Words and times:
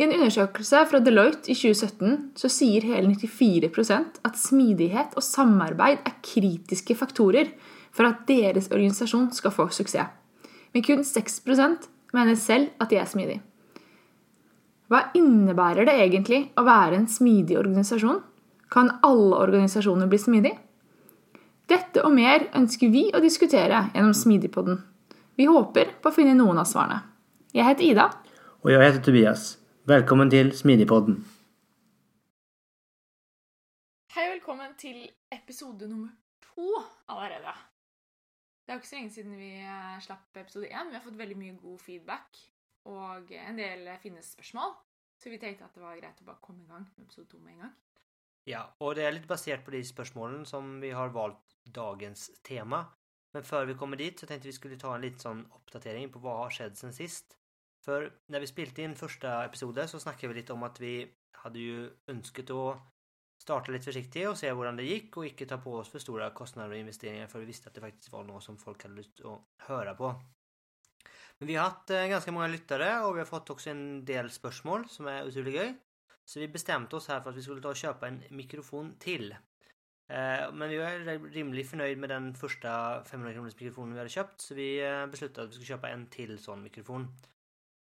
I 0.00 0.04
en 0.06 0.14
undersøkelse 0.16 0.78
fra 0.88 0.98
Deloitte 1.04 1.50
i 1.52 1.54
2017 1.58 2.30
så 2.40 2.48
sier 2.48 2.86
hele 2.88 3.10
94% 3.12 4.22
at 4.24 4.38
smidighet 4.40 5.12
og 5.12 5.24
samarbeid 5.26 6.00
er 6.08 6.14
kritiske 6.24 6.96
faktorer 6.96 7.50
for 7.92 8.08
at 8.08 8.22
deres 8.30 8.70
organisasjon 8.72 9.28
skal 9.36 9.52
få 9.52 9.66
suksess. 9.68 10.08
Men 10.72 10.86
kun 10.86 11.04
6% 11.04 11.90
mener 12.16 12.40
selv 12.40 12.72
at 12.80 12.88
de 12.88 12.96
er 12.96 13.12
smidige. 13.12 13.42
Hva 14.88 15.02
innebærer 15.20 15.84
det 15.84 15.98
egentlig 16.00 16.40
å 16.56 16.64
være 16.64 16.96
en 16.96 17.06
smidig 17.10 17.60
organisasjon? 17.60 18.24
Kan 18.72 18.94
alle 19.04 19.36
organisasjoner 19.36 20.08
bli 20.08 20.22
smidige? 20.24 20.56
Dette 21.68 22.00
og 22.06 22.16
mer 22.16 22.48
ønsker 22.56 22.88
vi 22.88 23.10
å 23.12 23.20
diskutere 23.20 23.84
gjennom 23.92 24.16
Smidigpodden. 24.16 24.80
Vi 25.36 25.46
håper 25.46 25.92
på 26.00 26.10
å 26.10 26.16
finne 26.16 26.34
noen 26.34 26.58
av 26.58 26.66
svarene. 26.66 27.04
Jeg 27.52 27.68
heter 27.68 27.84
Ida. 27.92 28.10
Och 28.62 28.72
jag 28.72 28.82
heter 28.82 29.02
Tobias. 29.02 29.59
Välkommen 29.84 30.30
till 30.30 30.58
Smidigpodden. 30.58 31.24
Hei 34.12 34.26
og 34.26 34.34
velkommen 34.34 34.74
til 34.76 35.06
episode 35.32 35.88
nummer 35.88 36.10
to 36.44 36.66
allerede. 37.08 37.54
Det 38.60 38.74
er 38.74 38.76
jo 38.76 38.82
ikke 38.82 38.90
så 38.90 38.98
lenge 38.98 39.14
siden 39.14 39.38
vi 39.38 39.48
eh, 39.62 39.96
slapp 40.04 40.36
episode 40.36 40.68
én. 40.68 40.90
Vi 40.90 40.98
har 40.98 41.04
fått 41.06 41.16
veldig 41.16 41.38
mye 41.40 41.56
god 41.62 41.80
feedback 41.80 42.42
og 42.92 43.32
en 43.32 43.56
del 43.56 43.88
fine 44.02 44.20
spørsmål. 44.22 44.76
Så 45.16 45.32
vi 45.32 45.40
tenkte 45.40 45.64
at 45.64 45.74
det 45.74 45.82
var 45.82 45.96
greit 45.96 46.20
å 46.20 46.28
bare 46.28 46.44
komme 46.44 46.66
i 46.66 46.68
gang 46.68 46.84
med 46.84 47.08
episode 47.08 47.32
to 47.32 47.40
med 47.40 47.54
en 47.54 47.64
gang. 47.64 47.74
Ja, 48.44 48.74
och 48.78 48.94
det 48.94 49.02
är 49.02 49.12
lite 49.12 49.26
baserat 49.26 49.64
på 49.64 49.70
de 49.70 49.84
spörsmålen 49.84 50.46
som 50.46 50.80
vi 50.80 50.90
har 50.90 51.08
valt 51.08 51.56
dagens 51.64 52.30
tema. 52.42 52.86
Men 53.32 53.44
före 53.44 53.66
vi 53.66 53.74
kommer 53.74 53.96
dit 53.96 54.20
så 54.20 54.26
tänkte 54.26 54.48
vi 54.48 54.52
skulle 54.52 54.76
ta 54.76 54.94
en 54.94 55.00
liten 55.00 55.18
sån 55.18 55.46
uppdatering 55.52 56.12
på 56.12 56.18
vad 56.18 56.36
har 56.36 56.50
skett 56.50 56.78
sen 56.78 56.92
sist. 56.92 57.39
För 57.84 58.12
när 58.26 58.40
vi 58.40 58.46
spelade 58.46 58.82
in 58.82 58.96
första 58.96 59.44
episoden 59.44 59.88
så 59.88 60.00
snackade 60.00 60.32
vi 60.32 60.40
lite 60.40 60.52
om 60.52 60.62
att 60.62 60.80
vi 60.80 61.14
hade 61.32 61.58
ju 61.58 61.90
önskat 62.06 62.50
att 62.50 62.78
starta 63.42 63.72
lite 63.72 63.84
försiktigt 63.84 64.28
och 64.28 64.38
se 64.38 64.52
hur 64.52 64.72
det 64.72 64.82
gick 64.82 65.16
och 65.16 65.26
inte 65.26 65.46
ta 65.46 65.58
på 65.58 65.74
oss 65.74 65.88
för 65.88 65.98
stora 65.98 66.30
kostnader 66.30 66.70
och 66.70 66.76
investeringar 66.76 67.26
för 67.26 67.38
vi 67.38 67.44
visste 67.44 67.68
att 67.68 67.74
det 67.74 67.80
faktiskt 67.80 68.12
var 68.12 68.24
något 68.24 68.44
som 68.44 68.58
folk 68.58 68.82
hade 68.82 68.94
lust 68.94 69.20
att 69.20 69.44
höra 69.58 69.94
på. 69.94 70.22
Men 71.38 71.46
vi 71.46 71.54
har 71.54 71.64
haft 71.64 71.90
eh, 71.90 72.06
ganska 72.06 72.32
många 72.32 72.46
lyttare 72.46 73.04
och 73.04 73.14
vi 73.14 73.18
har 73.18 73.26
fått 73.26 73.50
också 73.50 73.70
en 73.70 74.04
del 74.04 74.30
spörsmål 74.30 74.88
som 74.88 75.06
är 75.06 75.26
otroligt 75.26 75.54
göj. 75.54 75.74
Så 76.24 76.40
vi 76.40 76.48
bestämde 76.48 76.96
oss 76.96 77.08
här 77.08 77.20
för 77.20 77.30
att 77.30 77.36
vi 77.36 77.42
skulle 77.42 77.62
ta 77.62 77.68
och 77.68 77.76
köpa 77.76 78.08
en 78.08 78.22
mikrofon 78.30 78.96
till. 78.98 79.32
Eh, 80.08 80.52
men 80.52 80.68
vi 80.68 80.76
var 80.76 81.30
rimligt 81.30 81.70
förnöjd 81.70 81.98
med 81.98 82.08
den 82.08 82.34
första 82.34 83.04
500 83.04 83.32
kronors 83.32 83.54
mikrofonen 83.60 83.92
vi 83.92 83.98
hade 83.98 84.10
köpt 84.10 84.40
så 84.40 84.54
vi 84.54 84.86
eh, 84.86 85.06
beslutade 85.06 85.42
att 85.42 85.50
vi 85.50 85.54
skulle 85.54 85.66
köpa 85.66 85.88
en 85.88 86.06
till 86.06 86.38
sån 86.38 86.62
mikrofon. 86.62 87.08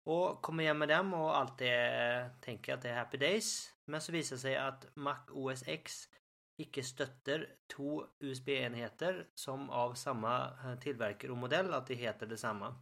Och 0.07 0.41
kommer 0.41 0.63
igen 0.63 0.77
med 0.77 0.89
dem 0.89 1.13
och 1.13 1.37
allt 1.37 1.57
det 1.57 2.29
tänker 2.41 2.73
att 2.73 2.81
det 2.81 2.89
är 2.89 2.97
happy 2.97 3.17
days. 3.17 3.73
Men 3.85 4.01
så 4.01 4.11
visar 4.11 4.35
det 4.35 4.39
sig 4.39 4.57
att 4.57 4.95
Mac 4.95 5.17
OS 5.31 5.63
X 5.67 6.09
icke 6.57 6.83
stötter 6.83 7.49
två 7.75 8.05
USB-enheter 8.19 9.27
som 9.35 9.69
av 9.69 9.93
samma 9.93 10.45
eh, 10.45 10.79
tillverkare 10.79 11.31
och 11.31 11.37
modell 11.37 11.73
att 11.73 11.87
det 11.87 11.95
heter 11.95 12.27
detsamma. 12.27 12.75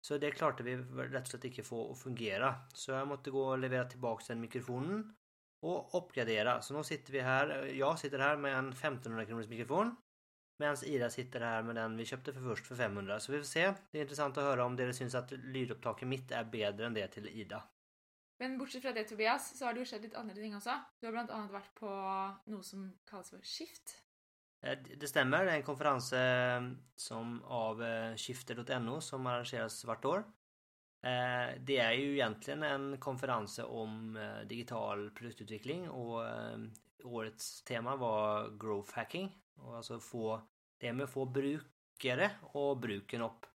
Så 0.00 0.18
det 0.18 0.30
klarte 0.30 0.62
vi 0.62 0.76
rätt 0.76 1.22
og 1.22 1.28
slett 1.28 1.44
ikke 1.44 1.62
få 1.62 1.90
att 1.92 1.98
fungera. 1.98 2.54
Så 2.74 2.92
jag 2.92 3.08
måste 3.08 3.30
gå 3.30 3.44
och 3.44 3.58
leverera 3.58 3.84
tillbaka 3.84 4.24
den 4.28 4.40
mikrofonen 4.40 5.14
och 5.62 5.94
uppgradera. 5.94 6.62
Så 6.62 6.74
nu 6.74 6.84
sitter 6.84 7.12
vi 7.12 7.20
här, 7.20 7.64
jag 7.64 7.98
sitter 7.98 8.18
här 8.18 8.36
med 8.36 8.58
en 8.58 8.68
1500 8.68 9.26
kronors 9.26 9.48
mikrofon. 9.48 9.96
Mens 10.62 10.84
Ida 10.86 11.08
sitter 11.10 11.42
her 11.42 11.64
med 11.66 11.74
den 11.80 11.96
vi 11.98 12.06
kjøpte 12.06 12.32
for 12.36 12.52
først 12.52 12.68
for 12.70 12.78
500. 12.78 13.18
Så 13.20 13.32
vi 13.32 13.40
får 13.40 13.48
se. 13.50 13.64
Det 13.90 13.98
er 14.00 14.04
interessant 14.06 14.38
å 14.38 14.44
høre 14.46 14.66
om 14.66 14.76
dere 14.78 14.94
syns 14.94 15.16
at 15.18 15.32
lydopptaket 15.34 16.08
mitt 16.08 16.30
er 16.34 16.46
bedre 16.50 16.86
enn 16.86 16.94
det 16.94 17.08
til 17.16 17.26
Ida. 17.32 17.60
Men 18.42 18.56
bortsett 18.58 18.82
fra 18.82 18.92
det, 18.94 19.06
Tobias, 19.08 19.52
så 19.58 19.66
har 19.66 19.74
det 19.74 19.84
jo 19.84 19.88
skjedd 19.92 20.08
litt 20.08 20.16
andre 20.18 20.34
ting 20.38 20.54
også. 20.58 20.74
Du 20.98 21.06
har 21.06 21.14
blant 21.14 21.30
annet 21.34 21.54
vært 21.54 21.74
på 21.78 21.90
noe 22.50 22.66
som 22.66 22.88
kalles 23.06 23.30
for 23.34 23.42
Skift. 23.46 23.96
Eh, 24.62 24.78
Det 24.78 25.10
stemmer. 25.10 25.44
Det 25.44 25.52
er 25.54 25.60
en 25.62 25.66
konferanse 25.66 26.22
som 26.98 27.36
av 27.46 27.82
eh, 27.82 28.14
skifter.no 28.18 29.00
som 29.00 29.26
arrangeres 29.30 29.82
hvert 29.86 30.08
år. 30.10 30.24
Eh, 31.04 31.58
Det 31.62 31.78
er 31.82 31.94
jo 31.98 32.14
egentlig 32.16 32.58
en 32.70 32.96
konferanse 32.98 33.66
om 33.66 34.16
eh, 34.16 34.42
digital 34.50 35.10
produktutvikling, 35.14 35.88
og 35.90 36.22
eh, 36.24 36.66
årets 37.04 37.62
tema 37.68 37.94
var 38.00 38.50
growth 38.58 38.94
hacking 38.98 39.30
och 39.56 39.76
alltså 39.76 40.00
få 40.00 40.40
det 40.80 40.92
med 40.92 41.10
få 41.10 41.24
brukare 41.24 42.30
och 42.42 42.76
bruken 42.76 43.22
opp. 43.22 43.46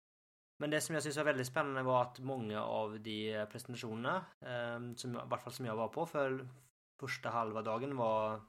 Men 0.58 0.70
det 0.70 0.82
som 0.82 0.94
jag 0.94 1.04
syns 1.04 1.18
var 1.18 1.24
väldigt 1.24 1.48
spännande 1.48 1.84
var 1.84 2.02
att 2.02 2.20
många 2.20 2.64
av 2.64 3.00
de 3.00 3.46
presentationerna 3.52 4.26
eh, 4.40 4.96
som, 4.96 5.16
i 5.16 5.20
vart 5.26 5.42
fall 5.42 5.54
som 5.54 5.66
jag 5.66 5.76
var 5.76 5.88
på, 5.88 6.06
för 6.06 6.48
första 7.00 7.30
halva 7.30 7.62
dagen 7.62 7.98
var, 7.98 8.42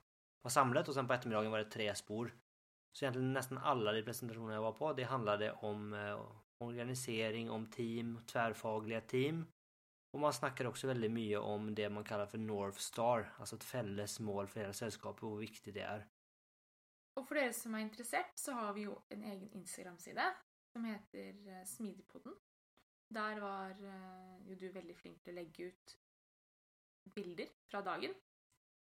var 0.42 0.50
samlat 0.50 0.88
och 0.88 0.94
sen 0.94 1.06
på 1.06 1.12
eftermiddagen 1.12 1.50
var 1.50 1.58
det 1.58 1.70
tre 1.70 1.94
spår. 1.94 2.32
Så 2.92 3.04
egentligen 3.04 3.32
nästan 3.32 3.58
alla 3.58 3.92
de 3.92 4.02
presentationer 4.02 4.54
jag 4.54 4.62
var 4.62 4.72
på, 4.72 4.92
det 4.92 5.02
handlade 5.02 5.52
om 5.52 5.94
eh, 5.94 6.20
organisering, 6.58 7.50
om 7.50 7.66
team, 7.66 8.18
tvärfagliga 8.26 9.00
team. 9.00 9.46
Och 10.12 10.20
man 10.20 10.32
snackade 10.32 10.68
också 10.68 10.86
väldigt 10.86 11.10
mycket 11.10 11.38
om 11.38 11.74
det 11.74 11.90
man 11.90 12.04
kallar 12.04 12.26
för 12.26 12.38
North 12.38 12.78
Star, 12.78 13.32
alltså 13.38 13.56
ett 13.56 13.64
fälles 13.64 14.20
mål 14.20 14.48
för 14.48 14.60
hela 14.60 14.72
sällskapet 14.72 15.22
och 15.22 15.30
hur 15.30 15.38
viktigt 15.38 15.74
det 15.74 15.80
är. 15.80 16.06
Og 17.20 17.26
for 17.28 17.36
dere 17.36 17.53
som 17.53 17.75
er 17.76 17.84
interessert, 17.84 18.32
så 18.41 18.54
har 18.56 18.72
vi 18.76 18.86
jo 18.86 18.94
en 19.12 19.25
egen 19.28 19.50
Instagram-side 19.58 20.25
som 20.72 20.86
heter 20.88 21.36
eh, 21.53 21.64
Smidigpodden. 21.69 22.32
Der 23.12 23.41
var 23.42 23.75
eh, 23.76 24.36
jo 24.48 24.56
du 24.56 24.69
veldig 24.72 24.97
flink 24.97 25.20
til 25.25 25.34
å 25.34 25.41
legge 25.41 25.66
ut 25.69 25.94
bilder 27.16 27.50
fra 27.69 27.82
dagen. 27.84 28.14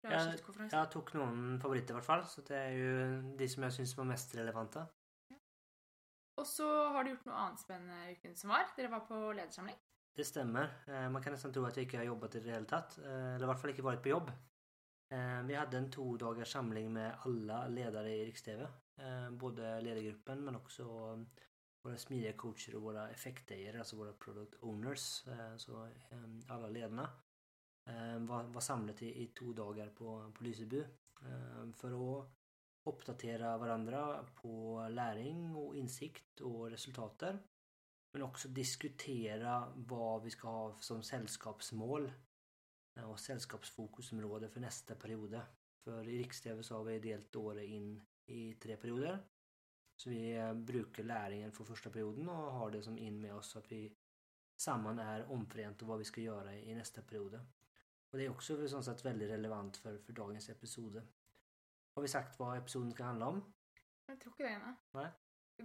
Fra 0.01 0.11
Jag, 0.13 0.31
skiftkonferansen. 0.31 0.79
jag 0.79 0.91
tog 0.91 1.13
någon 1.15 1.59
favorit 1.61 1.89
i 1.89 1.93
hvert 1.93 2.05
fall, 2.05 2.25
så 2.27 2.41
det 2.41 2.57
är 2.57 2.69
ju 2.71 3.21
de 3.37 3.47
som 3.49 3.63
jag 3.63 3.73
syns 3.73 3.97
var 3.97 4.05
mest 4.05 4.35
relevanta. 4.35 4.87
Og 6.37 6.47
så 6.47 6.67
har 6.89 7.03
du 7.03 7.09
gjort 7.11 7.25
noe 7.27 7.35
annet 7.37 7.59
spennende 7.61 8.11
uken 8.15 8.35
som 8.35 8.49
var. 8.49 8.69
Dere 8.75 8.87
var 8.89 9.03
på 9.05 9.17
ledersamling. 9.33 9.75
Det 10.15 10.25
stämmer. 10.25 10.69
Eh, 10.87 11.09
Man 11.09 11.23
kan 11.23 11.33
nästan 11.33 11.53
tro 11.53 11.65
att 11.65 11.77
jag 11.77 11.83
inte 11.83 11.97
har 11.97 12.03
jobbat 12.03 12.35
i 12.35 12.39
det 12.39 12.65
tatt, 12.65 12.97
eh, 12.97 13.35
eller 13.35 13.43
i 13.43 13.49
hvert 13.49 13.61
fall 13.61 13.69
inte 13.69 13.81
varit 13.81 14.03
på 14.03 14.09
jobb. 14.09 14.31
Eh, 15.11 15.41
Vi 15.43 15.55
hade 15.55 15.77
en 15.77 15.91
två 15.91 16.17
dagars 16.17 16.51
samling 16.51 16.93
med 16.93 17.15
alla 17.25 17.67
ledare 17.67 18.15
i 18.15 18.25
Riks-TV. 18.25 18.67
Eh, 18.97 19.31
Både 19.31 19.81
ledargruppen 19.81 20.45
men 20.45 20.55
också 20.55 20.83
eh, 20.83 21.19
våra 21.83 21.97
smidiga 21.97 22.33
coacher 22.33 22.75
och 22.75 22.81
våra 22.81 23.09
effektdayer, 23.09 23.77
alltså 23.79 23.95
våra 23.95 24.13
product 24.13 24.53
owners. 24.61 25.27
Eh, 25.27 25.57
Så 25.57 25.85
eh, 25.85 26.23
alla 26.47 26.67
ledarna 26.67 27.09
eh, 27.89 28.19
var, 28.19 28.43
var 28.43 28.61
samlade 28.61 29.05
i, 29.05 29.23
i 29.23 29.27
två 29.27 29.53
dagar 29.53 29.89
på, 29.89 30.31
på 30.37 30.43
Lysebu 30.43 30.79
eh, 31.21 31.71
för 31.73 32.19
att 32.19 32.27
uppdatera 32.85 33.57
varandra 33.57 34.25
på 34.35 34.87
läring 34.89 35.55
och 35.55 35.75
insikt 35.75 36.39
och 36.41 36.71
resultater. 36.71 37.39
Men 38.13 38.23
också 38.23 38.47
diskutera 38.47 39.73
vad 39.75 40.23
vi 40.23 40.29
ska 40.29 40.47
ha 40.47 40.75
som 40.79 41.03
sällskapsmål 41.03 42.11
och 42.95 43.19
sällskapsfokusområde 43.19 44.49
för 44.49 44.59
nästa 44.59 44.95
period. 44.95 45.41
För 45.83 46.09
i 46.09 46.19
Riks-TV 46.19 46.63
så 46.63 46.77
har 46.77 46.83
vi 46.83 46.99
delt 46.99 47.35
året 47.35 47.63
in 47.63 48.05
i 48.25 48.53
tre 48.53 48.77
perioder. 48.77 49.19
Så 49.95 50.09
vi 50.09 50.37
eh, 50.37 50.53
brukar 50.53 51.03
läringen 51.03 51.51
för 51.51 51.63
första 51.63 51.89
perioden 51.89 52.29
och 52.29 52.53
har 52.53 52.71
det 52.71 52.83
som 52.83 52.97
in 52.97 53.21
med 53.21 53.35
oss 53.35 53.49
så 53.49 53.59
att 53.59 53.71
vi 53.71 53.95
samman 54.55 54.99
är 54.99 55.31
omförent 55.31 55.81
och 55.81 55.87
vad 55.87 55.97
vi 55.97 56.03
ska 56.03 56.21
göra 56.21 56.55
i 56.55 56.75
nästa 56.75 57.01
period. 57.01 57.39
Och 58.09 58.17
det 58.17 58.25
är 58.25 58.29
också 58.29 58.67
så 58.67 58.83
sätt 58.83 59.05
väldigt 59.05 59.29
relevant 59.29 59.77
för, 59.77 59.97
för 59.97 60.13
dagens 60.13 60.49
episode. 60.49 61.07
Har 61.95 62.01
vi 62.01 62.07
sagt 62.07 62.39
vad 62.39 62.57
episoden 62.57 62.91
ska 62.91 63.03
handla 63.03 63.27
om? 63.27 63.53
Jeg 64.07 64.19
tror 64.19 64.33
ikke 64.33 64.43
det. 64.43 64.75
Nei. 64.93 65.09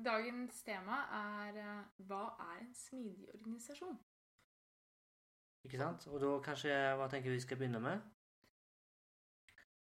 Dagens 0.04 0.62
tema 0.62 0.98
er 1.16 1.56
eh, 1.58 1.86
Hva 2.06 2.20
er 2.44 2.60
en 2.62 2.74
smidig 2.74 3.30
organisasjon? 3.34 3.96
Ikke 5.66 5.78
sant? 5.78 6.06
Och 6.06 6.20
då 6.20 6.38
kanske, 6.40 6.96
vad 6.96 7.10
tänker 7.10 7.30
vi 7.30 7.40
ska 7.40 7.56
börja 7.56 7.78
med? 7.78 8.00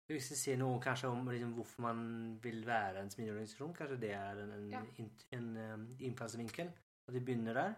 Vi 0.06 0.20
ska 0.20 0.34
se 0.34 0.56
något 0.56 0.84
kanske 0.84 1.06
om 1.06 1.28
liksom, 1.28 1.56
varför 1.56 1.82
man 1.82 2.38
vill 2.38 2.64
vara 2.64 2.98
en 2.98 3.10
smidig 3.10 3.32
organisation. 3.32 3.74
Kanske 3.74 3.96
det 3.96 4.12
är 4.12 4.36
en, 4.36 4.52
en, 4.52 4.70
Ja. 4.70 4.82
in, 4.96 5.10
en, 5.30 5.56
um, 5.56 5.96
infallsvinkel. 6.00 6.70
Att 7.08 7.14
vi 7.14 7.20
börjar 7.20 7.54
där. 7.54 7.74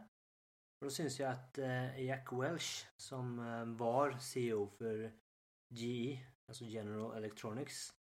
Och 0.81 0.85
då 0.85 0.91
syns 0.91 1.21
jag 1.21 1.33
att 1.33 1.59
eh, 1.59 2.05
Jack 2.05 2.33
Welch 2.33 2.87
som 2.97 3.39
eh, 3.39 3.65
var 3.65 4.19
CEO 4.19 4.67
för 4.67 5.13
GE, 5.69 6.19
alltså 6.49 6.65
General 6.65 7.17
Electronics, 7.17 7.95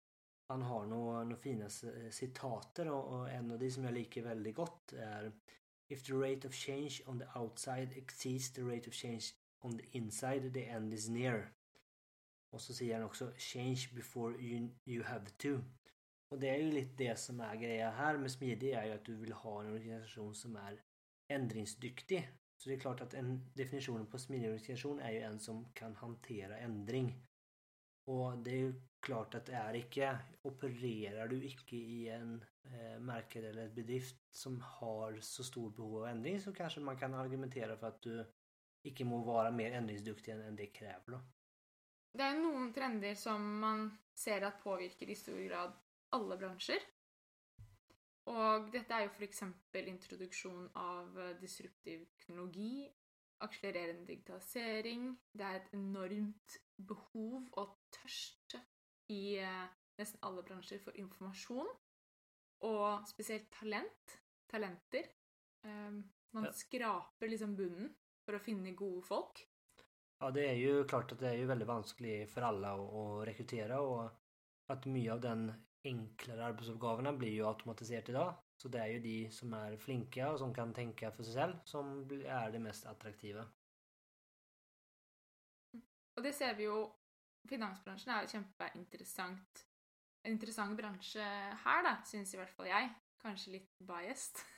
han 0.48 0.62
har 0.62 0.86
några 0.86 1.36
fina 1.36 1.68
citater 2.10 2.88
och 2.88 3.30
en 3.30 3.50
av 3.50 3.58
de 3.58 3.70
som 3.70 3.84
jag 3.84 3.94
liker 3.94 4.22
väldigt 4.22 4.54
gott 4.54 4.92
är 4.92 5.32
If 5.90 6.02
the 6.02 6.12
rate 6.12 6.48
of 6.48 6.54
change 6.54 7.02
on 7.06 7.18
the 7.18 7.38
outside 7.38 7.92
exceeds 7.96 8.52
the 8.52 8.62
rate 8.62 8.88
of 8.88 8.94
change 8.94 9.24
on 9.60 9.78
the 9.78 9.84
inside, 9.98 10.54
the 10.54 10.64
end 10.64 10.94
is 10.94 11.08
near. 11.08 11.52
Och 12.50 12.60
så 12.60 12.74
säger 12.74 12.94
han 12.94 13.04
också 13.04 13.32
Change 13.36 13.88
before 13.94 14.40
you, 14.40 14.70
you 14.84 15.04
have 15.04 15.26
to. 15.30 15.60
Och 16.30 16.38
det 16.38 16.48
är 16.48 16.56
ju 16.56 16.72
lite 16.72 17.04
det 17.04 17.18
som 17.18 17.40
är 17.40 17.56
grejen 17.56 17.92
här 17.92 18.18
med 18.18 18.32
smidig 18.32 18.70
är 18.70 18.84
ju 18.84 18.92
att 18.92 19.04
du 19.04 19.16
vill 19.16 19.32
ha 19.32 19.60
en 19.60 19.72
organisation 19.72 20.34
som 20.34 20.56
är 20.56 20.82
ändringsdyktig. 21.28 22.30
Så 22.56 22.68
det 22.68 22.74
är 22.74 22.80
klart 22.80 23.00
att 23.00 23.14
en 23.14 23.50
definition 23.54 24.06
på 24.06 24.18
smidig 24.18 24.48
organisation 24.48 25.00
är 25.00 25.10
ju 25.10 25.20
en 25.20 25.40
som 25.40 25.72
kan 25.72 25.96
hantera 25.96 26.58
ändring. 26.58 27.24
Och 28.06 28.38
det 28.38 28.50
är 28.50 28.56
ju 28.56 28.82
klart 29.00 29.34
att 29.34 29.48
är 29.48 29.74
icke, 29.74 30.18
opererar 30.42 31.28
du 31.28 31.44
icke 31.44 31.76
i 31.76 32.08
en 32.08 32.44
eh, 32.64 33.00
marknad 33.00 33.44
eller 33.44 33.66
ett 33.66 33.74
bedrift 33.74 34.16
som 34.30 34.60
har 34.60 35.20
så 35.20 35.44
stor 35.44 35.70
behov 35.70 35.96
av 35.96 36.08
ändring 36.08 36.40
så 36.40 36.54
kanske 36.54 36.80
man 36.80 36.98
kan 36.98 37.14
argumentera 37.14 37.76
för 37.76 37.86
att 37.86 38.02
du 38.02 38.32
icke 38.82 39.04
må 39.04 39.24
vara 39.24 39.50
mer 39.50 39.72
ändringsduktig 39.72 40.32
än 40.32 40.56
det 40.56 40.66
kräver 40.66 41.12
då. 41.12 41.20
Det 42.12 42.22
är 42.22 42.38
några 42.38 42.72
trender 42.72 43.14
som 43.14 43.58
man 43.58 43.98
ser 44.14 44.42
att 44.42 44.62
påverkar 44.62 45.06
i 45.06 45.14
stor 45.14 45.38
grad 45.38 45.72
alla 46.08 46.36
branscher. 46.36 46.78
Och 48.24 48.70
detta 48.72 48.94
är 48.94 49.02
ju 49.02 49.08
för 49.08 49.22
exempel 49.22 49.88
introduktion 49.88 50.70
av 50.74 51.36
disruptiv 51.40 52.04
teknologi, 52.04 52.92
accelererande 53.38 54.04
digitalisering. 54.04 55.16
Det 55.32 55.44
är 55.44 55.56
ett 55.56 55.74
enormt 55.74 56.60
behov 56.76 57.48
och 57.52 57.80
törst 58.02 58.54
i 59.06 59.38
eh, 59.38 59.64
nästan 59.96 60.18
alla 60.22 60.42
branscher 60.42 60.78
för 60.78 60.96
information. 60.96 61.68
Och 62.58 63.08
speciellt 63.08 63.50
talent, 63.50 64.20
talenter. 64.46 65.04
Um, 65.62 66.12
man 66.30 66.52
skrapar 66.52 67.28
liksom 67.28 67.56
bunnen 67.56 67.94
för 68.28 68.34
att 68.34 68.42
finna 68.42 68.70
goda 68.70 69.06
folk. 69.06 69.48
Ja, 70.18 70.30
det 70.30 70.48
är 70.48 70.54
ju 70.54 70.84
klart 70.84 71.12
att 71.12 71.18
det 71.18 71.28
är 71.28 71.34
ju 71.34 71.46
väldigt 71.46 71.68
vanskligt 71.68 72.30
för 72.30 72.42
alla 72.42 72.74
att 72.74 73.28
rekrytera 73.28 73.80
och 73.80 74.10
att 74.66 74.86
mycket 74.86 75.12
av 75.12 75.20
den 75.20 75.66
enklare 75.84 76.44
arbetsuppgifterna 76.44 77.12
blir 77.12 77.30
ju 77.30 77.46
automatiserat 77.46 78.08
idag. 78.08 78.34
Så 78.56 78.68
det 78.68 78.78
är 78.78 78.86
ju 78.86 78.98
de 78.98 79.30
som 79.30 79.52
är 79.52 79.76
flinka 79.76 80.32
och 80.32 80.38
som 80.38 80.54
kan 80.54 80.74
tänka 80.74 81.10
för 81.10 81.22
sig 81.22 81.34
själv 81.34 81.54
som 81.64 82.10
är 82.26 82.50
det 82.50 82.58
mest 82.58 82.86
attraktiva. 82.86 83.44
Och 86.16 86.22
det 86.22 86.32
ser 86.32 86.54
vi 86.54 86.62
ju, 86.62 86.86
finansbranschen 87.48 88.12
är 88.12 88.22
jätteintressant. 88.22 89.66
En 90.22 90.32
intressant 90.32 90.76
bransch 90.76 91.16
här 91.16 91.82
då, 91.82 92.04
syns 92.04 92.34
i 92.34 92.38
alla 92.38 92.46
fall 92.46 92.68
jag. 92.68 92.88
Kanske 93.22 93.50
lite 93.50 93.84
biased. 93.84 94.57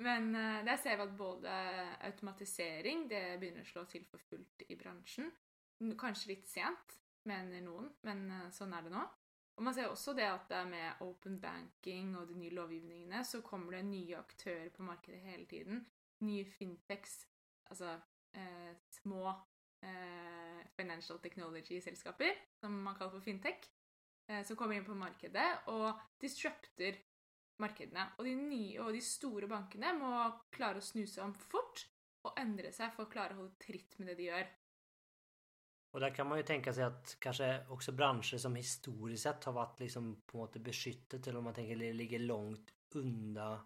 Men 0.00 0.30
uh, 0.34 0.60
der 0.64 0.78
ser 0.80 0.96
vi 0.96 1.04
at 1.08 1.16
både 1.18 1.50
eh, 1.50 1.94
automatisering 2.08 3.08
det 3.10 3.24
begynner 3.40 3.66
å 3.66 3.70
slå 3.70 3.84
til 3.90 4.06
for 4.08 4.22
fullt 4.30 4.64
i 4.68 4.76
bransjen. 4.78 5.28
Kanskje 6.00 6.34
litt 6.34 6.48
sent, 6.48 7.00
mener 7.28 7.64
noen, 7.64 7.90
men 8.06 8.28
uh, 8.30 8.46
sånn 8.54 8.72
er 8.76 8.86
det 8.86 8.94
nå. 8.94 9.02
Og 9.60 9.64
man 9.66 9.74
ser 9.76 9.90
også 9.92 10.14
det 10.16 10.24
at 10.24 10.46
det 10.48 10.60
med 10.70 11.02
open 11.04 11.34
banking 11.40 12.14
og 12.16 12.30
de 12.30 12.38
nye 12.40 12.54
lovgivningene 12.56 13.20
så 13.28 13.42
kommer 13.44 13.76
det 13.76 13.82
nye 13.90 14.16
aktører 14.16 14.70
på 14.72 14.86
markedet 14.86 15.20
hele 15.20 15.44
tiden. 15.50 15.82
Nye 16.24 16.46
fintechs, 16.48 17.26
altså 17.68 17.98
eh, 18.32 18.72
små 19.02 19.34
eh, 19.84 20.62
financial 20.76 21.20
technology-selskaper, 21.20 22.40
som 22.56 22.72
man 22.86 22.96
kaller 22.96 23.18
for 23.18 23.26
fintech, 23.26 23.68
eh, 24.30 24.40
som 24.48 24.56
kommer 24.56 24.78
inn 24.78 24.88
på 24.88 24.96
markedet 24.96 25.48
og 25.74 25.92
disrupter 26.24 26.96
markedene. 27.60 28.08
Og 28.18 28.26
de, 28.26 28.34
nye, 28.34 28.80
og 28.82 28.92
de 28.96 29.00
store 29.04 29.48
bankene 29.50 29.92
må 29.98 30.12
klare 30.54 30.80
å 30.80 30.84
snu 30.84 31.06
seg 31.06 31.24
om 31.24 31.34
fort 31.34 31.86
och 32.22 32.38
ändra 32.38 32.72
sig 32.72 32.90
för 32.90 33.02
att 33.02 33.10
klara 33.10 33.26
att 33.26 33.36
hålla 33.36 33.50
tritt 33.66 33.98
med 33.98 34.08
det 34.08 34.14
de 34.14 34.22
gör. 34.22 34.46
Och 35.92 36.00
där 36.00 36.14
kan 36.14 36.28
man 36.28 36.38
ju 36.38 36.44
tänka 36.44 36.72
sig 36.72 36.84
att 36.84 37.16
kanske 37.18 37.66
också 37.68 37.92
branscher 37.92 38.38
som 38.38 38.56
historiskt 38.56 39.22
sett 39.22 39.44
har 39.44 39.52
varit 39.52 39.80
liksom 39.80 40.22
på 40.26 40.38
något 40.38 40.52
sätt 40.52 40.62
beskyttet 40.62 41.26
eller 41.26 41.38
om 41.38 41.44
man 41.44 41.54
tänker 41.54 41.76
ligger 41.76 42.18
långt 42.18 42.70
undan 42.94 43.58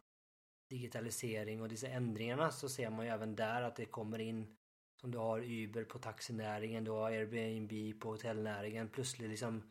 digitalisering 0.70 1.62
och 1.62 1.68
dessa 1.68 1.88
ändringarna 1.88 2.50
så 2.50 2.68
ser 2.68 2.90
man 2.90 3.06
ju 3.06 3.12
även 3.12 3.36
där 3.36 3.62
att 3.62 3.76
det 3.76 3.86
kommer 3.86 4.18
in 4.18 4.56
som 5.00 5.10
du 5.10 5.18
har 5.18 5.40
Uber 5.40 5.84
på 5.84 5.98
taxinäringen, 5.98 6.84
du 6.84 6.90
har 6.90 7.10
Airbnb 7.10 8.00
på 8.00 8.10
hotellnäringen, 8.10 8.88
plötsligt 8.88 9.30
liksom 9.30 9.70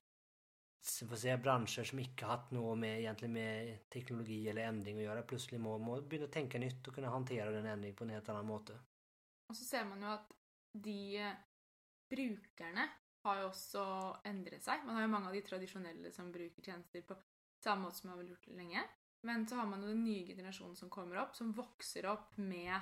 får 1.09 1.15
säga, 1.15 1.38
branscher 1.38 1.83
som 1.83 2.00
inte 2.00 2.25
haft 2.25 2.51
något 2.51 2.77
med, 2.77 3.00
egentligen 3.00 3.33
med 3.33 3.89
teknologi 3.89 4.50
eller 4.50 4.62
ändring 4.62 4.97
att 4.97 5.03
göra 5.03 5.21
plötsligt 5.21 5.62
må, 5.62 5.77
må 5.77 6.01
börja 6.01 6.27
tänka 6.27 6.59
nytt 6.59 6.88
och 6.88 6.95
kunna 6.95 7.09
hantera 7.09 7.51
den 7.51 7.65
ändringen 7.65 7.95
på 7.95 8.03
en 8.03 8.09
helt 8.09 8.30
annan 8.30 8.45
måte. 8.45 8.80
Och 9.50 9.56
så 9.56 9.63
ser 9.63 9.85
man 9.85 10.01
ju 10.01 10.07
att 10.07 10.31
de 10.74 11.33
brukarna 12.09 12.89
har 13.21 13.38
ju 13.38 13.44
också 13.44 14.18
ändrat 14.24 14.63
sig. 14.63 14.81
Man 14.85 14.95
har 14.95 15.01
ju 15.01 15.07
många 15.07 15.27
av 15.27 15.33
de 15.33 15.41
traditionella 15.41 16.12
som 16.12 16.31
brukar 16.31 16.62
tjänster 16.62 17.01
på 17.01 17.15
samma 17.63 17.91
sätt 17.91 17.97
som 17.97 18.09
man 18.09 18.19
har 18.19 18.25
gjort 18.25 18.47
länge. 18.47 18.83
Men 19.21 19.47
så 19.47 19.56
har 19.56 19.65
man 19.65 19.81
ju 19.81 19.88
den 19.88 20.03
nya 20.03 20.36
generationen 20.36 20.75
som 20.75 20.89
kommer 20.89 21.15
upp, 21.15 21.36
som 21.36 21.51
växer 21.51 22.06
upp 22.06 22.38
med 22.38 22.79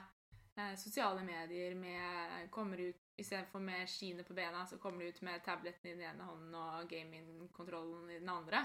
Eh, 0.56 0.75
sociala 0.75 1.24
medier, 1.24 1.75
med, 1.75 2.51
kommer 2.51 2.77
ut 2.77 2.98
Istedenfor 3.21 3.59
med 3.59 3.89
skiene 3.89 4.24
på 4.24 4.33
bena, 4.33 4.65
så 4.65 4.77
kommer 4.77 5.00
du 5.00 5.09
ut 5.09 5.21
med 5.21 5.44
tableten 5.44 5.89
i 5.89 5.94
den 5.94 6.07
ene 6.09 6.25
hånden 6.25 6.56
og 6.57 6.89
gamingkontrollen 6.89 8.09
i 8.09 8.19
den 8.19 8.30
andre. 8.33 8.63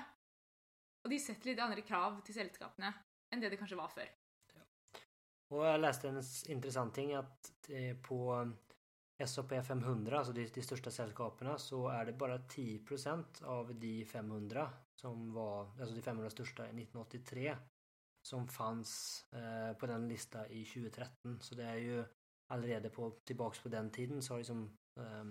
Og 1.05 1.13
de 1.13 1.19
setter 1.21 1.51
litt 1.51 1.61
andre 1.61 1.85
krav 1.85 2.23
til 2.25 2.39
selskapene 2.39 2.93
enn 3.31 3.43
det 3.43 3.51
det 3.53 3.59
kanskje 3.61 3.77
var 3.77 3.93
før. 3.93 4.09
Ja. 4.55 4.63
Och 5.49 5.67
jag 5.67 5.81
läste 5.81 6.09
en 6.09 6.23
intressant 6.49 6.95
ting 6.95 7.15
att 7.15 7.53
eh, 7.69 7.97
på 7.97 8.53
SOP 9.27 9.53
500, 9.67 10.19
alltså 10.19 10.33
de, 10.33 10.47
de 10.47 10.63
största 10.63 10.91
sällskapen, 10.91 11.59
så 11.59 11.89
är 11.89 12.05
det 12.05 12.13
bara 12.13 12.39
10% 12.39 13.45
av 13.45 13.75
de 13.75 14.05
500 14.05 14.71
som 14.95 15.33
var, 15.33 15.81
alltså 15.81 15.95
de 15.95 16.03
500 16.03 16.31
största 16.31 16.63
1983 16.65 17.57
som 18.27 18.49
fanns 18.49 19.25
eh, 19.33 19.79
på 19.79 19.87
den 19.87 20.09
lista 20.09 20.49
i 20.49 20.65
2013. 20.65 21.39
Så 21.41 21.55
det 21.55 21.65
är 21.65 21.77
ju 21.77 22.05
allerede 22.47 22.91
på, 22.91 23.11
tillbaks 23.11 23.59
på 23.59 23.69
den 23.69 23.91
tiden 23.91 24.23
så 24.23 24.35
har 24.35 24.39
liksom 24.39 24.79
eh, 24.97 25.25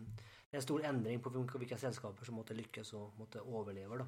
det 0.50 0.52
är 0.52 0.58
en 0.58 0.62
stor 0.62 0.84
ändring 0.84 1.20
på 1.20 1.30
vilka, 1.30 1.58
vilka 1.58 1.78
sällskaper 1.78 2.26
som 2.26 2.36
måste 2.36 2.54
lyckas 2.54 2.94
och 2.94 3.18
måste 3.18 3.40
överleva 3.40 3.98
då. 3.98 4.08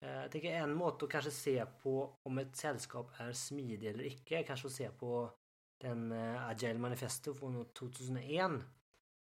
Eh, 0.00 0.10
jag 0.10 0.30
tänker 0.30 0.50
en 0.50 0.74
måte 0.74 1.04
att 1.04 1.10
kanske 1.10 1.30
se 1.30 1.66
på 1.66 2.18
om 2.22 2.38
ett 2.38 2.56
sällskap 2.56 3.10
är 3.16 3.32
smidigt 3.32 3.94
eller 3.94 4.06
icke 4.06 4.38
är 4.38 4.42
kanske 4.42 4.66
att 4.66 4.72
se 4.72 4.90
på 4.90 5.32
den 5.80 6.12
eh, 6.12 6.46
Agile 6.46 6.78
Manifesto 6.78 7.34
från 7.34 7.64
2001. 7.64 8.50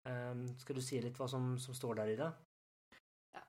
Ehm, 0.09 0.59
ska 0.59 0.73
du 0.73 0.81
se 0.81 1.01
lite 1.01 1.19
vad 1.19 1.29
som, 1.29 1.59
som 1.59 1.75
står 1.75 1.95
där 1.95 2.07
i 2.07 2.15
det? 2.15 2.31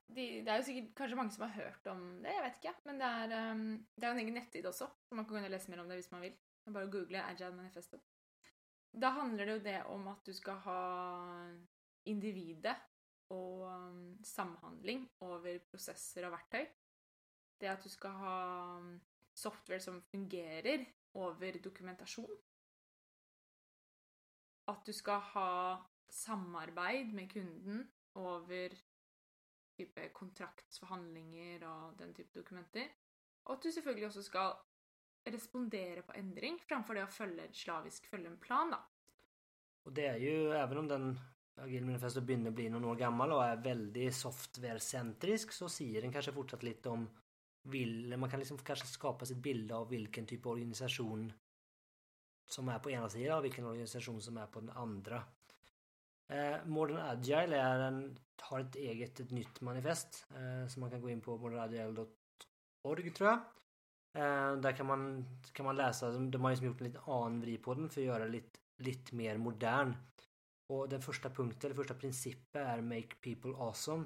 De, 0.09 0.41
det, 0.41 0.51
er 0.51 0.57
är 0.57 0.63
sikkert 0.63 0.95
kanskje 0.95 0.97
kanske 0.97 1.15
många 1.15 1.31
som 1.31 1.41
har 1.43 1.63
hört 1.63 1.87
om 1.87 2.21
det, 2.23 2.33
jag 2.33 2.43
vet 2.43 2.55
inte. 2.55 2.75
Men 2.83 2.97
det 2.97 3.05
är, 3.05 3.51
um, 3.51 3.87
det 3.95 4.05
er 4.05 4.11
en 4.11 4.19
egen 4.19 4.33
nettsida 4.33 4.69
också, 4.69 4.89
så 5.09 5.15
man 5.15 5.25
kan 5.25 5.33
gå 5.33 5.45
in 5.45 5.51
läsa 5.51 5.71
mer 5.71 5.79
om 5.79 5.89
det 5.89 5.97
om 5.97 6.03
man 6.11 6.21
vill. 6.21 6.37
Man 6.65 6.73
bara 6.73 6.85
googla 6.85 7.23
Agile 7.23 7.55
Manifesto. 7.55 7.99
Da 8.91 9.09
handler 9.09 9.45
det 9.45 9.53
jo 9.53 9.59
det 9.59 9.83
om 9.83 10.07
at 10.07 10.25
du 10.25 10.33
skal 10.33 10.55
ha 10.65 10.81
individet 12.05 12.75
og 13.29 13.67
um, 13.67 13.69
ehm, 13.69 14.23
samhandling 14.23 15.05
over 15.21 15.59
prosesser 15.69 16.25
og 16.25 16.33
verktøy. 16.33 16.65
Det 17.61 17.69
at 17.69 17.83
du 17.83 17.89
skal 17.89 18.17
ha 18.17 18.35
ehm, 18.79 18.99
software 19.35 19.79
som 19.79 20.01
fungerer 20.01 20.85
over 21.13 21.61
dokumentasjon. 21.63 22.41
At 24.67 24.81
du 24.85 24.93
skal 24.93 25.21
ha 25.33 25.51
samarbeid 26.09 27.13
med 27.13 27.29
kunden 27.29 27.91
over 28.15 28.73
type 29.79 30.09
kontraktsforhandlinger 30.13 31.65
og 31.67 31.99
den 31.99 32.13
type 32.13 32.35
dokumenter. 32.35 32.91
Og 33.45 33.55
at 33.57 33.63
du 33.63 33.71
selvfølgelig 33.71 34.07
också 34.07 34.23
ska 34.23 34.53
respondere 35.27 36.01
på 36.01 36.13
ändring 36.13 36.59
framför 36.67 36.95
det 36.95 37.03
att 37.03 37.13
följa 37.13 37.43
slavisk 37.51 38.09
følge 38.09 38.27
en 38.27 38.37
plan. 38.37 38.71
da. 38.71 38.77
Och 39.83 39.93
det 39.93 40.05
är 40.05 40.17
ju, 40.17 40.51
även 40.51 40.77
om 40.77 40.87
den 40.87 41.19
Agile 41.55 41.85
Manifesto 41.85 42.21
börjar 42.21 42.51
bli 42.51 42.69
noen 42.69 42.85
år 42.85 42.95
gammal 42.95 43.31
och 43.31 43.45
är 43.45 43.55
väldigt 43.55 44.15
software-centrisk 44.15 45.51
så 45.51 45.69
säger 45.69 46.01
den 46.01 46.13
kanske 46.13 46.31
fortsatt 46.31 46.63
lite 46.63 46.89
om 46.89 47.09
vill, 47.63 48.17
man 48.17 48.29
kan 48.29 48.39
liksom 48.39 48.57
kanske 48.57 48.87
skapa 48.87 49.25
sig 49.25 49.35
ett 49.35 49.43
bild 49.43 49.71
av 49.71 49.89
vilken 49.89 50.25
typ 50.25 50.45
av 50.45 50.51
organisation 50.51 51.33
som 52.45 52.69
är 52.69 52.79
på 52.79 52.91
ena 52.91 53.09
sidan 53.09 53.37
och 53.37 53.45
vilken 53.45 53.65
organisation 53.65 54.21
som 54.21 54.37
är 54.37 54.47
på 54.47 54.59
den 54.59 54.69
andra. 54.69 55.23
Eh, 56.29 56.65
Modern 56.65 56.97
Agile 56.97 57.57
är 57.57 57.79
en, 57.79 58.19
har 58.41 58.59
ett 58.59 58.75
eget, 58.75 59.19
ett 59.19 59.31
nytt 59.31 59.61
manifest 59.61 60.27
eh, 60.35 60.67
som 60.67 60.79
man 60.79 60.91
kan 60.91 61.01
gå 61.01 61.09
in 61.09 61.21
på 61.21 61.37
modernagile.org 61.37 63.11
tror 63.11 63.29
jag. 63.29 63.39
Eh, 64.13 64.57
där 64.61 64.77
kan 64.77 64.85
man, 64.85 65.25
kan 65.53 65.65
man 65.65 65.75
läsa, 65.75 66.11
de 66.11 66.41
har 66.41 66.49
liksom 66.49 66.67
gjort 66.67 66.81
en 66.81 66.87
liten 66.87 67.01
anvri 67.01 67.57
på 67.57 67.73
den 67.73 67.89
för 67.89 68.01
att 68.01 68.07
göra 68.07 68.23
det 68.23 68.31
lite, 68.31 68.59
lite 68.77 69.15
mer 69.15 69.37
modern. 69.37 69.95
Och 70.67 70.89
den 70.89 71.01
första 71.01 71.29
punkten, 71.29 71.67
eller 71.67 71.75
första 71.75 71.93
principen 71.93 72.67
är 72.67 72.81
Make 72.81 73.15
people 73.21 73.51
awesome. 73.51 74.05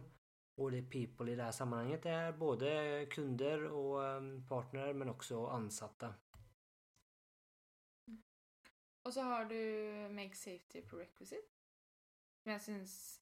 Och 0.62 0.72
det 0.72 0.82
people 0.82 1.32
i 1.32 1.36
det 1.36 1.44
här 1.44 1.52
sammanhanget 1.52 2.06
är 2.06 2.32
både 2.32 3.06
kunder 3.12 3.64
och 3.64 4.08
ehm, 4.08 4.48
partner 4.48 4.94
men 4.94 5.10
också 5.10 5.46
ansatta. 5.46 6.14
Och 9.06 9.14
så 9.14 9.22
har 9.22 9.46
du 9.46 9.94
Make 10.10 10.36
Safety 10.36 10.82
Prerequisite. 10.82 11.63
Som 12.44 12.52
jag 12.52 12.62
syns 12.62 13.22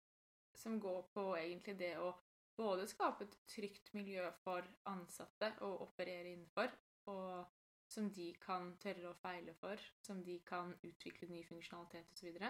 som 0.53 0.79
går 0.79 1.01
på 1.13 1.37
egentlig 1.37 1.77
det 1.77 1.95
å 2.01 2.11
både 2.57 2.87
skape 2.89 3.25
et 3.27 3.35
trygt 3.49 3.91
miljø 3.93 4.23
for 4.41 4.65
ansatte 4.89 5.51
å 5.61 5.69
operere 5.85 6.31
innenfor, 6.31 6.73
og 7.13 7.45
som 7.91 8.07
de 8.13 8.31
kan 8.41 8.71
tørre 8.81 9.11
å 9.11 9.19
feile 9.21 9.53
for, 9.59 9.77
som 10.01 10.23
de 10.25 10.39
kan 10.47 10.73
utvikle 10.81 11.29
ny 11.29 11.43
funksjonalitet 11.45 12.09
osv. 12.15 12.41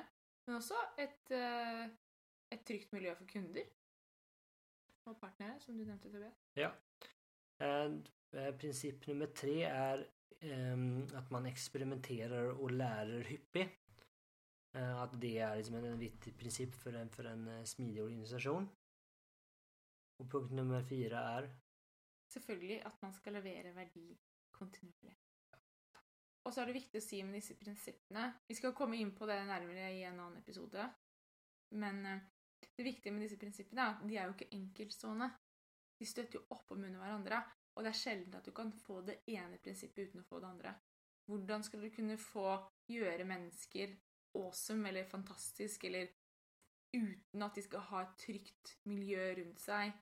Men 0.47 0.57
også 0.57 0.79
et, 0.97 1.31
eh, 1.35 1.89
et 2.51 2.65
trygt 2.67 2.93
miljø 2.95 3.15
for 3.19 3.27
kunder 3.27 3.67
og 5.05 5.19
partnere, 5.19 5.59
som 5.59 5.77
du 5.77 5.83
nevnte, 5.83 6.11
Tobias. 6.11 6.39
Ja. 6.55 6.71
Eh, 7.59 7.91
eh, 8.33 8.55
princip 8.55 9.07
nummer 9.07 9.27
tre 9.27 9.63
är 9.63 10.07
ehm, 10.39 11.07
att 11.15 11.29
man 11.31 11.45
experimenterar 11.45 12.61
och 12.61 12.71
lär 12.71 13.19
hyppigt. 13.19 13.90
Eh, 14.73 15.01
att 15.01 15.21
det 15.21 15.37
är 15.37 15.55
liksom 15.55 15.75
en 15.75 15.99
viktig 15.99 16.37
princip 16.37 16.75
för 16.75 16.93
en, 16.93 17.09
för 17.09 17.23
en 17.23 17.47
eh, 17.47 17.63
smidig 17.63 18.03
organisation. 18.03 18.69
Och 20.17 20.31
punkt 20.31 20.51
nummer 20.51 20.83
fyra 20.83 21.19
är? 21.19 21.55
Selvfølgelig 22.33 22.81
att 22.81 23.01
man 23.01 23.13
ska 23.13 23.29
leverera 23.29 23.71
värde 23.71 24.15
kontinuerligt. 24.51 25.21
Och 26.43 26.53
så 26.53 26.61
är 26.61 26.65
det 26.65 26.73
viktigt 26.73 27.03
att 27.03 27.09
säga 27.09 27.25
med 27.25 27.33
dessa 27.33 27.53
principerna. 27.53 28.33
Vi 28.47 28.55
ska 28.55 28.73
komma 28.73 28.95
in 28.95 29.15
på 29.15 29.25
det 29.25 29.43
närmare 29.43 29.91
i 29.91 30.03
en 30.03 30.19
annan 30.19 30.37
episode. 30.37 30.89
Men 31.69 32.05
eh, 32.05 32.17
det 32.75 32.83
viktiga 32.83 33.13
med 33.13 33.21
dessa 33.21 33.37
principerna 33.37 33.81
är 33.81 33.89
att 33.89 34.01
de 34.01 34.17
är 34.17 34.23
ju 34.23 34.27
inte 34.27 34.45
enkelstående. 34.51 35.29
De 35.97 36.05
stöter 36.05 36.33
ju 36.33 36.39
upp 36.39 36.71
om 36.71 36.83
under 36.83 36.99
varandra 36.99 37.43
och 37.73 37.83
det 37.83 37.89
är 37.89 37.93
sällan 37.93 38.35
att 38.35 38.43
du 38.43 38.51
kan 38.51 38.71
få 38.71 39.01
det 39.01 39.29
ena 39.29 39.57
principen 39.57 40.03
utan 40.03 40.21
att 40.21 40.27
få 40.27 40.39
det 40.39 40.47
andra. 40.47 40.75
Hur 41.27 41.61
ska 41.61 41.77
du 41.77 41.89
kunna 41.89 42.17
få 42.17 42.71
göra 42.87 43.25
människor 43.25 43.97
awesome 44.33 44.89
eller 44.89 45.03
fantastisk 45.03 45.83
eller 45.83 46.07
uten 46.93 47.43
at 47.43 47.55
de 47.55 47.63
skal 47.63 47.79
ha 47.79 48.01
et 48.01 48.17
trygt 48.19 48.77
miljø 48.83 49.33
rundt 49.37 49.61
seg, 49.63 49.93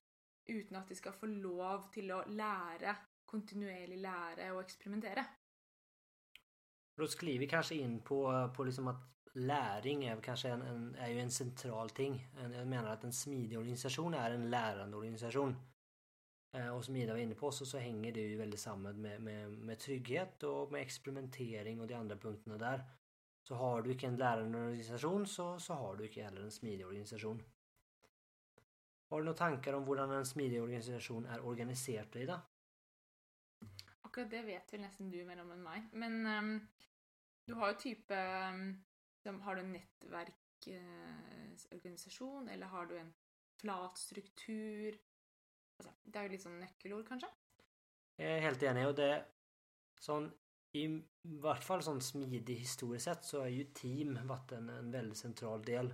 uten 0.50 0.80
at 0.80 0.90
de 0.90 0.98
skal 0.98 1.14
få 1.14 1.30
lov 1.30 1.90
til 1.94 2.12
å 2.16 2.24
lære, 2.28 2.96
kontinuerlig 3.30 4.00
lære 4.02 4.52
och 4.52 4.62
experimentera. 4.62 5.26
Då 6.98 7.08
skriver 7.08 7.40
vi 7.40 7.48
kanske 7.48 7.76
in 7.76 8.02
på, 8.02 8.50
på 8.56 8.64
liksom 8.64 8.88
att 8.88 9.10
läring 9.34 10.06
är 10.06 10.22
kanske 10.22 10.50
en, 10.50 10.62
en, 10.62 10.96
är 10.96 11.10
ju 11.10 11.20
en 11.20 11.32
central 11.32 11.90
ting. 11.90 12.28
Jag 12.54 12.68
menar 12.68 12.92
att 12.92 13.04
en 13.04 13.14
smidig 13.14 13.58
organisation 13.58 14.14
är 14.14 14.32
en 14.32 14.50
lärande 14.50 14.98
organisation. 14.98 15.56
Och 16.54 16.60
eh, 16.60 16.82
som 16.82 16.96
Ida 16.96 17.14
var 17.14 17.20
inne 17.20 17.36
på 17.36 17.52
så, 17.52 17.66
så 17.66 17.78
hänger 17.78 18.12
det 18.12 18.20
ju 18.20 18.38
väldigt 18.38 18.60
samman 18.60 19.02
med, 19.02 19.22
med, 19.22 19.52
med 19.52 19.80
trygghet 19.80 20.44
och 20.44 20.72
med 20.72 20.82
experimentering 20.82 21.82
och 21.82 21.88
de 21.88 21.94
andra 21.94 22.18
punkterna 22.18 22.58
där. 22.58 22.84
Så 23.44 23.56
har 23.56 23.82
du 23.82 24.08
en 24.08 24.16
lärande 24.16 24.58
organisation 24.58 25.28
så, 25.28 25.60
så 25.60 25.74
har 25.74 25.96
du 25.96 26.08
inte 26.08 26.22
heller 26.22 26.42
en 26.42 26.52
smidig 26.52 26.88
organisation. 26.88 27.44
Har 29.10 29.20
du 29.20 29.26
några 29.26 29.38
tankar 29.38 29.74
om 29.74 29.88
hur 29.88 30.00
en 30.00 30.26
smidig 30.26 30.62
organisation 30.62 31.26
är 31.26 31.46
organiserad, 31.46 32.16
Ida? 32.16 32.42
Akkurat 34.02 34.30
det 34.30 34.42
vet 34.42 34.74
väl 34.74 34.82
nästan 34.82 35.12
du 35.12 35.26
mer 35.26 35.42
om 35.42 35.52
än 35.52 35.64
mig. 35.64 35.84
Men 35.92 36.26
um, 36.26 36.68
du 37.46 37.54
har 37.54 37.70
ju 37.70 37.76
typ 37.76 38.12
um, 38.12 38.84
Har 39.42 39.56
du 39.56 39.62
en 39.62 39.72
nätverksorganisation 39.72 42.48
uh, 42.48 42.54
eller 42.54 42.68
har 42.68 42.86
du 42.86 42.98
en 42.98 43.14
flat 43.62 43.98
struktur? 43.98 45.00
Alltså, 45.78 45.94
det 46.04 46.20
är 46.20 46.24
ju 46.24 46.30
liksom 46.30 46.60
nyckelord 46.60 47.08
kanske? 47.08 47.28
Jag 48.16 48.32
är 48.32 48.40
helt 48.40 48.64
enig 48.64 48.88
och 48.88 48.96
det 48.96 49.26
sån 50.00 50.32
i 50.74 51.04
vart 51.22 51.64
fall 51.64 51.84
sån 51.84 52.02
smidig 52.02 52.56
historiskt 52.56 53.06
sett 53.06 53.24
så 53.24 53.42
är 53.42 53.48
ju 53.48 53.64
team 53.64 54.28
varit 54.28 54.52
en, 54.52 54.70
en 54.70 54.92
väldigt 54.92 55.18
central 55.18 55.64
del. 55.64 55.94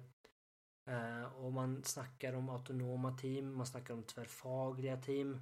Eh, 0.89 1.23
och 1.23 1.53
man 1.53 1.83
snackar 1.83 2.33
om 2.33 2.49
autonoma 2.49 3.17
team, 3.17 3.55
man 3.55 3.65
snackar 3.65 3.93
om 3.93 4.03
tvärfagliga 4.03 4.97
team. 4.97 5.41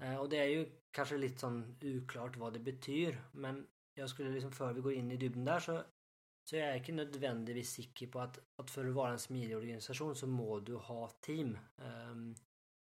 Eh, 0.00 0.16
och 0.16 0.28
det 0.28 0.38
är 0.38 0.48
ju 0.48 0.70
kanske 0.90 1.16
lite 1.16 1.38
sån 1.38 1.76
oklart 1.82 2.36
vad 2.36 2.52
det 2.52 2.60
betyder 2.60 3.22
men 3.32 3.66
jag 3.94 4.10
skulle 4.10 4.30
liksom 4.30 4.52
för 4.52 4.72
vi 4.72 4.80
går 4.80 4.92
in 4.92 5.10
i 5.10 5.16
dybden 5.16 5.44
där 5.44 5.60
så 5.60 5.84
så 6.50 6.56
jag 6.56 6.68
är 6.68 6.76
inte 6.76 6.92
nödvändigtvis 6.92 7.72
säker 7.72 8.06
på 8.06 8.20
att, 8.20 8.38
att 8.56 8.70
för 8.70 8.88
att 8.88 8.94
vara 8.94 9.12
en 9.12 9.18
smidig 9.18 9.56
organisation 9.56 10.16
så 10.16 10.26
må 10.26 10.60
du 10.60 10.76
ha 10.76 11.08
team. 11.08 11.58
Eh, 11.78 12.12
I 12.12 12.34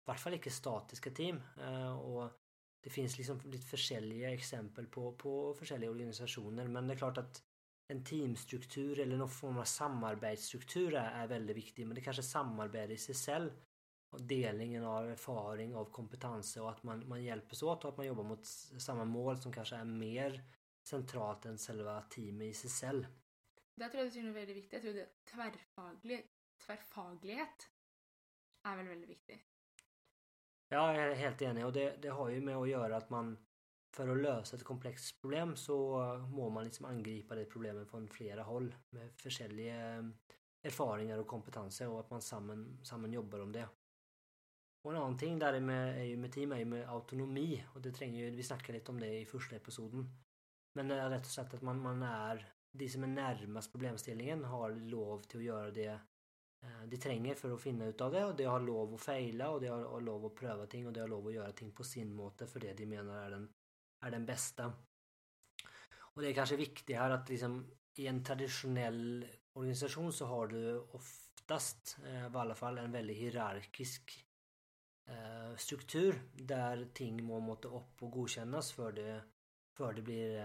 vart 0.04 0.20
fall 0.20 0.34
inte 0.34 0.50
statiska 0.50 1.10
team. 1.10 1.42
Eh, 1.60 1.98
och 1.98 2.30
det 2.80 2.90
finns 2.90 3.18
liksom 3.18 3.40
lite 3.44 3.66
försäljiga 3.66 4.32
exempel 4.32 4.86
på, 4.86 5.12
på 5.12 5.54
försäljiga 5.54 5.90
organisationer 5.90 6.68
men 6.68 6.86
det 6.86 6.94
är 6.94 6.98
klart 6.98 7.18
att 7.18 7.42
en 7.92 8.04
teamstruktur 8.04 8.98
eller 9.00 9.16
någon 9.16 9.28
form 9.28 9.58
av 9.58 9.64
samarbetsstruktur 9.64 10.94
är, 10.94 11.10
är 11.10 11.26
väldigt 11.26 11.56
viktig 11.56 11.86
men 11.86 11.94
det 11.94 12.00
kanske 12.00 12.22
samarbete 12.22 12.92
i 12.92 12.98
sig 12.98 13.14
själv 13.14 13.50
och 14.10 14.22
delningen 14.22 14.84
av 14.84 15.10
erfaring, 15.10 15.74
av 15.74 15.84
kompetenser 15.84 16.62
och 16.62 16.70
att 16.70 16.82
man, 16.82 17.08
man 17.08 17.24
hjälps 17.24 17.62
åt 17.62 17.84
och 17.84 17.90
att 17.90 17.96
man 17.96 18.06
jobbar 18.06 18.24
mot 18.24 18.46
samma 18.46 19.04
mål 19.04 19.38
som 19.38 19.52
kanske 19.52 19.76
är 19.76 19.84
mer 19.84 20.44
centralt 20.88 21.44
än 21.44 21.58
själva 21.58 22.02
teamet 22.02 22.46
i 22.46 22.54
sig 22.54 22.70
själv. 22.70 23.06
Det 23.74 23.88
tror 23.88 24.04
jag 24.04 24.16
är 24.16 24.32
väldigt 24.32 24.56
viktigt. 24.56 24.72
Jag 24.72 24.82
tror 24.82 24.92
det 24.92 25.24
tvärfaglig, 25.24 26.26
tvärfaglighet 26.66 27.70
är 28.62 28.76
väl 28.76 28.88
väldigt 28.88 29.10
viktigt. 29.10 29.40
Ja, 30.70 30.94
jag 30.94 31.12
är 31.12 31.14
helt 31.14 31.42
enig 31.42 31.66
och 31.66 31.72
det, 31.72 31.96
det 32.02 32.08
har 32.08 32.28
ju 32.28 32.40
med 32.40 32.56
att 32.56 32.68
göra 32.68 32.96
att 32.96 33.10
man 33.10 33.38
för 33.96 34.08
att 34.08 34.18
lösa 34.18 34.56
ett 34.56 34.64
komplext 34.64 35.20
problem 35.20 35.56
så 35.56 36.02
må 36.30 36.50
man 36.50 36.64
liksom 36.64 36.86
angripa 36.86 37.34
det 37.34 37.44
problemet 37.44 37.88
från 37.88 38.08
flera 38.08 38.42
håll 38.42 38.74
med 38.90 39.10
olika 39.24 39.44
eh, 39.44 40.04
erfarenheter 40.62 41.20
och 41.20 41.26
kompetenser 41.26 41.88
och 41.88 42.00
att 42.00 42.10
man 42.10 42.22
samman, 42.22 42.80
samman 42.84 43.12
jobbar 43.12 43.40
om 43.40 43.52
det. 43.52 43.68
Och 44.82 44.92
någonting 44.92 45.38
där 45.38 45.60
med, 45.60 45.98
är 45.98 46.04
ju 46.04 46.16
med 46.16 46.32
team 46.32 46.52
är 46.52 46.58
ju 46.58 46.64
med 46.64 46.88
autonomi 46.88 47.64
och 47.74 47.80
det 47.80 47.92
tränger 47.92 48.24
ju, 48.24 48.30
vi 48.30 48.42
snackade 48.42 48.78
lite 48.78 48.90
om 48.90 49.00
det 49.00 49.18
i 49.18 49.26
första 49.26 49.56
episoden. 49.56 50.10
Men 50.72 50.88
det 50.88 50.94
är 50.94 51.10
rätt 51.10 51.20
och 51.20 51.26
sagt 51.26 51.54
att 51.54 51.62
man, 51.62 51.80
man 51.80 52.02
är, 52.02 52.52
de 52.72 52.88
som 52.88 53.02
är 53.02 53.06
närmast 53.06 53.72
problemställningen 53.72 54.44
har 54.44 54.70
lov 54.70 55.22
till 55.22 55.38
att 55.38 55.44
göra 55.44 55.70
det 55.70 56.00
Eh, 56.62 56.88
de 56.88 56.96
tränger 56.96 57.34
för 57.34 57.50
att 57.50 57.60
finna 57.60 57.86
ut 57.86 58.00
av 58.00 58.12
det 58.12 58.24
och 58.24 58.36
de 58.36 58.44
har 58.44 58.60
lov 58.60 58.94
att 58.94 59.00
fejla 59.00 59.50
och 59.50 59.60
de 59.60 59.68
har 59.68 60.00
lov 60.00 60.26
att 60.26 60.34
pröva 60.34 60.66
ting 60.66 60.86
och 60.86 60.92
de 60.92 61.00
har 61.00 61.08
lov 61.08 61.26
att 61.26 61.34
göra 61.34 61.52
ting 61.52 61.72
på 61.72 61.84
sin 61.84 62.12
måte 62.12 62.46
för 62.46 62.60
det 62.60 62.74
de 62.74 62.86
menar 62.86 63.22
är 63.22 63.30
den, 63.30 63.52
är 64.00 64.10
den 64.10 64.26
bästa. 64.26 64.72
Och 65.96 66.22
det 66.22 66.28
är 66.28 66.34
kanske 66.34 66.56
viktigt 66.56 66.96
här 66.96 67.10
att 67.10 67.28
liksom 67.28 67.70
i 67.94 68.06
en 68.06 68.24
traditionell 68.24 69.26
organisation 69.52 70.12
så 70.12 70.26
har 70.26 70.46
du 70.46 70.78
oftast, 70.78 71.98
eh, 72.06 72.22
i 72.22 72.36
alla 72.36 72.54
fall, 72.54 72.78
en 72.78 72.92
väldigt 72.92 73.16
hierarkisk 73.16 74.26
eh, 75.08 75.56
struktur 75.56 76.22
där 76.32 76.88
ting 76.94 77.24
må 77.24 77.40
måtta 77.40 77.68
upp 77.68 78.02
och 78.02 78.10
godkännas 78.10 78.72
för 78.72 78.92
det, 78.92 79.24
för 79.76 79.92
det 79.92 80.02
blir 80.02 80.38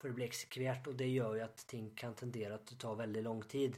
för 0.00 0.08
det 0.08 0.14
blir 0.14 0.26
exekverat 0.26 0.86
och 0.86 0.94
det 0.94 1.08
gör 1.08 1.34
ju 1.34 1.40
att 1.40 1.56
ting 1.56 1.94
kan 1.94 2.14
tendera 2.14 2.54
att 2.54 2.78
ta 2.78 2.94
väldigt 2.94 3.24
lång 3.24 3.42
tid 3.42 3.76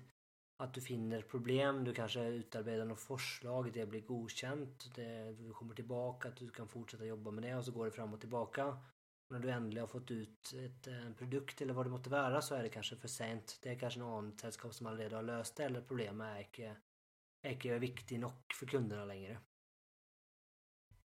att 0.56 0.74
du 0.74 0.80
finner 0.80 1.22
problem, 1.22 1.84
du 1.84 1.94
kanske 1.94 2.28
utarbetar 2.28 2.84
något 2.84 3.00
förslag, 3.00 3.72
det 3.72 3.86
blir 3.86 4.00
godkänt, 4.00 4.94
det, 4.94 5.32
du 5.32 5.52
kommer 5.52 5.74
tillbaka, 5.74 6.28
att 6.28 6.36
du 6.36 6.50
kan 6.50 6.68
fortsätta 6.68 7.04
jobba 7.04 7.30
med 7.30 7.44
det 7.44 7.56
och 7.56 7.64
så 7.64 7.72
går 7.72 7.84
det 7.84 7.90
fram 7.90 8.14
och 8.14 8.20
tillbaka. 8.20 8.66
Och 8.66 9.32
när 9.32 9.38
du 9.38 9.50
äntligen 9.50 9.82
har 9.82 9.88
fått 9.88 10.10
ut 10.10 10.52
ett, 10.52 10.86
en 10.86 11.14
produkt 11.14 11.60
eller 11.60 11.74
vad 11.74 11.86
det 11.86 11.90
måste 11.90 12.10
vara 12.10 12.42
så 12.42 12.54
är 12.54 12.62
det 12.62 12.68
kanske 12.68 12.96
för 12.96 13.08
sent. 13.08 13.58
Det 13.62 13.70
är 13.70 13.78
kanske 13.78 14.00
någon 14.00 14.38
sällskap 14.38 14.74
som 14.74 14.96
redan 14.98 15.16
har 15.16 15.22
löst 15.22 15.56
det 15.56 15.64
eller 15.64 15.80
problemet 15.80 16.26
är 16.26 16.40
inte, 16.40 16.76
är 17.42 17.50
inte 17.50 17.78
viktigt 17.78 18.20
nog 18.20 18.32
för 18.58 18.66
kunderna 18.66 19.04
längre. 19.04 19.38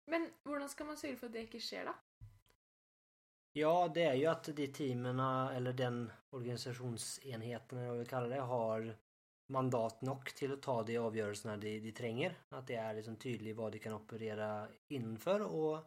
Men 0.06 0.30
hur 0.44 0.68
ska 0.68 0.84
man 0.84 0.98
sörja 0.98 1.16
för 1.16 1.28
att 1.28 1.34
det 1.34 1.42
inte 1.42 1.60
sker 1.60 1.86
då? 1.86 1.94
Ja, 3.54 3.92
det 3.94 4.04
är 4.04 4.14
ju 4.14 4.26
att 4.26 4.44
de 4.44 4.68
teamen 4.68 5.20
eller 5.20 5.74
den 5.74 6.12
organisationsenheten, 6.30 7.78
eller 7.78 7.90
vad 7.90 8.00
vi 8.00 8.06
kallar 8.06 8.30
det, 8.30 8.40
har 8.40 8.98
mandat 9.48 10.02
nog 10.02 10.26
till 10.26 10.54
att 10.54 10.62
ta 10.62 10.84
de 10.84 10.98
avgörelserna 10.98 11.58
de, 11.58 11.80
de 11.80 11.92
tränger. 11.92 12.38
Att 12.50 12.68
det 12.68 12.76
är 12.76 12.94
liksom 12.94 13.16
tydligt 13.16 13.58
vad 13.58 13.72
de 13.72 13.80
kan 13.80 13.94
operera 13.94 14.68
inför 14.88 15.42
och 15.42 15.80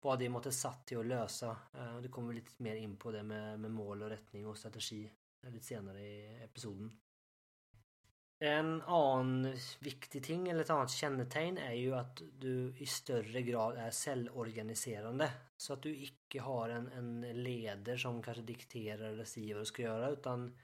vad 0.00 0.18
de 0.18 0.28
måste 0.28 0.52
satt 0.52 0.86
till 0.86 0.98
att 0.98 1.06
lösa. 1.06 1.56
Uh, 1.74 2.00
det 2.00 2.08
kommer 2.08 2.28
vi 2.28 2.34
lite 2.34 2.62
mer 2.62 2.76
in 2.76 2.96
på 2.96 3.10
det 3.10 3.22
med, 3.22 3.60
med 3.60 3.70
mål 3.70 4.02
och 4.02 4.08
rättning 4.08 4.46
och 4.46 4.58
strategi 4.58 5.10
lite 5.52 5.66
senare 5.66 6.00
i 6.00 6.42
episoden. 6.44 6.92
En 8.38 8.82
annan 8.82 9.56
viktig 9.80 10.24
ting 10.24 10.48
eller 10.48 10.60
ett 10.60 10.70
annat 10.70 10.90
kännetecken 10.90 11.58
är 11.58 11.72
ju 11.72 11.94
att 11.94 12.22
du 12.38 12.74
i 12.78 12.86
större 12.86 13.42
grad 13.42 13.76
är 13.76 13.90
cellorganiserande. 13.90 15.32
Så 15.56 15.72
att 15.72 15.82
du 15.82 15.96
icke 15.96 16.40
har 16.40 16.68
en, 16.68 16.88
en 16.92 17.42
leder 17.42 17.96
som 17.96 18.22
kanske 18.22 18.42
dikterar 18.42 19.08
eller 19.08 19.24
säger 19.24 19.54
vad 19.54 19.62
du 19.62 19.66
ska 19.66 19.82
göra 19.82 20.10
utan 20.10 20.58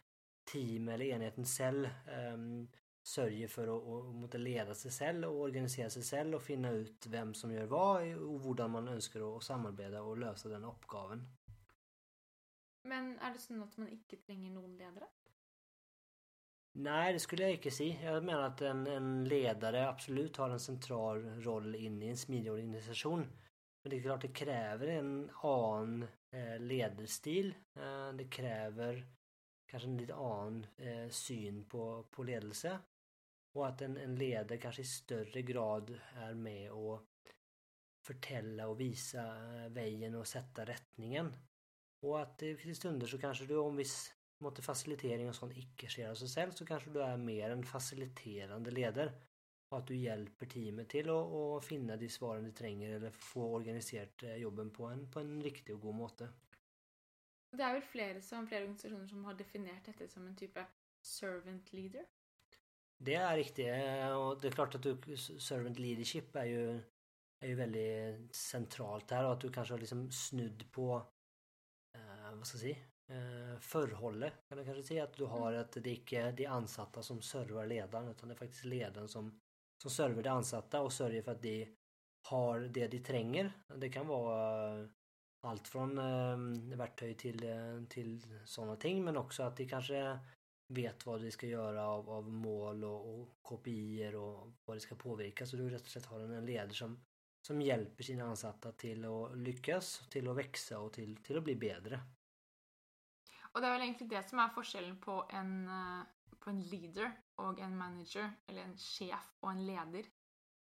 team 0.45 0.89
eller 0.89 1.05
enheten 1.05 1.47
cell 1.47 1.89
um, 2.35 2.69
sörjer 3.03 3.49
för 3.49 3.63
att, 3.77 4.35
att 4.35 4.41
leda 4.41 4.75
sig 4.75 4.91
själv 4.91 5.29
och 5.29 5.41
organisera 5.41 5.91
sig 5.91 6.03
själv 6.03 6.35
och 6.35 6.43
finna 6.43 6.71
ut 6.71 7.07
vem 7.07 7.35
som 7.35 7.53
gör 7.53 7.67
vad 7.67 8.17
och 8.17 8.41
hur 8.41 8.69
man 8.69 8.89
önskar 8.89 9.37
att 9.37 9.43
samarbeta 9.43 10.03
och 10.03 10.19
lösa 10.19 10.49
den 10.49 10.65
uppgaven. 10.65 11.29
Men 12.83 13.19
är 13.19 13.33
det 13.33 13.39
så 13.39 13.63
att 13.63 13.77
man 13.77 13.89
inte 13.89 14.17
trenger 14.17 14.51
någon 14.51 14.77
ledare? 14.77 15.07
Nej, 16.75 17.13
det 17.13 17.19
skulle 17.19 17.43
jag 17.43 17.53
inte 17.53 17.71
säga. 17.71 18.13
Jag 18.13 18.25
menar 18.25 18.43
att 18.43 18.61
en, 18.61 18.87
en 18.87 19.25
ledare 19.25 19.89
absolut 19.89 20.37
har 20.37 20.51
en 20.51 20.61
central 20.61 21.41
roll 21.41 21.75
in 21.75 22.03
i 22.03 22.09
en 22.09 22.17
smidig 22.17 22.53
organisation. 22.53 23.27
Men 23.83 23.91
det 23.91 23.97
är 23.97 24.03
klart 24.03 24.21
det 24.21 24.29
kräver 24.29 24.87
en 24.87 25.31
annan 25.43 26.07
eh, 26.31 26.61
ledarstil. 26.61 27.55
Eh, 27.75 28.13
det 28.13 28.25
kräver 28.25 29.07
kanske 29.73 29.89
en 29.89 29.97
lite 29.97 30.15
annan 30.15 30.67
eh, 30.77 31.09
syn 31.09 31.65
på, 31.65 32.05
på 32.11 32.23
ledelse. 32.23 32.79
Och 33.53 33.69
att 33.69 33.83
en, 33.83 33.97
en 33.97 34.17
ledare 34.17 34.59
kanske 34.59 34.83
i 34.83 34.85
större 34.85 35.43
grad 35.43 35.99
är 36.15 36.35
med 36.35 36.73
och 36.73 37.03
förtälla 38.07 38.69
och 38.69 38.81
visa 38.81 39.21
eh, 39.21 39.69
vägen 39.69 40.15
och 40.15 40.27
sätta 40.27 40.65
rättningen. 40.65 41.37
Och 42.01 42.23
att 42.23 42.43
i 42.43 42.75
stunder 42.75 43.07
så 43.07 43.19
kanske 43.19 43.45
du 43.45 43.57
om 43.57 43.77
viss 43.77 44.15
måtte 44.39 44.63
facilitering 44.63 45.29
och 45.29 45.35
sånt 45.35 45.57
icke 45.57 45.89
sker 45.89 46.11
av 46.11 46.15
sig 46.15 46.29
själv 46.29 46.51
så 46.51 46.67
kanske 46.67 46.91
du 46.91 47.03
är 47.03 47.17
mer 47.17 47.51
en 47.51 47.65
faciliterande 47.65 48.71
ledare. 48.71 49.13
Och 49.69 49.79
att 49.79 49.87
du 49.87 49.97
hjälper 49.97 50.47
teamet 50.47 50.89
till 50.89 51.11
att, 51.11 51.33
att 51.33 51.65
finna 51.65 51.97
de 51.97 52.09
svaren 52.09 52.45
de 52.45 52.53
tränger 52.53 52.91
eller 52.91 53.11
få 53.11 53.55
organiserat 53.55 54.23
eh, 54.23 54.37
jobben 54.37 54.71
på 54.71 54.85
en, 54.85 55.11
på 55.11 55.21
en 55.21 55.43
riktig 55.43 55.75
och 55.75 55.81
god 55.81 55.95
måte. 55.95 56.29
Det 57.53 57.63
är 57.63 57.73
väl 57.73 57.83
flera, 57.83 58.21
som, 58.21 58.47
flera 58.47 58.61
organisationer 58.61 59.07
som 59.07 59.25
har 59.25 59.35
definierat 59.35 59.85
detta 59.85 60.09
som 60.09 60.27
en 60.27 60.37
typ 60.37 60.57
av 60.57 60.65
servant 61.03 61.73
leader? 61.73 62.07
Det 62.99 63.15
är 63.15 63.37
riktigt 63.37 63.67
och 64.17 64.41
det 64.41 64.49
är 64.49 64.51
klart 64.51 64.75
att 64.75 64.83
du, 64.83 65.17
servant 65.17 65.79
leadership 65.79 66.37
är 66.37 66.45
ju, 66.45 66.81
är 67.41 67.49
ju 67.49 67.55
väldigt 67.55 68.35
centralt 68.35 69.11
här 69.11 69.25
och 69.25 69.33
att 69.33 69.41
du 69.41 69.53
kanske 69.53 69.75
har 69.75 69.79
liksom 69.79 70.11
snudd 70.11 70.73
på 70.73 71.07
eh, 71.95 72.35
vad 72.35 72.47
ska 72.47 72.59
jag 72.59 72.61
säga, 72.61 72.77
eh, 73.09 73.59
förhållet 73.59 74.35
kan 74.49 74.59
du 74.59 74.65
kanske 74.65 74.83
säga 74.83 75.05
att 75.05 75.17
du 75.17 75.25
har 75.25 75.53
att 75.53 75.73
det 75.73 75.91
är 75.91 76.29
inte 76.29 76.31
de 76.31 76.47
ansatta 76.47 77.03
som 77.03 77.23
servar 77.23 77.67
ledaren 77.67 78.09
utan 78.09 78.29
det 78.29 78.35
är 78.35 78.37
faktiskt 78.37 78.65
ledaren 78.65 79.09
som, 79.09 79.41
som 79.83 79.91
servar 79.91 80.23
de 80.23 80.29
ansatta 80.29 80.81
och 80.81 80.93
sörjer 80.93 81.23
för 81.23 81.33
att 81.33 81.43
de 81.43 81.77
har 82.23 82.61
det 82.61 82.89
de 82.89 82.99
tränger. 82.99 83.53
Det 83.77 83.89
kan 83.89 84.07
vara 84.07 84.89
allt 85.45 85.69
från 85.69 85.99
eh, 85.99 86.77
verktyg 86.77 87.19
till, 87.19 87.49
eh, 87.49 87.85
till 87.89 88.39
sådana 88.45 88.77
ting 88.77 89.05
men 89.05 89.17
också 89.17 89.43
att 89.43 89.57
de 89.57 89.69
kanske 89.69 90.19
vet 90.69 91.07
vad 91.07 91.21
de 91.21 91.31
ska 91.31 91.47
göra 91.47 91.87
av, 91.87 92.11
av 92.11 92.31
mål 92.31 92.85
och, 92.85 93.21
och 93.21 93.43
kopior 93.43 94.15
och 94.15 94.53
vad 94.65 94.77
det 94.77 94.81
ska 94.81 94.95
påverka. 94.95 95.47
Så 95.47 95.57
du 95.57 95.71
rätt 95.71 95.83
och 95.83 95.89
slett 95.89 96.07
har 96.07 96.21
en 96.21 96.47
ledare 96.47 96.75
som, 96.75 97.05
som 97.47 97.63
hjälper 97.63 98.05
sina 98.05 98.25
ansatta 98.25 98.73
till 98.73 99.05
att 99.05 99.37
lyckas, 99.37 100.09
till 100.11 100.29
att 100.29 100.37
växa 100.37 100.79
och 100.79 100.93
till, 100.93 101.17
till 101.17 101.37
att 101.37 101.45
bli 101.45 101.57
bättre. 101.57 102.01
Och 103.53 103.61
det 103.61 103.67
är 103.67 103.73
väl 103.73 103.83
egentligen 103.83 104.09
det 104.09 104.29
som 104.29 104.39
är 104.39 104.63
skillnaden 104.63 105.01
på 105.01 105.27
en, 105.31 105.69
eh, 105.69 106.03
på 106.39 106.51
en 106.51 106.63
leader 106.63 107.13
och 107.35 107.59
en 107.59 107.77
manager, 107.77 108.33
eller 108.47 108.63
en 108.63 108.77
chef 108.77 109.35
och 109.41 109.51
en 109.51 109.67
ledare, 109.67 110.05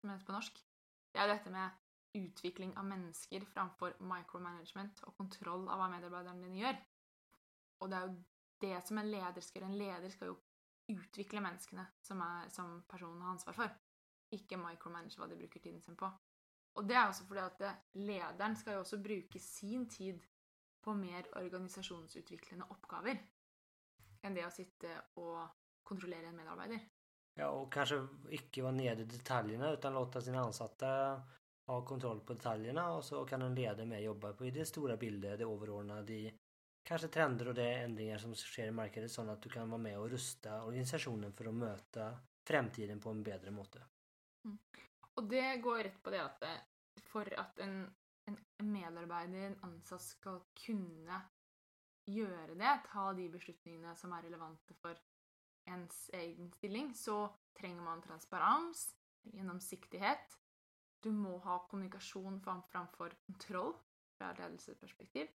som 0.01 0.09
det 0.09 0.13
heter 0.13 0.25
på 0.25 0.31
norsk. 0.31 0.65
Det 1.11 1.19
är 1.19 1.27
detta 1.27 1.49
med 1.49 1.69
utveckling 2.13 2.77
av 2.77 2.85
människor 2.85 3.39
framför 3.39 3.95
micromanagement 3.99 4.99
och 4.99 5.17
kontroll 5.17 5.69
av 5.69 5.77
vad 5.77 5.91
medarbetarna 5.91 6.47
gör. 6.47 6.85
Och 7.77 7.89
det 7.89 7.95
är 7.95 8.07
ju 8.07 8.23
det 8.57 8.87
som 8.87 8.97
en 8.97 9.11
ledare 9.11 9.41
ska 9.41 9.59
göra. 9.59 9.69
En 9.69 9.77
ledare 9.77 10.11
ska 10.11 10.25
ju 10.25 10.35
utveckla 10.87 11.41
människorna 11.41 11.85
som, 12.01 12.43
som 12.49 12.83
personen 12.87 13.21
har 13.21 13.29
ansvar 13.29 13.53
för. 13.53 13.77
Inte 14.29 14.57
micromanage 14.57 15.19
vad 15.19 15.29
de 15.29 15.35
brukar 15.35 15.59
tiden 15.59 15.81
sin 15.81 15.97
på. 15.97 16.11
Och 16.73 16.85
det 16.85 16.93
är 16.93 17.09
också 17.09 17.23
för 17.23 17.35
att 17.35 17.61
ledaren 17.91 18.55
ska 18.55 18.71
ju 18.71 18.79
också 18.79 18.97
bruka 18.97 19.39
sin 19.39 19.89
tid 19.89 20.23
på 20.81 20.93
mer 20.93 21.37
organisationsutvecklande 21.37 22.65
uppgifter 22.69 23.27
än 24.21 24.33
det 24.33 24.43
att 24.43 24.53
sitta 24.53 24.87
och 25.13 25.47
kontrollera 25.83 26.27
en 26.27 26.35
medarbetare. 26.35 26.79
Ja, 27.33 27.49
och 27.49 27.73
kanske 27.73 28.07
inte 28.29 28.61
vara 28.61 28.71
nere 28.71 29.01
i 29.01 29.03
detaljerna 29.03 29.71
utan 29.71 29.93
låta 29.93 30.21
sina 30.21 30.39
ansatta 30.39 31.21
ha 31.71 31.85
kontroll 31.85 32.19
på 32.19 32.33
detaljerna 32.33 32.93
och 32.93 33.05
så 33.05 33.25
kan 33.25 33.41
en 33.41 33.55
ledare 33.55 33.85
med 33.85 34.03
jobba 34.03 34.33
på 34.33 34.43
det 34.43 34.65
stora 34.65 34.97
bilder, 34.97 35.37
det 35.37 35.43
överordnade, 35.43 36.13
i 36.13 36.33
kanske 36.83 37.07
trender 37.07 37.47
och 37.47 37.53
det 37.53 37.73
ändringar 37.73 38.17
som 38.17 38.35
sker 38.35 38.67
i 38.67 38.71
marknaden 38.71 39.09
så 39.09 39.29
att 39.29 39.41
du 39.41 39.49
kan 39.49 39.69
vara 39.69 39.81
med 39.81 39.99
och 39.99 40.09
rusta 40.09 40.63
organisationen 40.63 41.33
för 41.33 41.45
att 41.45 41.53
möta 41.53 42.17
framtiden 42.47 42.99
på 42.99 43.09
en 43.09 43.23
bättre 43.23 43.51
måte. 43.51 43.81
Mm. 44.45 44.57
Och 45.15 45.23
det 45.23 45.57
går 45.57 45.83
rätt 45.83 46.03
på 46.03 46.09
det 46.09 46.23
att 46.23 46.43
eh, 46.43 46.49
för 47.01 47.39
att 47.39 47.59
en 47.59 47.93
en 48.25 48.71
medarbetare, 48.71 49.45
en 49.45 49.59
ansatt, 49.61 50.01
ska 50.01 50.39
kunna 50.65 51.21
göra 52.05 52.55
det, 52.55 52.81
ta 52.91 53.13
de 53.13 53.29
beslutningarna 53.29 53.95
som 53.95 54.13
är 54.13 54.21
relevanta 54.21 54.73
för 54.73 54.97
ens 55.65 56.09
egen 56.13 56.51
ställning, 56.51 56.93
så 56.93 57.35
tränger 57.59 57.81
man 57.81 58.01
transparens, 58.01 58.95
genomsiktighet. 59.21 60.40
Du 61.01 61.11
må 61.11 61.37
ha 61.37 61.67
kommunikation 61.67 62.41
framför 62.71 63.13
kontroll 63.25 63.73
fra 64.17 64.33
ledelsesperspektiv. 64.33 65.27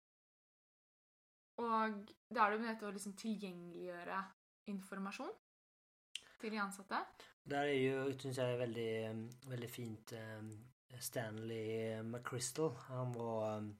Och 1.55 1.65
då 2.29 2.41
är 2.41 2.51
det 2.51 2.59
med 2.59 2.83
att 2.83 2.93
liksom 2.93 3.13
tillgängliggöra 3.13 4.25
information 4.65 5.31
till 6.39 6.51
de 6.51 6.57
ansatta. 6.57 7.05
Där 7.43 7.65
är 7.65 7.73
ju, 7.73 8.19
syns 8.19 8.37
jag, 8.37 8.57
väldigt, 8.57 9.45
väldigt 9.45 9.71
fint 9.71 10.11
ehm, 10.11 10.67
Stanley 10.99 12.03
McChrystal. 12.03 12.75
Han 12.75 13.13
var 13.13 13.57
ehm, 13.57 13.77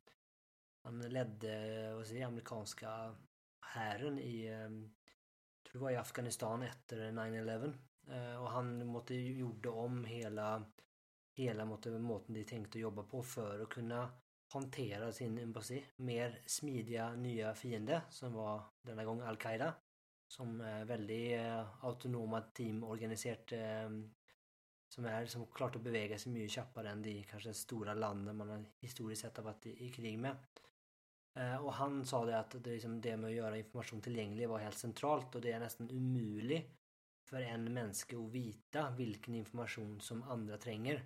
han 0.85 0.99
ledde 0.99 1.93
vad 1.95 2.07
säger, 2.07 2.25
amerikanska 2.25 3.15
hären 3.61 4.19
i 4.19 4.45
jag 4.45 5.71
tror 5.71 5.79
det 5.79 5.83
var 5.83 5.91
i 5.91 5.95
Afghanistan 5.95 6.61
efter 6.61 7.11
9-11 7.11 7.73
eh, 8.07 8.41
och 8.41 8.51
han 8.51 8.85
måtte 8.85 9.15
gjorde 9.15 9.69
om 9.69 10.05
hela 10.05 10.65
hela 11.35 11.65
måtte, 11.65 11.89
måten 11.89 12.35
de 12.35 12.43
tänkte 12.43 12.79
jobba 12.79 13.03
på 13.03 13.23
för 13.23 13.59
att 13.59 13.69
kunna 13.69 14.11
hantera 14.53 15.11
sin 15.11 15.37
embassy. 15.37 15.83
Mer 15.95 16.41
smidiga 16.45 17.15
nya 17.15 17.53
fiende 17.53 18.01
som 18.09 18.33
var 18.33 18.61
denna 18.81 19.05
gång 19.05 19.21
Al-Qaida. 19.21 19.73
Som 20.27 20.61
är 20.61 20.85
väldigt 20.85 21.39
eh, 21.39 21.85
autonoma 21.85 22.41
team 22.41 22.83
organiserat 22.83 23.51
eh, 23.51 23.89
som 24.89 25.05
är 25.05 25.25
som 25.25 25.45
klart 25.45 25.75
att 25.75 25.81
beväga 25.81 26.17
sig 26.17 26.31
mycket 26.31 26.51
snabbare 26.51 26.89
än 26.89 27.01
de 27.01 27.23
kanske 27.23 27.53
stora 27.53 27.93
landen 27.93 28.37
man 28.37 28.65
historiskt 28.79 29.21
sett 29.21 29.37
har 29.37 29.43
varit 29.43 29.65
i, 29.65 29.85
i 29.85 29.91
krig 29.91 30.19
med. 30.19 30.35
Eh, 31.35 31.65
och 31.65 31.73
han 31.73 32.05
sa 32.05 32.25
det 32.25 32.39
att 32.39 32.63
det, 32.63 32.69
liksom, 32.69 33.01
det 33.01 33.17
med 33.17 33.27
att 33.27 33.35
göra 33.35 33.57
information 33.57 34.01
tillgänglig 34.01 34.49
var 34.49 34.59
helt 34.59 34.77
centralt 34.77 35.35
och 35.35 35.41
det 35.41 35.51
är 35.51 35.59
nästan 35.59 35.91
omöjligt 35.91 36.71
för 37.23 37.41
en 37.41 37.73
människa 37.73 38.17
att 38.17 38.31
veta 38.31 38.89
vilken 38.89 39.35
information 39.35 40.01
som 40.01 40.23
andra 40.23 40.57
tränger. 40.57 41.03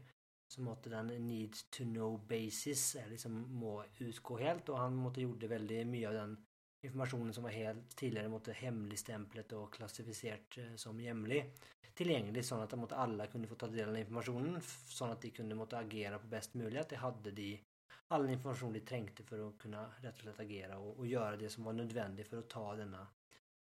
Så 0.51 0.61
måtte 0.61 0.89
den 0.89 1.07
need 1.07 1.53
to 1.69 1.83
know 1.83 2.27
basis 2.27 2.97
liksom 3.07 3.53
må 3.53 3.83
utgå 3.97 4.37
helt 4.37 4.69
och 4.69 4.77
han 4.77 4.95
måtte 4.95 5.21
gjorde 5.21 5.47
väldigt 5.47 5.87
mycket 5.87 6.07
av 6.07 6.13
den 6.13 6.45
informationen 6.81 7.33
som 7.33 7.43
var 7.43 7.51
helt 7.51 7.95
tidigare 7.95 8.29
mot 8.29 8.47
hemligstämplet 8.47 9.51
och 9.51 9.73
klassificerat 9.73 10.57
eh, 10.57 10.75
som 10.75 10.99
hemlig 10.99 11.53
tillgänglig 11.99 12.45
så 12.45 12.55
att 12.55 12.77
mot 12.77 12.91
alla 12.91 13.27
kunde 13.27 13.47
få 13.47 13.55
ta 13.55 13.67
del 13.67 13.89
av 13.89 13.97
informationen 13.97 14.61
så 14.87 15.05
att 15.05 15.21
de 15.21 15.29
kunde 15.31 15.55
måtte 15.55 15.77
agera 15.77 16.19
på 16.19 16.27
bäst 16.27 16.53
möjliga. 16.53 16.81
Att 16.81 16.89
de 16.89 16.95
hade 16.95 17.31
de 17.31 17.63
all 18.07 18.29
information 18.29 18.73
de 18.73 18.79
trängte 18.79 19.23
för 19.23 19.49
att 19.49 19.57
kunna 19.57 19.91
rätt 20.01 20.15
och 20.15 20.21
slett 20.21 20.39
agera 20.39 20.77
och, 20.77 20.97
och 20.97 21.07
göra 21.07 21.37
det 21.37 21.49
som 21.49 21.63
var 21.63 21.73
nödvändigt 21.73 22.27
för 22.27 22.37
att 22.37 22.49
ta 22.49 22.75
denna 22.75 23.07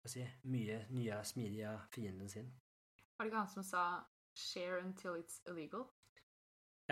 se, 0.05 0.27
mye 0.41 0.85
nya 0.89 1.23
smidiga 1.23 1.81
fienden 1.91 2.29
sin. 2.29 2.59
Var 3.17 3.25
det 3.25 3.35
han 3.35 3.47
som 3.47 3.63
sa 3.63 4.05
share 4.33 4.81
until 4.81 5.09
it's 5.09 5.51
illegal? 5.51 5.85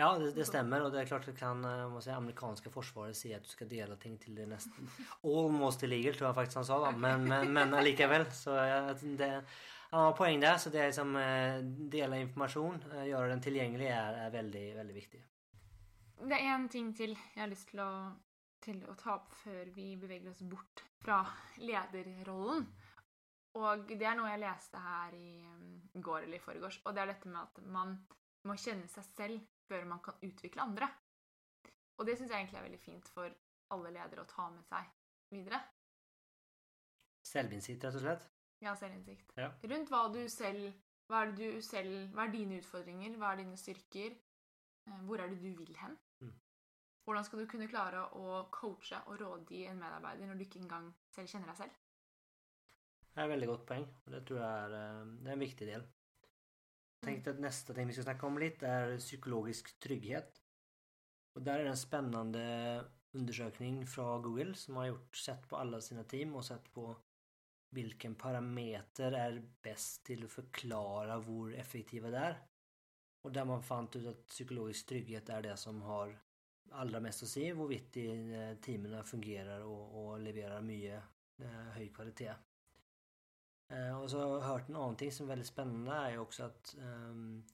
Ja, 0.00 0.18
det, 0.18 0.32
det, 0.32 0.44
stämmer 0.44 0.82
och 0.82 0.90
det 0.90 1.00
är 1.00 1.04
klart 1.04 1.28
att 1.28 1.38
kan 1.38 1.64
eh, 1.64 1.88
man 1.88 2.02
säga, 2.02 2.16
amerikanska 2.16 2.70
försvaret 2.70 3.16
se 3.16 3.34
att 3.34 3.42
du 3.42 3.48
ska 3.48 3.64
dela 3.64 3.96
ting 3.96 4.18
till 4.18 4.34
det 4.34 4.46
nästan 4.46 4.90
almost 5.22 5.82
illegal 5.82 6.14
tror 6.14 6.28
jag 6.28 6.34
faktiskt 6.34 6.54
han 6.54 6.64
sa 6.64 6.90
men, 6.90 7.28
men, 7.28 7.52
men 7.52 7.84
likaväl 7.84 8.32
så 8.32 8.56
eh, 8.56 8.94
det, 8.94 9.44
han 9.90 10.00
har 10.04 10.12
poäng 10.12 10.40
där 10.40 10.56
så 10.56 10.70
det 10.70 10.78
är 10.78 10.92
som 10.92 11.12
dela 11.90 12.16
information, 12.16 12.84
göra 13.06 13.26
den 13.26 13.42
tillgänglig 13.42 13.86
är, 13.86 14.12
är 14.12 14.30
väldigt, 14.30 14.76
väldigt 14.76 14.96
viktigt. 14.96 15.26
Det 16.22 16.34
är 16.34 16.54
en 16.54 16.68
ting 16.68 16.94
till 16.94 17.18
jag 17.34 17.42
har 17.42 17.48
lust 17.48 17.68
till 17.68 17.80
att, 17.80 18.12
till 18.60 18.84
att 18.90 18.98
ta 18.98 19.16
upp 19.16 19.32
för 19.32 19.66
vi 19.66 19.96
beväger 19.96 20.30
oss 20.30 20.42
bort 20.42 20.84
från 21.04 21.24
ledarrollen. 21.56 22.66
Och 23.52 23.78
det 23.78 24.04
är 24.04 24.14
något 24.14 24.30
jag 24.30 24.40
läste 24.40 24.78
här 24.78 25.12
mm, 25.12 25.88
i 25.92 25.98
går 25.98 26.22
eller 26.22 26.36
i 26.36 26.40
förrgår 26.40 26.72
och 26.82 26.94
det 26.94 27.00
är 27.00 27.06
detta 27.06 27.28
med 27.28 27.42
att 27.42 27.58
man 27.64 28.06
måste 28.42 28.70
känna 28.70 28.86
sig 28.86 29.04
själv 29.16 29.40
för 29.70 29.84
man 29.84 30.00
kan 30.00 30.14
utveckla 30.20 30.62
andra. 30.62 30.88
Och 31.96 32.06
det 32.06 32.16
syns 32.16 32.30
jag 32.30 32.38
egentligen 32.38 32.64
är 32.64 32.68
väldigt 32.68 32.84
fint 32.84 33.08
för 33.08 33.36
alla 33.68 33.90
ledare 33.90 34.20
att 34.20 34.28
ta 34.28 34.50
med 34.50 34.64
sig 34.64 34.84
vidare. 35.28 35.60
Självinsikt 37.32 37.84
rätt 37.84 37.94
och 37.94 38.00
slett? 38.00 38.30
Ja, 38.58 38.76
självinsikt. 38.76 39.32
Ja. 39.34 39.52
Runt 39.62 39.90
vad 39.90 40.12
du 40.12 40.28
själv 40.28 40.72
Hva 41.10 41.24
er, 41.24 41.32
det 41.34 41.46
du 41.52 41.62
selv, 41.66 42.12
hva 42.14 42.24
er 42.28 42.30
dine 42.30 42.58
utfordringer? 42.60 43.16
Hva 43.18 43.32
er 43.32 43.40
dine 43.40 43.56
styrker? 43.58 44.12
Eh, 44.86 44.98
Hvor 45.06 45.18
er 45.18 45.32
det 45.32 45.40
du 45.42 45.56
vil 45.58 45.72
hen? 45.80 45.96
Mm. 46.22 46.36
Hvordan 47.04 47.24
skal 47.26 47.40
du 47.40 47.46
kunne 47.50 47.66
klare 47.72 48.04
å 48.14 48.44
coache 48.54 49.00
og 49.10 49.18
rådgi 49.18 49.64
en 49.66 49.80
medarbeider 49.82 50.30
når 50.30 50.38
du 50.38 50.44
ikke 50.44 50.60
engang 50.62 50.92
selv 51.10 51.32
kjenner 51.32 51.50
deg 51.50 51.58
selv? 51.64 51.80
Det 53.10 53.20
är 53.20 53.24
ett 53.24 53.30
väldigt 53.30 53.50
gott 53.50 53.66
poäng 53.66 53.88
och 54.04 54.10
det 54.12 54.20
tror 54.26 54.40
jag 54.40 54.50
är, 54.50 54.70
eh, 54.70 55.06
det 55.06 55.30
är 55.30 55.32
en 55.32 55.46
viktig 55.46 55.68
del. 55.68 55.88
Jag 57.00 57.08
tänkte 57.08 57.30
att 57.30 57.40
nästa 57.40 57.74
ting 57.74 57.86
vi 57.86 57.92
ska 57.92 58.02
snacka 58.02 58.26
om 58.26 58.38
lite 58.38 58.66
är 58.66 58.98
psykologisk 58.98 59.80
trygghet. 59.80 60.42
Och 61.34 61.42
där 61.42 61.58
är 61.58 61.64
det 61.64 61.70
en 61.70 61.76
spännande 61.76 62.84
undersökning 63.12 63.86
från 63.86 64.22
Google 64.22 64.54
som 64.54 64.76
har 64.76 64.86
gjort 64.86 65.16
sett 65.16 65.48
på 65.48 65.56
alla 65.56 65.80
sina 65.80 66.04
team 66.04 66.34
och 66.34 66.44
sett 66.44 66.72
på 66.72 66.96
vilken 67.70 68.14
parameter 68.14 69.12
är 69.12 69.42
bäst 69.62 70.04
till 70.04 70.24
att 70.24 70.30
förklara 70.30 71.20
hur 71.20 71.54
effektiva 71.54 72.10
det 72.10 72.18
är. 72.18 72.42
Och 73.22 73.32
där 73.32 73.44
man 73.44 73.62
fann 73.62 73.88
ut 73.94 74.06
att 74.06 74.26
psykologisk 74.26 74.86
trygghet 74.86 75.28
är 75.28 75.42
det 75.42 75.56
som 75.56 75.82
har 75.82 76.18
allra 76.70 77.00
mest 77.00 77.22
att 77.22 77.28
se 77.28 77.54
hur 77.54 77.66
vitt 77.66 77.96
eh, 77.96 78.60
teamen 78.62 79.04
fungerar 79.04 79.60
och, 79.60 80.06
och 80.06 80.20
levererar 80.20 80.60
mycket 80.60 81.02
eh, 81.42 81.48
hög 81.48 81.94
kvalitet. 81.94 82.34
Eh, 83.70 84.02
och 84.02 84.10
så 84.10 84.20
har 84.20 84.28
jag 84.28 84.40
hört 84.40 84.68
någonting 84.68 85.12
som 85.12 85.26
är 85.26 85.28
väldigt 85.28 85.48
spännande 85.48 85.92
är 85.92 86.18
också 86.18 86.44
att 86.44 86.76
um, 86.78 87.44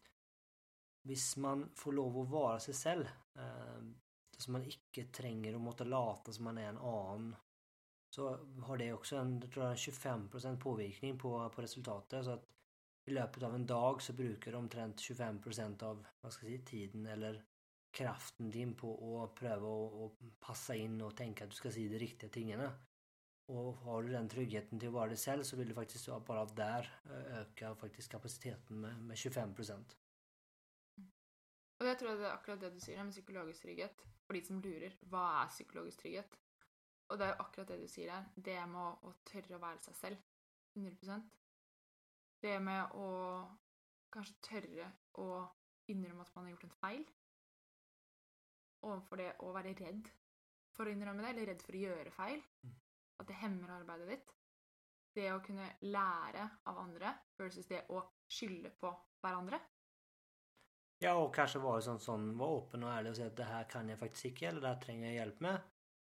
Visst 1.07 1.37
man 1.37 1.71
får 1.75 1.93
lov 1.93 2.19
att 2.19 2.29
vara 2.29 2.61
sig 2.61 2.75
själv 2.75 3.09
um, 3.35 4.01
så 4.39 4.51
man 4.51 4.65
icke 4.65 5.05
tränger 5.05 5.55
och 5.55 5.61
måste 5.61 5.85
lata 5.85 6.33
som 6.33 6.45
man 6.45 6.59
är 6.59 6.69
en 6.69 6.79
annan 6.79 7.37
så 8.11 8.37
har 8.63 8.77
det 8.77 8.93
också 8.93 9.17
en, 9.17 9.41
jag 9.41 9.53
tror 9.53 9.67
jag, 9.67 9.75
25% 9.75 10.61
påvirkning 10.61 11.19
på, 11.19 11.51
på 11.51 11.63
resultatet. 11.63 12.25
Så 12.25 12.31
att 12.31 12.47
i 13.05 13.11
löpet 13.11 13.43
av 13.43 13.55
en 13.55 13.67
dag 13.67 14.03
så 14.03 14.13
brukar 14.13 14.53
du 14.53 14.59
omtrent 14.59 14.97
25% 14.97 15.83
av 15.83 16.07
vad 16.21 16.33
ska 16.33 16.47
jag 16.47 16.53
säga, 16.53 16.67
tiden 16.67 17.07
eller 17.07 17.45
kraften 17.91 18.51
din 18.51 18.75
på 18.75 19.23
att 19.23 19.35
pröva 19.35 19.69
och 19.69 20.19
passa 20.41 20.75
in 20.75 21.01
och 21.01 21.17
tänka 21.17 21.45
att 21.45 21.51
du 21.51 21.57
ska 21.57 21.71
säga 21.71 21.91
de 21.91 21.99
riktiga 21.99 22.31
tingarna. 22.31 22.73
Och 23.47 23.75
har 23.75 24.03
du 24.03 24.09
den 24.09 24.29
tryggheten 24.29 24.79
till 24.79 24.89
att 24.89 24.95
vara 24.95 25.07
dig 25.07 25.17
själv 25.17 25.43
så 25.43 25.57
vill 25.57 25.69
du 25.69 25.75
faktiskt 25.75 26.07
bara 26.27 26.45
där 26.45 27.01
eh, 27.05 27.39
öka 27.39 27.75
faktiskt 27.75 28.11
kapaciteten 28.11 28.81
med, 28.81 29.03
med 29.03 29.17
25%. 29.17 29.97
Og 31.77 31.87
jeg 31.87 31.99
tror 32.01 32.17
det 32.17 32.25
er 32.25 32.33
akkurat 32.33 32.61
det 32.61 32.71
du 32.73 32.81
sier 32.81 33.03
med 33.05 33.13
psykologisk 33.13 33.63
trygghet. 33.63 34.05
For 34.25 34.35
de 34.35 34.41
som 34.43 34.61
lurer, 34.65 34.95
hva 35.13 35.25
er 35.43 35.51
psykologisk 35.53 36.01
trygghet? 36.01 36.39
Og 37.13 37.19
det 37.21 37.29
jo 37.29 37.43
akkurat 37.45 37.69
det 37.69 37.77
du 37.83 37.91
sier 37.91 38.13
her. 38.15 38.31
Det 38.35 38.57
med 38.71 38.81
å, 38.81 39.11
å 39.11 39.13
tørre 39.29 39.59
å 39.59 39.63
være 39.63 39.85
seg 39.85 39.99
selv. 40.01 40.23
100% 40.77 41.29
Det 42.43 42.57
med 42.61 42.97
å 42.97 43.11
kanskje 44.13 44.41
tørre 44.49 44.89
å 45.21 45.29
innrømme 45.93 46.25
at 46.25 46.33
man 46.35 46.49
har 46.49 46.57
gjort 46.57 46.67
en 46.67 46.79
feil. 46.81 47.05
Overfor 48.87 49.21
det 49.21 49.31
å 49.45 49.53
være 49.55 49.77
redd 49.79 50.11
for 50.77 50.89
å 50.89 50.93
innrømme 50.93 51.23
det, 51.23 51.31
eller 51.31 51.49
redd 51.53 51.63
for 51.65 51.77
å 51.77 51.85
gjøre 51.85 52.17
feil. 52.17 52.43
Mm. 52.65 52.75
At 53.19 53.29
det 53.29 53.39
hemmer 53.41 53.73
arbeidet 53.79 54.09
ditt. 54.09 54.35
Det 55.17 55.31
å 55.33 55.41
kunne 55.45 55.71
lære 55.81 56.49
av 56.69 56.79
andre 56.83 57.15
versus 57.39 57.69
det 57.71 57.87
å 57.89 58.03
skylde 58.29 58.71
på 58.81 58.91
hverandre. 59.25 59.61
Ja, 60.99 61.15
och 61.15 61.35
kanske 61.35 61.59
vara 61.59 61.81
sån 61.81 62.01
som 62.01 62.39
var 62.39 62.59
öppen 62.59 62.85
och 62.85 62.93
ärlig 62.93 63.11
och 63.11 63.17
säga 63.17 63.27
att 63.29 63.37
det 63.37 63.45
här 63.45 63.65
kan 63.65 63.89
jag 63.89 63.99
faktiskt 63.99 64.25
inte 64.25 64.47
eller 64.47 64.61
det 64.61 64.69
här 64.69 64.81
tränger 64.81 65.07
jag 65.07 65.15
hjälp 65.15 65.41
med. 65.41 65.61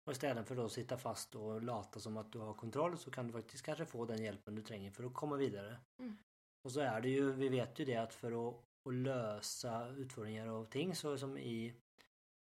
Och 0.04 0.12
istället 0.12 0.48
för 0.48 0.64
att 0.64 0.72
sitta 0.72 0.96
fast 0.96 1.34
och 1.34 1.62
lata 1.62 2.00
som 2.00 2.16
att 2.16 2.32
du 2.32 2.38
har 2.38 2.54
kontroll 2.54 2.98
så 2.98 3.10
kan 3.10 3.26
du 3.26 3.32
faktiskt 3.32 3.64
kanske 3.64 3.86
få 3.86 4.04
den 4.04 4.22
hjälpen 4.22 4.54
du 4.54 4.62
tränger 4.62 4.90
för 4.90 5.04
att 5.04 5.14
komma 5.14 5.36
vidare. 5.36 5.76
Mm. 5.98 6.18
Och 6.62 6.72
så 6.72 6.80
är 6.80 7.00
det 7.00 7.08
ju, 7.08 7.32
vi 7.32 7.48
vet 7.48 7.78
ju 7.78 7.84
det 7.84 7.96
att 7.96 8.14
för 8.14 8.48
att, 8.48 8.54
att 8.84 8.94
lösa 8.94 9.88
utfordringar 9.88 10.46
och 10.46 10.70
ting 10.70 10.94
så 10.94 11.18
som 11.18 11.38
i 11.38 11.74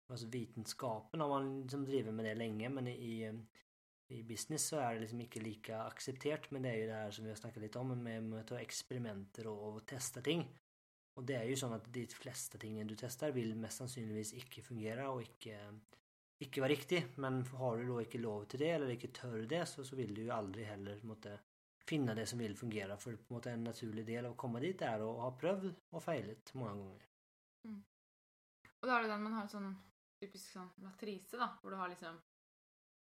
alltså 0.09 0.27
vetenskapen 0.27 1.21
har 1.21 1.29
man 1.29 1.61
liksom 1.61 1.85
drivit 1.85 2.15
med 2.15 2.25
det 2.25 2.35
länge 2.35 2.69
men 2.69 2.87
i, 2.87 3.43
i 4.09 4.23
business 4.23 4.67
så 4.67 4.77
är 4.77 4.95
det 4.95 5.01
liksom 5.01 5.21
inte 5.21 5.41
lika 5.41 5.83
accepterat 5.83 6.51
men 6.51 6.63
det 6.63 6.69
är 6.69 6.77
ju 6.77 6.87
det 6.87 6.93
här 6.93 7.11
som 7.11 7.25
vi 7.25 7.31
har 7.31 7.37
snackat 7.37 7.63
lite 7.63 7.79
om 7.79 8.03
med, 8.03 8.23
med 8.23 8.41
att 8.41 8.47
ta 8.47 8.59
experimenter 8.59 9.47
och, 9.47 9.75
och 9.75 9.87
testa 9.87 10.21
ting. 10.21 10.49
Och 11.15 11.25
det 11.25 11.35
är 11.35 11.45
ju 11.45 11.57
så 11.57 11.73
att 11.73 11.93
de 11.93 12.07
flesta 12.07 12.59
tingen 12.59 12.87
du 12.87 12.97
testar 12.97 13.31
vill 13.31 13.57
mest 13.57 13.77
sannolikt 13.77 14.33
inte 14.33 14.63
fungera 14.63 15.11
och 15.11 15.23
inte, 15.23 15.81
inte 16.39 16.61
vara 16.61 16.71
riktig. 16.71 17.07
Men 17.15 17.47
har 17.47 17.77
du 17.77 17.87
då 17.87 18.01
inte 18.01 18.19
lov 18.19 18.45
till 18.45 18.59
det 18.59 18.71
eller 18.71 18.89
inte 18.89 19.09
tör 19.09 19.39
det 19.39 19.67
så, 19.67 19.85
så 19.85 19.97
vill 19.97 20.15
du 20.15 20.23
ju 20.23 20.31
aldrig 20.31 20.67
heller 20.67 21.01
måtte, 21.03 21.41
finna 21.87 22.15
det 22.15 22.27
som 22.27 22.39
vill 22.39 22.57
fungera. 22.57 22.97
För 22.97 23.19
måtte, 23.29 23.51
en 23.51 23.65
naturlig 23.65 24.07
del 24.07 24.27
av 24.27 24.33
att 24.33 24.39
komma 24.39 24.61
dit 24.61 24.83
är 24.83 24.95
att 24.95 25.21
ha 25.21 25.37
prövat 25.39 25.75
och 25.91 26.05
failat 26.05 26.55
många 26.55 26.75
gånger. 26.75 27.07
Mm. 27.65 27.85
Och 28.81 28.87
då 28.87 28.95
är 28.95 29.03
det 29.03 29.09
den 29.09 29.23
man 29.23 29.33
har 29.33 29.43
en 29.43 29.49
sån 29.49 29.77
typisk 30.21 30.51
sån 30.51 30.69
matrise, 30.77 31.37
då. 31.37 31.71
du 31.71 31.77
har 31.77 31.89
liksom 31.89 32.21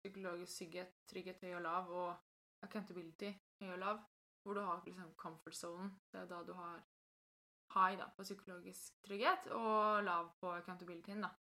psykologisk 0.04 0.76
trygghet, 1.08 1.40
høy 1.40 1.54
og 1.56 1.62
lav, 1.64 1.90
og 1.90 2.66
accountability 2.66 3.32
høy 3.60 3.72
og 3.72 3.78
lav, 3.80 4.02
hvor 4.42 4.58
du 4.58 4.60
har 4.60 4.82
liksom 4.84 5.14
comfort 5.16 5.56
zone. 5.56 5.90
Det 6.12 6.20
er 6.20 6.28
da 6.28 6.42
du 6.44 6.52
har 6.52 6.82
high 7.74 7.98
da, 7.98 8.10
på 8.16 8.26
psykologisk 8.26 9.00
trygghet 9.06 9.48
og 9.56 10.04
lav 10.04 10.30
på 10.40 10.52
accountabilityen. 10.52 11.24
da. 11.24 11.32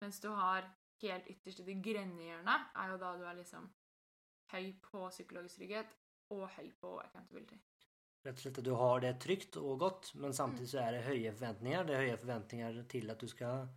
Mens 0.00 0.20
du 0.20 0.30
har 0.34 0.66
helt 1.02 1.28
ytterst 1.30 1.60
i 1.60 1.68
det 1.68 1.78
grønne 1.84 2.22
hjørnet, 2.22 2.70
er 2.74 2.90
jo 2.90 2.96
da 3.00 3.16
du 3.16 3.24
er 3.24 3.38
liksom 3.38 3.70
høy 4.52 4.72
på 4.82 5.08
psykologisk 5.10 5.60
trygghet 5.60 5.94
og 6.30 6.48
høy 6.56 6.72
på 6.80 6.98
accountability. 6.98 7.60
Rätt 8.22 8.34
och 8.34 8.40
slätt 8.40 8.58
att 8.58 8.64
du 8.64 8.70
har 8.70 9.00
det 9.00 9.14
tryggt 9.14 9.56
och 9.56 9.78
gott 9.78 10.14
men 10.14 10.34
samtidigt 10.34 10.70
så 10.70 10.78
är 10.78 10.92
det 10.92 10.98
höga 10.98 11.32
förväntningar. 11.32 11.84
Det 11.84 11.94
är 11.94 11.98
höga 11.98 12.16
förväntningar 12.16 12.84
till 12.88 13.10
att 13.10 13.18
du 13.18 13.28
ska 13.28 13.68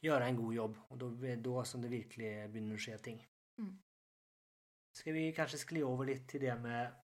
göra 0.00 0.26
en 0.26 0.36
god 0.36 0.54
jobb 0.54 0.78
och 0.88 0.98
då 0.98 1.06
är 1.08 1.12
det 1.12 1.36
då 1.36 1.64
som 1.64 1.82
det 1.82 1.88
verkligen 1.88 2.52
börjar 2.52 2.78
ske 2.78 2.98
ting. 2.98 3.26
Mm. 3.62 3.78
Ska 4.92 5.12
vi 5.12 5.32
kanske 5.32 5.58
skli 5.58 5.80
över 5.80 6.04
lite 6.04 6.26
till 6.26 6.40
det 6.40 6.58
med 6.58 6.94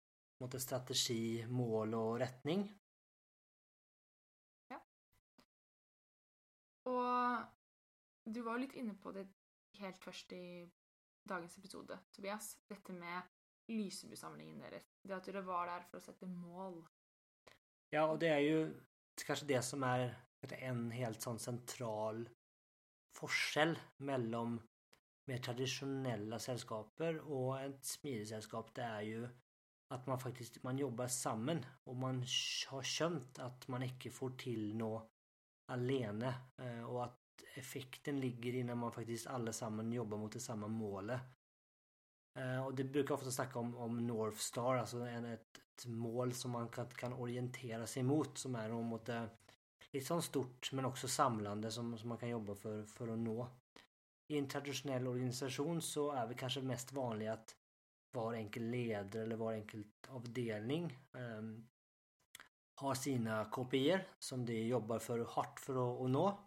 mot 0.40 0.62
strategi, 0.62 1.46
mål 1.46 1.94
och 1.94 2.18
rättning? 2.18 2.78
Og 6.88 7.44
du 8.24 8.40
var 8.42 8.56
jo 8.56 8.64
litt 8.64 8.76
inne 8.80 8.94
på 8.96 9.12
det 9.12 9.26
helt 9.80 9.98
først 10.00 10.32
i 10.32 10.44
dagens 11.28 11.58
episode, 11.58 11.98
Tobias. 12.12 12.54
Dette 12.68 12.94
med 12.96 13.28
Lysebu-samlingen 13.68 14.62
deres. 14.62 14.86
Det 15.04 15.16
at 15.16 15.28
dere 15.28 15.44
var 15.44 15.68
der 15.68 15.84
for 15.90 16.00
å 16.00 16.06
sette 16.06 16.28
mål. 16.30 16.80
Ja, 17.92 18.06
och 18.08 18.18
det 18.18 18.28
är 18.28 18.38
ju 18.38 18.80
kanske 19.26 19.46
det 19.46 19.62
som 19.62 19.82
är 19.82 20.16
en 20.42 20.90
helt 20.90 21.20
sån 21.20 21.38
central 21.38 22.28
forskel 23.16 23.78
mellan 23.96 24.60
mer 25.28 25.38
traditionella 25.38 26.38
sällskaper 26.38 27.18
och 27.18 27.60
ett 27.60 27.84
smidesällskap 27.84 28.74
det 28.74 28.82
är 28.82 29.02
ju 29.02 29.28
att 29.88 30.06
man 30.06 30.18
faktiskt 30.18 30.62
man 30.62 30.78
jobbar 30.78 31.06
samman 31.06 31.66
och 31.84 31.96
man 31.96 32.24
har 32.68 32.82
känt 32.82 33.38
att 33.38 33.68
man 33.68 33.82
inte 33.82 34.10
får 34.10 34.30
till 34.30 34.76
något 34.76 35.10
alene 35.66 36.34
eh, 36.56 36.82
och 36.82 37.04
att 37.04 37.18
effekten 37.54 38.20
ligger 38.20 38.54
i 38.54 38.62
när 38.62 38.74
man 38.74 38.92
faktiskt 38.92 39.26
allesammans 39.26 39.94
jobbar 39.94 40.18
mot 40.18 40.32
det 40.32 40.40
samma 40.40 40.68
målet. 40.68 41.20
Eh, 42.38 42.66
och 42.66 42.74
det 42.74 42.84
brukar 42.84 43.14
ofta 43.14 43.30
snacka 43.30 43.58
om, 43.58 43.76
om 43.76 44.06
North 44.06 44.38
Star, 44.38 44.76
alltså 44.76 44.98
en, 44.98 45.24
ett, 45.24 45.58
ett 45.58 45.86
mål 45.86 46.32
som 46.32 46.50
man 46.50 46.68
kan, 46.68 46.86
kan 46.86 47.12
orientera 47.12 47.86
sig 47.86 48.02
mot 48.02 48.38
som 48.38 48.54
är 48.54 48.68
mot 48.68 49.06
det 49.06 49.16
eh, 49.16 49.26
lite 49.92 50.06
sånt 50.06 50.24
stort 50.24 50.72
men 50.72 50.84
också 50.84 51.08
samlande 51.08 51.70
som, 51.70 51.98
som 51.98 52.08
man 52.08 52.18
kan 52.18 52.28
jobba 52.28 52.54
för, 52.54 52.84
för 52.84 53.08
att 53.08 53.18
nå. 53.18 53.48
I 54.28 54.38
en 54.38 54.48
traditionell 54.48 55.06
organisation 55.06 55.82
så 55.82 56.12
är 56.12 56.26
det 56.26 56.34
kanske 56.34 56.60
mest 56.60 56.92
vanligt 56.92 57.30
att 57.30 57.56
var 58.12 58.34
enkel 58.34 58.62
ledare 58.62 59.22
eller 59.22 59.36
var 59.36 59.52
enkel 59.52 59.84
avdelning 60.08 60.98
um, 61.12 61.68
har 62.74 62.94
sina 62.94 63.44
KPIer 63.44 64.08
som 64.18 64.46
de 64.46 64.66
jobbar 64.66 64.98
för 64.98 65.18
hårt 65.18 65.60
för 65.60 65.72
att, 65.72 66.00
att 66.00 66.10
nå. 66.10 66.40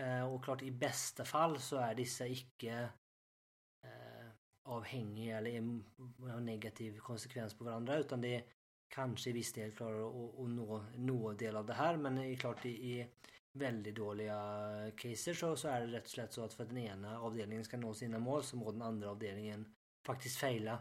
Uh, 0.00 0.34
och 0.34 0.44
klart 0.44 0.62
i 0.62 0.70
bästa 0.70 1.24
fall 1.24 1.58
så 1.58 1.76
är 1.76 1.94
dessa 1.94 2.26
icke 2.26 2.88
uh, 3.84 4.30
avhängiga 4.64 5.38
eller 5.38 5.52
har 6.32 6.40
negativ 6.40 6.98
konsekvens 6.98 7.58
på 7.58 7.64
varandra 7.64 7.96
utan 7.96 8.20
det 8.20 8.34
är 8.34 8.44
kanske 8.88 9.30
i 9.30 9.32
viss 9.32 9.52
del 9.52 9.72
klarar 9.72 10.08
att, 10.08 10.38
att 10.38 10.48
nå, 10.48 10.84
nå 10.96 11.32
del 11.32 11.56
av 11.56 11.66
det 11.66 11.74
här 11.74 11.96
men 11.96 12.16
det 12.16 12.26
är 12.26 12.36
klart 12.36 12.66
i, 12.66 12.68
i 12.70 13.08
väldigt 13.60 13.96
dåliga 13.96 14.36
caser 14.96 15.34
så, 15.34 15.56
så 15.56 15.68
är 15.68 15.80
det 15.80 15.86
rätt 15.86 16.04
och 16.04 16.10
slätt 16.10 16.32
så 16.32 16.44
att 16.44 16.54
för 16.54 16.62
att 16.62 16.68
den 16.68 16.78
ena 16.78 17.20
avdelningen 17.20 17.64
ska 17.64 17.76
nå 17.76 17.94
sina 17.94 18.18
mål 18.18 18.42
så 18.42 18.56
må 18.56 18.72
den 18.72 18.82
andra 18.82 19.10
avdelningen 19.10 19.74
faktiskt 20.06 20.38
fejla. 20.38 20.78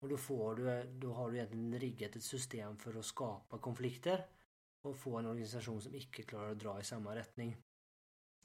Och 0.00 0.08
då, 0.08 0.16
får 0.16 0.54
du, 0.54 0.84
då 0.84 1.12
har 1.12 1.30
du 1.30 1.36
egentligen 1.36 1.78
riggat 1.78 2.16
ett 2.16 2.22
system 2.22 2.76
för 2.76 2.98
att 2.98 3.04
skapa 3.04 3.58
konflikter 3.58 4.26
och 4.82 4.96
få 4.96 5.16
en 5.16 5.26
organisation 5.26 5.80
som 5.80 5.94
icke 5.94 6.22
klarar 6.22 6.50
att 6.50 6.58
dra 6.58 6.80
i 6.80 6.84
samma 6.84 7.16
riktning. 7.16 7.56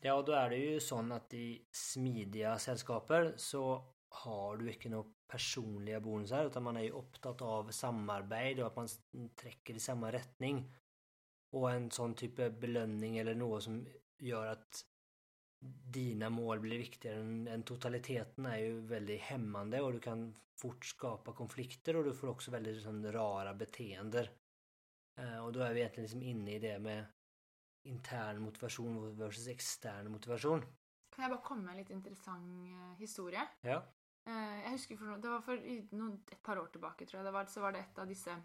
Ja, 0.02 0.14
och 0.14 0.26
då 0.26 0.32
är 0.32 0.50
det 0.50 0.58
ju 0.58 0.80
så 0.80 1.14
att 1.14 1.34
i 1.34 1.68
smidiga 1.72 2.60
sällskaper 2.60 3.34
så 3.38 3.94
har 4.10 4.58
du 4.58 4.74
inte 4.74 4.90
några 4.90 5.10
personliga 5.28 6.00
bonusar 6.00 6.46
utan 6.46 6.64
man 6.64 6.78
är 6.78 6.82
ju 6.82 6.92
upptatt 6.92 7.42
av 7.42 7.72
samarbete 7.72 8.62
och 8.62 8.68
att 8.68 8.76
man 8.76 8.88
träcker 9.36 9.74
i 9.74 9.80
samma 9.80 10.12
riktning. 10.12 10.76
Och 11.52 11.72
en 11.72 11.92
sån 11.92 12.16
typ 12.16 12.40
av 12.40 12.60
belöning 12.60 13.18
eller 13.18 13.36
något 13.36 13.64
som 13.64 13.88
gör 14.20 14.48
att 14.48 14.86
dina 15.94 16.30
mål 16.30 16.60
blir 16.60 16.78
viktigare 16.78 17.20
än, 17.20 17.48
än 17.48 17.64
totaliteten 17.64 18.46
är 18.46 18.58
ju 18.58 18.80
väldigt 18.82 19.22
hämmande 19.22 19.82
och 19.82 19.94
du 19.94 20.00
kan 20.00 20.36
fort 20.62 20.86
skapa 20.86 21.34
konflikter 21.34 21.96
och 21.96 22.04
du 22.04 22.14
får 22.14 22.28
också 22.28 22.52
väldigt 22.52 22.76
liksom, 22.76 23.12
rara 23.12 23.54
beteenden. 23.54 24.28
Eh, 25.18 25.46
och 25.46 25.54
då 25.54 25.60
är 25.60 25.74
vi 25.74 25.80
egentligen 25.80 26.04
liksom 26.04 26.22
inne 26.24 26.56
i 26.56 26.60
det 26.60 26.80
med 26.80 27.06
intern 27.84 28.42
motivation 28.42 29.18
versus 29.18 29.48
extern 29.48 30.12
motivation. 30.12 30.62
Kan 31.12 31.24
jeg 31.24 31.32
bare 31.32 31.44
komme 31.44 31.64
med 31.64 31.72
en 31.72 31.78
litt 31.82 31.90
interessant 31.90 32.70
eh, 32.70 32.94
historie? 33.00 33.42
Ja. 33.62 33.82
Eh, 34.28 34.60
jeg 34.64 34.72
husker 34.72 34.96
no- 34.96 35.18
Det 35.22 35.30
var 35.30 35.42
for 35.42 35.58
i 35.58 35.80
noen, 35.92 36.24
et 36.32 36.44
par 36.44 36.60
år 36.62 36.68
tilbake, 36.72 37.06
tror 37.06 37.20
jeg. 37.20 37.26
Det 37.26 37.34
var, 37.34 37.46
så 37.46 37.62
var 37.62 37.72
det 37.72 37.80
et 37.80 38.00
av 38.00 38.08
disse 38.08 38.36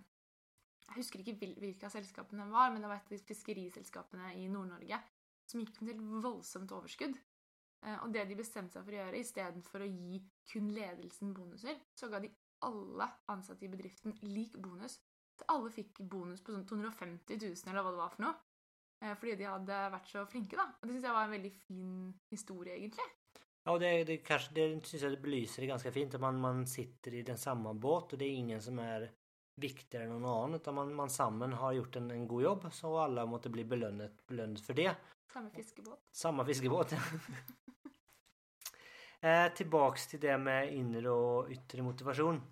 Jeg 0.88 1.00
husker 1.00 1.22
ikke 1.22 1.36
hvilke 1.40 1.88
av 1.88 1.92
selskapene 1.94 2.44
det 2.44 2.54
var, 2.54 2.72
men 2.72 2.84
det 2.84 2.90
var 2.90 3.00
et 3.00 3.08
av 3.08 3.16
de 3.16 3.26
fiskeriselskapene 3.28 4.34
i 4.38 4.48
Nord-Norge 4.52 5.00
som 5.50 5.60
gikk 5.60 5.80
med 5.82 5.94
et 5.94 6.04
voldsomt 6.24 6.72
overskudd. 6.76 7.16
Eh, 7.84 7.98
og 8.04 8.12
det 8.14 8.26
de 8.28 8.38
bestemte 8.38 8.76
seg 8.76 8.86
for 8.86 8.94
å 8.94 9.00
gjøre, 9.00 9.20
istedenfor 9.20 9.84
å 9.84 9.90
gi 9.90 10.20
kun 10.52 10.70
ledelsen 10.76 11.34
bonuser, 11.36 11.80
så 11.96 12.08
ga 12.12 12.20
de 12.22 12.32
alle 12.64 13.08
ansatte 13.32 13.66
i 13.66 13.72
bedriften 13.72 14.16
lik 14.22 14.56
bonus. 14.62 15.00
Så 15.34 15.48
alle 15.50 15.72
fikk 15.74 15.98
bonus 16.10 16.44
på 16.44 16.54
sånn 16.54 16.66
250 16.70 17.40
000, 17.42 17.66
eller 17.72 17.82
hva 17.82 17.92
det 17.92 18.00
var 18.00 18.14
for 18.14 18.26
noe. 18.28 18.36
Eh, 19.02 19.16
fordi 19.18 19.36
de 19.40 19.50
hadde 19.50 19.82
vært 19.96 20.12
så 20.12 20.24
flinke, 20.30 20.56
da. 20.60 20.70
Og 20.78 20.86
det 20.86 20.96
syns 20.96 21.08
jeg 21.08 21.18
var 21.18 21.28
en 21.28 21.36
veldig 21.36 21.52
fin 21.66 21.92
historie, 22.32 22.78
egentlig. 22.78 23.10
Ja, 23.64 23.72
och 23.72 23.80
det, 23.80 24.04
det 24.04 24.16
kanske, 24.16 24.54
det 24.54 24.86
syns 24.86 25.02
jag 25.02 25.12
det 25.12 25.22
belyser 25.24 25.62
det 25.62 25.66
ganska 25.66 25.92
fint 25.92 26.14
att 26.14 26.20
man, 26.20 26.40
man 26.40 26.66
sitter 26.66 27.14
i 27.14 27.22
den 27.22 27.38
samma 27.38 27.74
båt 27.74 28.12
och 28.12 28.18
det 28.18 28.24
är 28.24 28.30
ingen 28.30 28.62
som 28.62 28.78
är 28.78 29.10
viktigare 29.54 30.04
än 30.04 30.10
någon 30.10 30.24
annan 30.24 30.54
utan 30.54 30.74
man, 30.74 30.94
man 30.94 31.10
sammen 31.10 31.52
har 31.52 31.72
gjort 31.72 31.96
en, 31.96 32.10
en 32.10 32.28
god 32.28 32.42
jobb 32.42 32.66
så 32.72 32.98
alla 32.98 33.26
måste 33.26 33.48
bli 33.48 33.64
belönet, 33.64 34.26
belönet 34.26 34.60
för 34.60 34.74
det. 34.74 34.96
Samme 35.32 35.50
fiskebåt. 35.50 36.00
Samma 36.12 36.44
fiskebåt. 36.44 36.92
eh, 39.20 39.48
tillbaks 39.56 40.06
till 40.06 40.20
det 40.20 40.38
med 40.38 40.74
inre 40.74 41.10
och 41.10 41.50
yttre 41.50 41.82
motivation. 41.82 42.42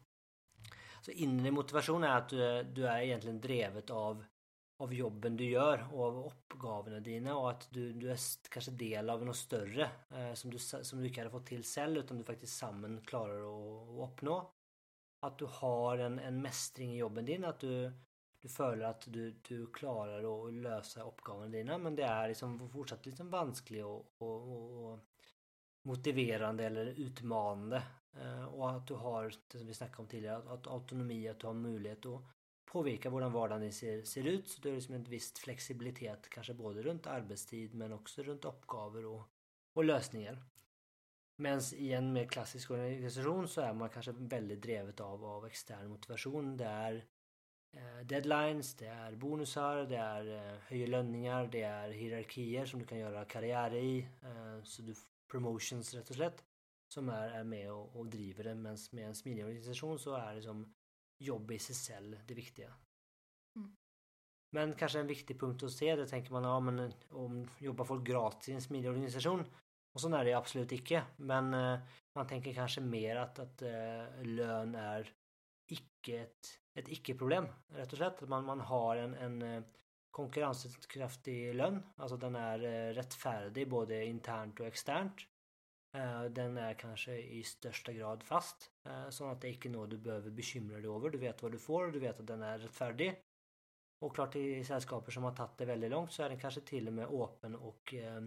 Så 1.03 1.11
inre 1.11 1.51
motivation 1.51 2.05
är 2.05 2.17
att 2.17 2.29
du, 2.29 2.63
du 2.63 2.87
är 2.87 3.01
egentligen 3.01 3.41
drevet 3.41 3.91
av, 3.91 4.25
av 4.79 4.95
jobben 4.95 5.37
du 5.37 5.45
gör 5.45 5.89
och 5.93 6.05
av 6.05 6.27
uppgifterna 6.27 7.01
dina 7.01 7.37
och 7.37 7.51
att 7.51 7.69
du, 7.71 7.93
du 7.93 8.11
är 8.11 8.19
kanske 8.51 8.71
del 8.71 9.11
av 9.11 9.25
något 9.25 9.37
större 9.37 9.91
eh, 10.11 10.35
som, 10.35 10.51
du, 10.51 10.59
som 10.59 11.01
du 11.01 11.07
inte 11.07 11.21
hade 11.21 11.31
fått 11.31 11.47
till 11.47 11.65
själv 11.65 11.99
utan 11.99 12.19
du 12.19 12.25
faktiskt 12.25 12.59
samman 12.59 13.01
klarar 13.01 13.41
att, 13.41 13.89
att 13.89 14.11
uppnå. 14.11 14.53
Att 15.23 15.39
du 15.39 15.47
har 15.51 15.99
en, 15.99 16.19
en 16.19 16.43
mästring 16.43 16.93
i 16.93 16.99
jobben 16.99 17.25
din, 17.25 17.45
att 17.45 17.61
du, 17.61 17.93
du 18.41 18.49
följer 18.49 18.87
att 18.87 19.05
du, 19.07 19.31
du 19.49 19.67
klarar 19.67 20.47
att 20.49 20.55
lösa 20.55 21.05
oppgavene 21.05 21.59
dina. 21.59 21.79
men 21.79 21.97
det 21.97 22.03
är 22.03 22.29
liksom 22.29 22.71
fortsatt 22.71 23.07
liksom 23.07 23.31
vanskligt 23.31 23.85
och, 23.85 24.15
och, 24.19 24.53
och, 24.53 24.93
och 24.93 24.99
motiverande 25.83 26.65
eller 26.65 26.87
utmanande. 26.87 27.83
Eh, 28.21 28.45
och 28.45 28.71
att 28.71 28.87
du 28.87 28.95
har, 28.95 29.35
det 29.49 29.59
som 29.59 29.67
vi 29.67 29.75
snackade 29.75 30.03
om 30.03 30.09
tidigare, 30.09 30.37
att, 30.37 30.47
att 30.47 30.67
autonomi, 30.67 31.29
att 31.29 31.41
du 31.41 31.47
har 31.47 31.55
möjlighet 31.55 32.07
att 32.07 32.23
påverka 32.65 33.11
hur 33.11 33.29
vardagen 33.29 33.73
ser, 33.73 34.03
ser 34.03 34.27
ut. 34.27 34.49
Så 34.49 34.61
det 34.61 34.69
er 34.69 34.75
liksom 34.75 34.95
en 34.95 35.05
viss 35.05 35.33
flexibilitet 35.33 36.29
kanske 36.31 36.55
både 36.55 36.83
runt 36.83 37.07
arbetstid 37.07 37.75
men 37.75 37.93
också 37.93 38.23
runt 38.23 38.45
oppgaver 38.45 39.07
och, 39.07 39.23
och 39.75 39.85
lösningar. 39.85 40.43
Mens 41.41 41.73
i 41.73 41.93
en 41.97 42.11
mer 42.13 42.29
klassisk 42.31 42.75
organisasjon 42.75 43.49
så 43.49 43.65
er 43.65 43.77
man 43.77 43.91
kanskje 43.93 44.15
veldig 44.19 44.59
drevet 44.63 45.01
av, 45.01 45.25
av 45.25 45.47
ekstern 45.49 45.89
motivasjon. 45.91 46.53
Det 46.61 46.69
er 46.69 46.99
eh, 47.01 48.03
deadlines, 48.09 48.75
det 48.79 48.91
er 48.93 49.17
bonuser, 49.19 49.87
det 49.91 49.99
er 49.99 50.29
eh, 50.37 50.69
høye 50.69 50.91
lønninger, 50.93 51.49
det 51.55 51.65
er 51.67 51.97
hierarkier 51.97 52.69
som 52.69 52.83
du 52.83 52.87
kan 52.89 53.01
gjøre 53.01 53.25
karriere 53.33 53.81
i. 53.81 53.97
Eh, 54.03 54.59
så 54.69 54.85
du 54.87 54.93
promotions, 55.33 55.95
rett 55.97 56.13
og 56.13 56.21
slett, 56.21 56.45
som 56.93 57.09
er, 57.09 57.39
er 57.41 57.49
med 57.49 57.71
og, 57.73 57.97
og 57.97 58.13
driver 58.13 58.51
det. 58.51 58.57
Mens 58.69 58.91
med 58.93 59.09
en 59.09 59.17
smidig 59.17 59.47
organisasjon 59.49 60.01
så 60.03 60.19
er 60.21 60.39
liksom 60.39 60.67
jobb 61.23 61.55
i 61.55 61.61
seg 61.63 61.79
selv 61.79 62.21
det 62.29 62.37
viktige. 62.37 62.69
Mm. 63.57 63.71
Men 64.53 64.77
kanskje 64.77 65.01
en 65.01 65.09
viktig 65.09 65.39
punkt 65.41 65.65
å 65.65 65.73
se, 65.73 65.89
det 65.97 66.11
tenker 66.11 66.35
man 66.35 66.45
ja, 66.45 66.57
men 66.61 66.83
om 67.17 67.41
jobber 67.63 67.89
folk 67.89 68.05
gratis 68.05 68.53
i 68.53 68.57
en 68.59 68.65
smidig 68.65 68.93
organisasjon? 68.93 69.47
Och 69.95 70.01
så 70.01 70.15
är 70.15 70.25
det 70.25 70.35
absolut 70.35 70.73
icke. 70.73 71.05
Men 71.17 71.55
eh, 71.55 71.79
man 72.15 72.27
tänker 72.27 72.55
kanske 72.55 72.81
mer 72.81 73.17
att, 73.17 73.39
att 73.39 73.63
eh, 73.63 74.23
lønn 74.23 74.75
icke 74.75 75.13
ikke 75.69 76.23
ett 76.23 76.59
et 76.75 76.89
ikke-problem, 76.89 77.47
Rätt 77.69 77.93
och 77.93 77.99
slett. 77.99 78.23
Att 78.23 78.29
man, 78.29 78.45
man 78.45 78.61
har 78.61 78.97
en, 78.97 79.15
en 79.15 79.43
eh, 79.43 79.63
konkurrenskraftig 80.11 81.55
lön. 81.55 81.83
Alltså 81.97 82.17
den 82.17 82.37
är 82.37 83.59
eh, 83.59 83.69
både 83.69 84.05
internt 84.05 84.61
och 84.61 84.67
externt. 84.67 85.27
Eh, 85.97 86.25
Den 86.25 86.57
är 86.59 86.75
kanske 86.75 87.17
i 87.17 87.43
största 87.43 87.93
grad 87.93 88.23
fast, 88.23 88.71
eh, 88.87 89.07
att 89.07 89.41
det 89.41 89.49
är 89.49 89.53
icke 89.53 89.69
något 89.69 89.91
du 89.91 89.99
behöver 89.99 90.31
bekymra 90.31 90.77
dig 90.77 90.91
över. 90.91 91.11
Du 91.11 91.19
vet 91.19 91.43
vad 91.43 91.53
du 91.53 91.59
får, 91.59 91.87
och 91.87 91.93
du 91.93 91.99
vet 91.99 92.21
att 92.21 92.27
den 92.27 92.43
är 92.43 92.59
rättfärdig. 92.59 93.21
Och 94.01 94.15
klart 94.15 94.37
i 94.37 94.65
sällskaper 94.65 95.13
som 95.13 95.25
har 95.25 95.37
tagit 95.37 95.59
det 95.59 95.65
väldigt 95.65 95.91
långt 95.91 96.13
så 96.13 96.23
är 96.23 96.29
den 96.29 96.41
kanske 96.41 96.61
till 96.61 96.87
och 96.87 96.93
med 96.93 97.07
åpen 97.07 97.57
och 97.57 97.95
eh, 97.95 98.21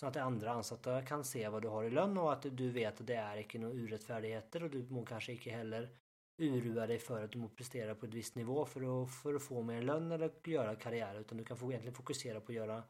så 0.00 0.06
att 0.06 0.16
andra 0.16 0.62
de 0.82 1.06
kan 1.06 1.24
se 1.24 1.48
vad 1.48 1.62
du 1.62 1.68
har 1.68 1.84
i 1.84 1.90
lön 1.90 2.18
och 2.18 2.32
att 2.32 2.42
du 2.42 2.70
vet 2.70 3.00
att 3.00 3.06
det 3.06 3.14
är 3.14 3.36
icke 3.36 3.58
några 3.58 3.74
orättfärdigheter 3.74 4.62
och 4.62 4.70
du 4.70 4.86
må 4.90 5.04
kanske 5.04 5.32
icke 5.32 5.50
heller 5.50 5.88
urua 6.36 6.86
dig 6.86 6.98
för 6.98 7.24
att 7.24 7.32
du 7.32 7.38
må 7.38 7.48
prestera 7.48 7.94
på 7.94 8.06
ett 8.06 8.14
visst 8.14 8.34
nivå 8.34 8.66
för 8.66 9.02
att, 9.02 9.10
för 9.10 9.34
att 9.34 9.42
få 9.42 9.62
mer 9.62 9.82
lön 9.82 10.12
eller 10.12 10.48
göra 10.48 10.76
karriär. 10.76 11.20
utan 11.20 11.38
du 11.38 11.44
kan 11.44 11.56
få, 11.56 11.70
egentligen 11.70 11.94
fokusera 11.94 12.40
på 12.40 12.52
att 12.52 12.56
göra 12.56 12.82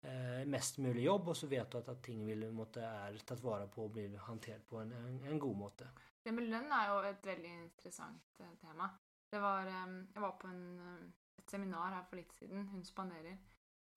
eh, 0.00 0.46
mest 0.46 0.78
möjliga 0.78 1.04
jobb, 1.04 1.28
och 1.28 1.36
så 1.36 1.46
vet 1.46 1.70
du 1.70 1.78
att, 1.78 1.88
att 1.88 2.02
ting 2.02 2.26
vill 2.26 2.50
måtte, 2.50 2.82
är 2.82 3.16
tagit 3.18 3.42
vara 3.42 3.66
på 3.66 3.84
och 3.84 3.90
blir 3.90 4.16
hanterat 4.16 4.66
på 4.66 4.78
en, 4.78 4.92
en, 4.92 5.24
en 5.24 5.38
god 5.38 5.56
måte. 5.56 5.88
Det 6.22 6.32
med 6.32 6.48
lön 6.48 6.72
är 6.72 7.04
ju 7.04 7.10
ett 7.10 7.26
väldigt 7.26 7.50
intressant 7.50 8.22
eh, 8.38 8.46
tema. 8.60 8.90
Det 9.30 9.38
var, 9.38 9.66
eh, 9.66 10.04
jag 10.14 10.20
var 10.20 10.32
på 10.32 10.46
en, 10.46 10.78
eh, 10.78 11.08
ett 11.38 11.44
et 11.44 11.50
seminar 11.50 11.94
her 11.94 12.02
for 12.02 12.16
litt 12.16 12.32
siden, 12.32 12.68
Hun 12.68 12.84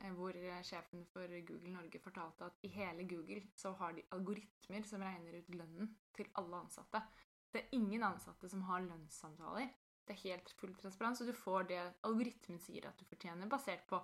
Eh, 0.03 0.11
hvor 0.11 0.35
eh, 0.35 0.63
sjefen 0.67 1.05
for 1.13 1.31
Google 1.47 1.71
Norge 1.71 2.01
fortalte 2.03 2.49
at 2.49 2.65
i 2.67 2.71
hele 2.73 3.05
Google 3.07 3.45
så 3.55 3.71
har 3.79 3.95
de 3.95 4.03
algoritmer 4.15 4.83
som 4.87 5.03
regner 5.05 5.39
ut 5.39 5.55
lønnen 5.55 5.93
til 6.15 6.27
alle 6.41 6.59
ansatte. 6.65 7.01
Det 7.51 7.61
er 7.61 7.77
ingen 7.77 8.03
ansatte 8.03 8.49
som 8.51 8.65
har 8.67 8.83
lønnssamtaler. 8.83 9.69
Det 10.05 10.13
er 10.13 10.23
helt 10.27 10.51
full 10.59 10.75
transparens, 10.77 11.21
så 11.21 11.25
du 11.25 11.33
får 11.33 11.69
det 11.71 11.79
algoritmen 12.05 12.59
sier 12.61 12.89
at 12.89 12.99
du 12.99 13.07
fortjener, 13.09 13.47
basert 13.49 13.87
på 13.89 14.01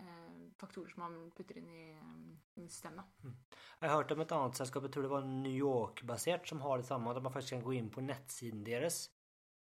eh, 0.00 0.46
faktorer 0.58 0.90
som 0.90 1.04
man 1.04 1.18
putter 1.36 1.60
inn 1.60 1.68
i, 1.68 1.84
eh, 1.92 2.62
i 2.62 2.66
systemet. 2.66 3.12
Mm. 3.22 3.36
Jeg 3.82 3.90
har 3.90 4.00
hørt 4.00 4.16
om 4.16 4.24
et 4.24 4.34
annet 4.38 4.62
selskap, 4.62 4.88
jeg 4.88 4.96
tror 4.96 5.06
det 5.06 5.12
var 5.12 5.28
New 5.28 5.52
York-basert, 5.52 6.48
som 6.48 6.64
har 6.64 6.80
det 6.80 6.88
samme, 6.88 7.14
der 7.14 7.28
man 7.28 7.36
faktisk 7.36 7.58
kan 7.58 7.66
gå 7.68 7.76
inn 7.76 7.92
på 7.92 8.04
nettsiden 8.08 8.64
deres, 8.66 9.04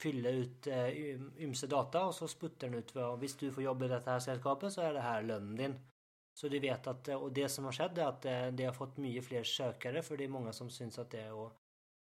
fylla 0.02 0.30
ut 0.30 0.66
eh, 0.66 0.88
ymse 1.42 1.66
data, 1.66 2.06
och 2.06 2.14
så 2.14 2.28
sputter 2.28 2.68
den 2.68 2.78
ut 2.78 2.94
hva- 2.94 3.16
visst 3.16 3.40
du 3.40 3.52
får 3.52 3.62
jobb 3.62 3.82
i 3.82 3.88
det 3.88 4.02
här 4.06 4.20
sällskapet 4.20 4.72
så 4.72 4.80
är 4.80 4.94
det 4.94 5.00
här 5.00 5.22
lönnen 5.22 5.56
din. 5.56 5.80
Så 6.40 6.48
du 6.48 6.58
vet 6.58 6.86
att, 6.86 7.08
eh, 7.08 7.22
och 7.22 7.32
det 7.32 7.48
som 7.48 7.64
har 7.64 7.72
skett 7.72 7.98
är 7.98 8.06
att 8.06 8.24
eh, 8.24 8.46
det 8.46 8.64
har 8.64 8.72
fått 8.72 8.96
mycket 8.96 9.24
fler 9.24 9.44
sökare 9.44 10.02
för 10.02 10.16
det 10.16 10.24
är 10.24 10.28
många 10.28 10.52
som 10.52 10.70
syns 10.70 10.98
att 10.98 11.10
det 11.10 11.32
å 11.32 11.52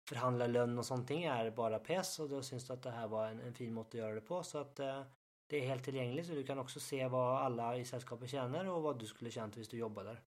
förhandla 0.10 0.47
lønn 0.47 0.77
och 0.77 0.86
sånne 0.86 1.25
är 1.27 1.51
bara 1.51 1.79
bare 1.79 2.03
och 2.19 2.29
då 2.29 2.41
syns 2.41 2.67
det 2.67 2.73
att 2.73 2.84
det 2.84 2.91
här 2.91 3.08
var 3.08 3.27
en, 3.27 3.39
en 3.39 3.53
fin 3.53 3.73
mått 3.73 3.88
att 3.88 3.93
göra 3.93 4.15
det 4.15 4.21
på. 4.21 4.43
Så 4.43 4.58
att 4.58 4.79
eh, 4.79 5.03
det 5.49 5.58
är 5.58 5.67
helt 5.67 5.84
tillgängligt 5.84 6.27
så 6.27 6.34
du 6.34 6.43
kan 6.43 6.60
också 6.60 6.79
se 6.79 7.08
vad 7.08 7.38
alla 7.41 7.77
i 7.77 7.86
sällskapet 7.86 8.29
tjänar 8.29 8.65
och 8.65 8.81
vad 8.81 8.99
du 8.99 9.05
skulle 9.05 9.31
tjent 9.31 9.58
om 9.58 9.63
du 9.69 9.77
jobbade 9.77 10.10
där. 10.10 10.21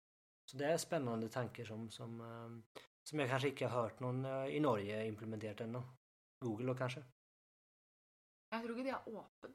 Så 0.50 0.56
det 0.56 0.66
är 0.66 0.76
spännande 0.76 1.28
tankar 1.28 1.64
som, 1.64 1.90
som, 1.90 2.62
som 3.08 3.18
jag 3.18 3.28
kanske 3.28 3.48
inte 3.48 3.66
har 3.66 3.82
hört 3.82 4.00
någon 4.00 4.26
i 4.26 4.60
Norge 4.60 5.06
implementerat 5.06 5.60
ännu. 5.60 5.82
Google 6.44 6.66
då 6.66 6.74
kanske. 6.74 7.04
Jeg 8.52 8.62
tror 8.64 8.72
ikke 8.74 8.84
de 8.86 8.94
er 8.94 9.08
åpne, 9.12 9.54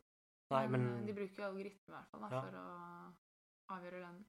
Nei, 0.54 0.68
men 0.70 0.84
eh, 1.00 1.06
de 1.08 1.14
bruker 1.18 1.46
algoritmer 1.48 1.96
i 1.96 1.98
hvert 1.98 2.10
fall 2.12 2.22
da, 2.22 2.30
Ja. 2.30 2.42
for 2.42 2.58
å 2.60 3.78
avgjøre 3.78 4.02
lønnen. 4.04 4.26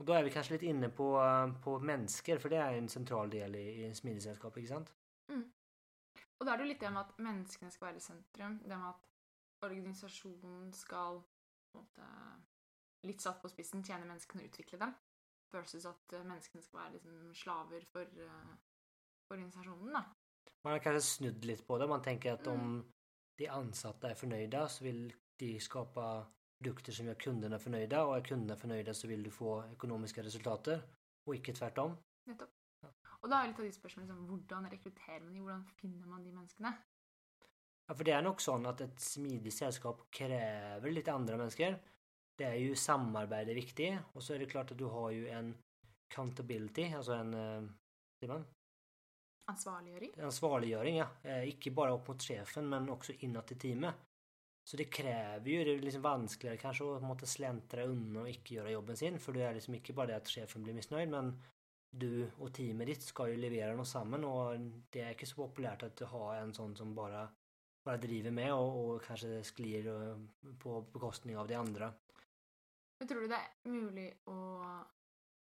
og 0.00 0.06
da 0.06 0.14
er 0.18 0.24
vi 0.24 0.30
kanskje 0.30 0.52
litt 0.56 0.62
inne 0.70 0.88
på, 0.94 1.08
eh, 1.20 1.52
på 1.64 1.78
mennesker, 1.82 2.38
for 2.40 2.48
det 2.48 2.58
er 2.62 2.78
en 2.78 2.88
sentral 2.88 3.28
del 3.30 3.54
i, 3.58 3.66
i 3.84 3.92
smidigselskapet, 3.94 4.62
ikke 4.62 4.74
sant? 4.76 4.94
Og 6.38 6.46
da 6.46 6.52
er 6.52 6.56
det 6.60 6.64
jo 6.68 6.70
litt 6.70 6.80
det 6.80 6.92
med 6.94 7.00
at 7.02 7.16
menneskene 7.18 7.70
skal 7.74 7.88
være 7.88 7.96
i 7.98 8.04
sentrum. 8.04 8.58
Det 8.62 8.76
med 8.78 8.88
at 8.92 9.66
organisasjonen 9.66 10.68
skal 10.72 11.18
på 11.72 11.80
en 11.80 11.82
måte, 11.82 12.10
litt 13.08 13.20
satt 13.24 13.40
på 13.42 13.50
spissen 13.50 13.82
tjene 13.82 14.06
menneskene 14.06 14.44
og 14.44 14.52
utvikle 14.52 14.78
dem. 14.78 14.94
Versus 15.52 15.84
at 15.90 16.14
eh, 16.14 16.22
menneskene 16.22 16.62
skal 16.62 16.78
være 16.84 16.92
liksom 16.94 17.34
slaver 17.34 17.84
for 17.90 18.02
eh, 18.22 18.54
organisasjonen. 19.34 19.92
da. 19.98 20.04
Man 20.64 20.76
har 20.76 20.84
kanskje 20.84 21.02
snudd 21.08 21.44
litt 21.44 21.66
på 21.66 21.78
det. 21.82 21.88
Man 21.90 22.02
tenker 22.06 22.38
at 22.38 22.46
om 22.46 22.62
Mm. 22.78 22.84
De 23.38 23.48
ansatte 23.50 24.10
er 24.10 24.18
fornøyde, 24.18 24.64
så 24.68 24.84
vil 24.84 25.02
de 25.40 25.50
skape 25.62 26.06
produkter 26.58 26.94
som 26.94 27.06
gjør 27.06 27.20
kundene 27.22 27.58
fornøyde, 27.62 28.00
og 28.02 28.16
er 28.16 28.26
kundene 28.26 28.56
fornøyde, 28.58 28.94
så 28.94 29.10
vil 29.10 29.24
du 29.24 29.30
få 29.30 29.60
økonomiske 29.76 30.24
resultater, 30.26 30.82
og 31.26 31.36
ikke 31.36 31.54
tvert 31.54 31.78
om. 31.84 31.96
Nettopp. 32.28 32.54
Ja. 32.82 32.90
Og 33.22 33.30
da 33.30 33.42
er 33.42 33.50
litt 33.50 33.60
av 33.60 33.66
de 33.66 33.74
spørsmålene 33.74 34.14
som 34.14 34.24
hvordan 34.30 34.70
rekrutterer 34.72 35.22
man 35.24 35.34
de, 35.34 35.44
hvordan 35.44 35.68
finner 35.78 36.10
man 36.10 36.24
de 36.26 36.34
menneskene? 36.34 36.74
Ja, 37.88 37.94
for 37.94 38.04
det 38.04 38.14
er 38.14 38.26
nok 38.26 38.42
sånn 38.44 38.66
at 38.68 38.82
et 38.84 39.00
smidig 39.00 39.54
selskap 39.54 40.02
krever 40.14 40.92
litt 40.92 41.08
andre 41.08 41.38
mennesker. 41.40 41.78
det 42.38 42.44
är 42.44 42.54
ju 42.54 42.76
samarbete 42.76 43.54
viktigt 43.54 43.98
och 44.12 44.22
så 44.22 44.34
är 44.34 44.38
det 44.38 44.46
klart 44.46 44.70
att 44.70 44.78
du 44.78 44.84
har 44.84 45.10
ju 45.10 45.28
en 45.28 45.54
accountability, 46.10 46.92
alltså 46.94 47.12
en, 47.12 47.34
eh, 47.34 47.70
säger 48.20 48.32
man? 48.32 48.44
Ansvarliggjøring. 49.48 50.12
Ansvarliggjøring, 50.20 50.98
ja. 51.00 51.08
Eh, 51.24 51.48
ikke 51.54 51.72
bare 51.74 51.94
opp 51.96 52.08
mot 52.10 52.22
sjefen, 52.22 52.68
men 52.68 52.90
också 52.92 53.12
inåt 53.24 53.52
i 53.52 53.54
teamet. 53.54 53.94
Så 54.64 54.76
det 54.76 54.84
kräver 54.84 55.50
ju, 55.50 55.64
det 55.64 55.70
är 55.70 55.78
liksom 55.78 56.02
vanskeligere 56.02 56.56
kanske 56.56 56.96
att 56.96 57.02
måtte 57.02 57.26
slentre 57.26 57.86
unna 57.86 58.20
och 58.20 58.28
inte 58.28 58.54
göra 58.54 58.70
jobben 58.70 58.96
sin, 58.96 59.18
för 59.18 59.32
det 59.32 59.42
är 59.42 59.54
liksom 59.54 59.74
inte 59.74 59.92
bara 59.92 60.06
det 60.06 60.16
att 60.16 60.28
chefen 60.28 60.62
blir 60.62 60.74
missnöjd, 60.74 61.08
men 61.08 61.42
du 61.90 62.30
och 62.38 62.54
teamet 62.54 62.86
ditt 62.86 63.02
ska 63.02 63.28
ju 63.28 63.36
leverera 63.36 63.76
något 63.76 63.88
samman 63.88 64.24
och 64.24 64.60
det 64.90 65.00
är 65.00 65.10
inte 65.10 65.26
så 65.26 65.36
populärt 65.36 65.82
att 65.82 66.00
ha 66.00 66.36
en 66.36 66.54
sån 66.54 66.76
som 66.76 66.94
bara, 66.94 67.28
bara 67.84 67.96
driver 67.96 68.30
med 68.30 68.54
och, 68.54 68.94
och 68.94 69.02
kanske 69.02 69.44
sklir 69.44 69.86
eh, 69.86 70.18
på 70.58 70.80
bekostning 70.80 71.38
av 71.38 71.48
de 71.48 71.54
andra. 71.54 71.92
Men 72.98 73.08
tror 73.08 73.20
du 73.20 73.28
det 73.28 73.34
är 73.34 73.68
möjligt 73.68 74.28
att 74.28 74.97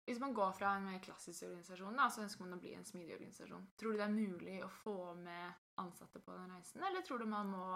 Hvis 0.05 0.19
man 0.21 0.33
går 0.33 0.51
fra 0.53 0.75
en 0.75 0.85
mer 0.85 0.99
klassisk 1.01 1.47
organisasjon, 1.47 1.95
da, 1.97 2.09
så 2.13 2.21
ønsker 2.21 2.45
man 2.45 2.57
å 2.57 2.61
bli 2.61 2.75
en 2.77 2.85
smidig 2.85 3.15
organisasjon. 3.15 3.69
Tror 3.79 3.91
du 3.91 3.97
det 3.97 4.05
er 4.05 4.13
mulig 4.13 4.57
å 4.61 4.69
få 4.69 4.97
med 5.17 5.79
ansatte 5.81 6.21
på 6.21 6.35
den 6.35 6.51
reisen, 6.53 6.83
eller 6.83 7.01
tror 7.01 7.23
du 7.23 7.25
man 7.29 7.49
må 7.49 7.69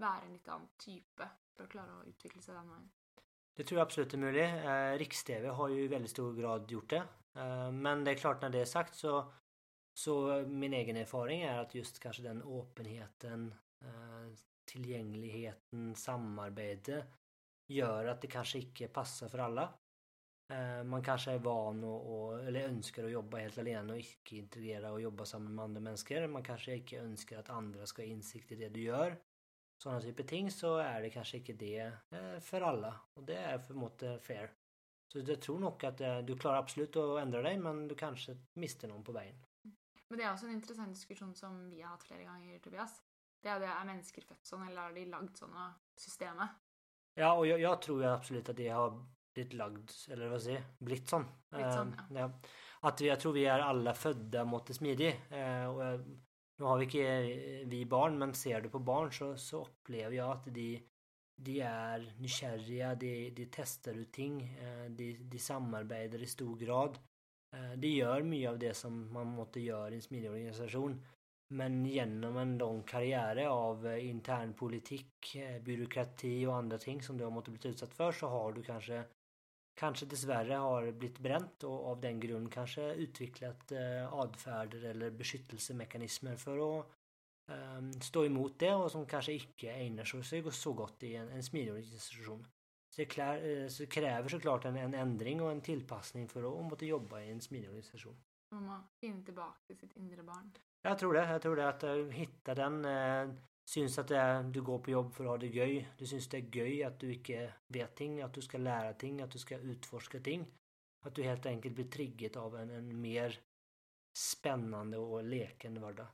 være 0.00 0.26
en 0.26 0.32
litt 0.34 0.48
annen 0.48 0.72
type 0.82 1.28
för 1.54 1.64
att 1.64 1.70
klara 1.70 2.00
å 2.00 2.08
utvikle 2.10 2.42
seg 2.42 2.58
den 2.58 2.72
veien? 2.72 2.90
Det 3.56 3.64
tror 3.64 3.78
jag 3.78 3.86
absolut 3.86 4.14
är 4.14 4.18
möjligt. 4.18 4.64
Eh, 4.64 4.98
Riks-TV 4.98 5.48
har 5.48 5.68
ju 5.68 5.84
i 5.84 5.88
väldigt 5.88 6.10
stor 6.10 6.34
grad 6.34 6.70
gjort 6.70 6.90
det. 6.90 7.04
Eh, 7.34 7.72
men 7.72 8.04
det 8.04 8.10
är 8.10 8.14
klart 8.14 8.42
när 8.42 8.50
det 8.50 8.60
är 8.60 8.64
sagt 8.64 8.94
så, 8.94 9.32
så 9.94 10.42
min 10.46 10.72
egen 10.72 10.96
erfarenhet 10.96 11.50
är 11.50 11.58
att 11.58 11.74
just 11.74 12.00
kanske 12.00 12.22
den 12.22 12.42
öppenheten, 12.42 13.54
eh, 13.84 14.34
tillgängligheten, 14.64 15.94
samarbete 15.94 17.06
gör 17.66 18.04
att 18.04 18.22
det 18.22 18.28
kanske 18.28 18.58
inte 18.58 18.88
passar 18.88 19.28
för 19.28 19.38
alla. 19.38 19.72
Eh, 20.50 20.84
man 20.84 21.02
kanske 21.02 21.30
är 21.30 21.38
van 21.38 21.84
och, 21.84 22.28
och, 22.28 22.44
eller 22.44 22.60
önskar 22.60 23.04
att 23.04 23.10
jobba 23.10 23.38
helt 23.38 23.58
alene 23.58 23.92
och 23.92 23.98
inte 23.98 24.36
integrera 24.36 24.92
och 24.92 25.00
jobba 25.00 25.24
sammen 25.24 25.54
med 25.54 25.64
andra 25.64 25.80
människor. 25.80 26.26
Man 26.26 26.44
kanske 26.44 26.76
inte 26.76 26.96
önskar 26.96 27.38
att 27.38 27.50
andra 27.50 27.86
ska 27.86 28.02
ha 28.02 28.06
insikt 28.06 28.52
i 28.52 28.56
det 28.56 28.68
du 28.68 28.80
gör. 28.80 29.16
Sådana 29.82 30.00
typer 30.00 30.22
ting 30.22 30.50
så 30.50 30.76
är 30.76 31.02
det 31.02 31.10
kanske 31.10 31.36
inte 31.36 31.52
det 31.52 31.92
eh, 32.10 32.40
för 32.40 32.60
alla. 32.60 33.00
Och 33.14 33.24
det 33.24 33.36
är 33.36 33.58
för 33.58 33.74
måte 33.74 34.18
fair. 34.18 34.52
Så 35.12 35.18
jag 35.18 35.42
tror 35.42 35.58
nog 35.58 35.84
att 35.84 36.00
eh, 36.00 36.18
du 36.18 36.38
klarar 36.38 36.58
absolut 36.58 36.96
att 36.96 37.20
ändra 37.20 37.42
dig 37.42 37.58
men 37.58 37.88
du 37.88 37.94
kanske 37.94 38.36
mister 38.52 38.88
någon 38.88 39.04
på 39.04 39.12
vägen. 39.12 39.36
Men 40.08 40.18
det 40.18 40.24
är 40.24 40.32
också 40.32 40.46
en 40.46 40.52
intressant 40.52 40.94
diskussion 40.94 41.34
som 41.34 41.70
vi 41.70 41.82
har 41.82 41.88
haft 41.88 42.06
flera 42.06 42.24
gånger 42.24 42.58
Tobias. 42.58 43.02
Det 43.42 43.48
är 43.48 43.60
det, 43.60 43.66
är 43.66 43.84
människor 43.84 44.22
fött 44.22 44.46
sån 44.46 44.68
eller 44.68 44.82
har 44.82 44.92
de 44.92 45.06
lagt 45.06 45.36
sådana 45.36 45.74
system? 45.96 46.36
Ja, 47.14 47.32
och 47.38 47.46
jag, 47.46 47.60
jag 47.60 47.82
tror 47.82 48.04
absolut 48.04 48.48
att 48.48 48.56
det 48.56 48.68
har 48.68 49.06
blivit 49.34 49.52
lagd, 49.52 49.90
eller 50.10 50.28
vad 50.28 50.42
säger 50.42 50.62
blivit 50.78 51.08
sån. 51.08 51.24
Blivit 51.50 51.72
sån 51.72 51.96
ja. 52.10 52.20
ja. 52.20 52.40
Att 52.80 53.00
vi, 53.00 53.08
jag 53.08 53.20
tror 53.20 53.32
vi 53.32 53.46
är 53.46 53.58
alla 53.58 53.94
födda 53.94 54.44
mot 54.44 54.66
det 54.66 54.74
smidiga. 54.74 55.12
Eh, 55.30 55.74
och 55.74 55.84
jag, 55.84 56.20
nu 56.58 56.64
har 56.64 56.78
vi 56.78 56.84
inte 56.84 56.98
eh, 56.98 57.68
vi 57.68 57.86
barn, 57.86 58.18
men 58.18 58.34
ser 58.34 58.60
du 58.60 58.68
på 58.68 58.78
barn 58.78 59.12
så, 59.12 59.36
så 59.36 59.62
upplever 59.62 60.16
jag 60.16 60.30
att 60.30 60.44
de, 60.44 60.82
de 61.36 61.60
är 61.60 62.14
nykärliga, 62.18 62.94
de, 62.94 63.30
de 63.30 63.46
testar 63.46 63.94
ut 63.94 64.12
ting, 64.12 64.42
eh, 64.42 64.90
de, 64.90 65.12
de 65.12 65.38
samarbetar 65.38 66.22
i 66.22 66.26
stor 66.26 66.56
grad. 66.56 66.98
Eh, 67.56 67.72
de 67.76 67.88
gör 67.88 68.22
mycket 68.22 68.50
av 68.50 68.58
det 68.58 68.74
som 68.74 69.12
man 69.12 69.26
måste 69.26 69.60
göra 69.60 69.90
i 69.90 69.94
en 69.94 70.02
smidig 70.02 70.30
organisation. 70.30 71.02
Men 71.52 71.86
genom 71.86 72.36
en 72.36 72.58
lång 72.58 72.82
karriär 72.82 73.46
av 73.46 73.86
eh, 73.86 74.08
internpolitik, 74.08 75.36
eh, 75.36 75.62
byråkrati 75.62 76.46
och 76.46 76.56
andra 76.56 76.78
ting 76.78 77.02
som 77.02 77.18
du 77.18 77.24
har 77.24 77.30
måste 77.30 77.50
blivit 77.50 77.66
utsatt 77.66 77.94
för 77.94 78.12
så 78.12 78.28
har 78.28 78.52
du 78.52 78.62
kanske 78.62 79.04
kanske 79.74 80.06
dessvärre 80.06 80.54
har 80.54 80.92
blivit 80.92 81.18
bränt 81.18 81.64
och 81.64 81.86
av 81.86 82.00
den 82.00 82.20
grund 82.20 82.52
kanske 82.52 82.94
utvecklat 82.94 83.72
eh, 83.72 84.14
adfärder 84.14 84.84
eller 84.84 85.10
beskyttelsemekanismer 85.10 86.36
för 86.36 86.80
att 86.80 86.86
eh, 87.48 88.00
stå 88.02 88.24
emot 88.24 88.58
det 88.58 88.74
och 88.74 88.90
som 88.90 89.06
kanske 89.06 89.32
inte 89.32 89.70
ägnar 89.70 90.04
sig 90.04 90.52
så 90.52 90.72
gott 90.72 91.02
i 91.02 91.16
en, 91.16 91.28
en 91.28 91.42
smidig 91.42 91.72
organisation. 91.72 92.46
Så 92.90 93.00
det, 93.00 93.04
klär, 93.06 93.62
eh, 93.62 93.68
så 93.68 93.82
det 93.82 93.86
kräver 93.86 94.28
såklart 94.28 94.64
en, 94.64 94.76
en, 94.76 94.94
ändring 94.94 95.42
och 95.42 95.50
en 95.50 95.60
tillpassning 95.60 96.28
för 96.28 96.58
att 96.58 96.64
måste 96.64 96.86
jobba 96.86 97.20
i 97.20 97.30
en 97.30 97.40
smidig 97.40 97.68
organisation. 97.68 98.16
Man 98.50 98.62
måste 98.62 98.88
finna 99.00 99.24
tillbaka 99.24 99.58
till 99.66 99.78
sitt 99.78 99.96
inre 99.96 100.22
barn. 100.22 100.52
Jag 100.82 100.98
tror 100.98 101.14
det. 101.14 101.30
Jag 101.32 101.42
tror 101.42 101.56
det 101.56 101.68
att 101.68 101.84
uh, 101.84 102.10
hitta 102.10 102.54
den 102.54 102.84
uh, 102.84 103.34
syns 103.68 103.98
att 103.98 104.08
det 104.08 104.16
är, 104.16 104.42
du 104.42 104.62
går 104.62 104.78
på 104.78 104.90
jobb 104.90 105.12
för 105.12 105.24
att 105.24 105.30
ha 105.30 105.38
det 105.38 105.46
göj. 105.46 105.88
Du 105.98 106.06
syns 106.06 106.28
det 106.28 106.36
är 106.36 106.56
göj 106.56 106.84
att 106.84 107.00
du 107.00 107.14
inte 107.14 107.54
vet 107.66 107.96
ting, 107.96 108.20
att 108.20 108.34
du 108.34 108.42
ska 108.42 108.58
lära 108.58 108.92
ting, 108.92 109.20
att 109.20 109.30
du 109.30 109.38
ska 109.38 109.58
utforska 109.58 110.20
ting. 110.20 110.46
Att 111.00 111.14
du 111.14 111.22
helt 111.22 111.46
enkelt 111.46 111.74
blir 111.74 111.88
triggad 111.88 112.36
av 112.36 112.56
en, 112.56 112.70
en 112.70 113.00
mer 113.00 113.40
spännande 114.18 114.98
och 114.98 115.24
lekande 115.24 115.80
vardag. 115.80 116.06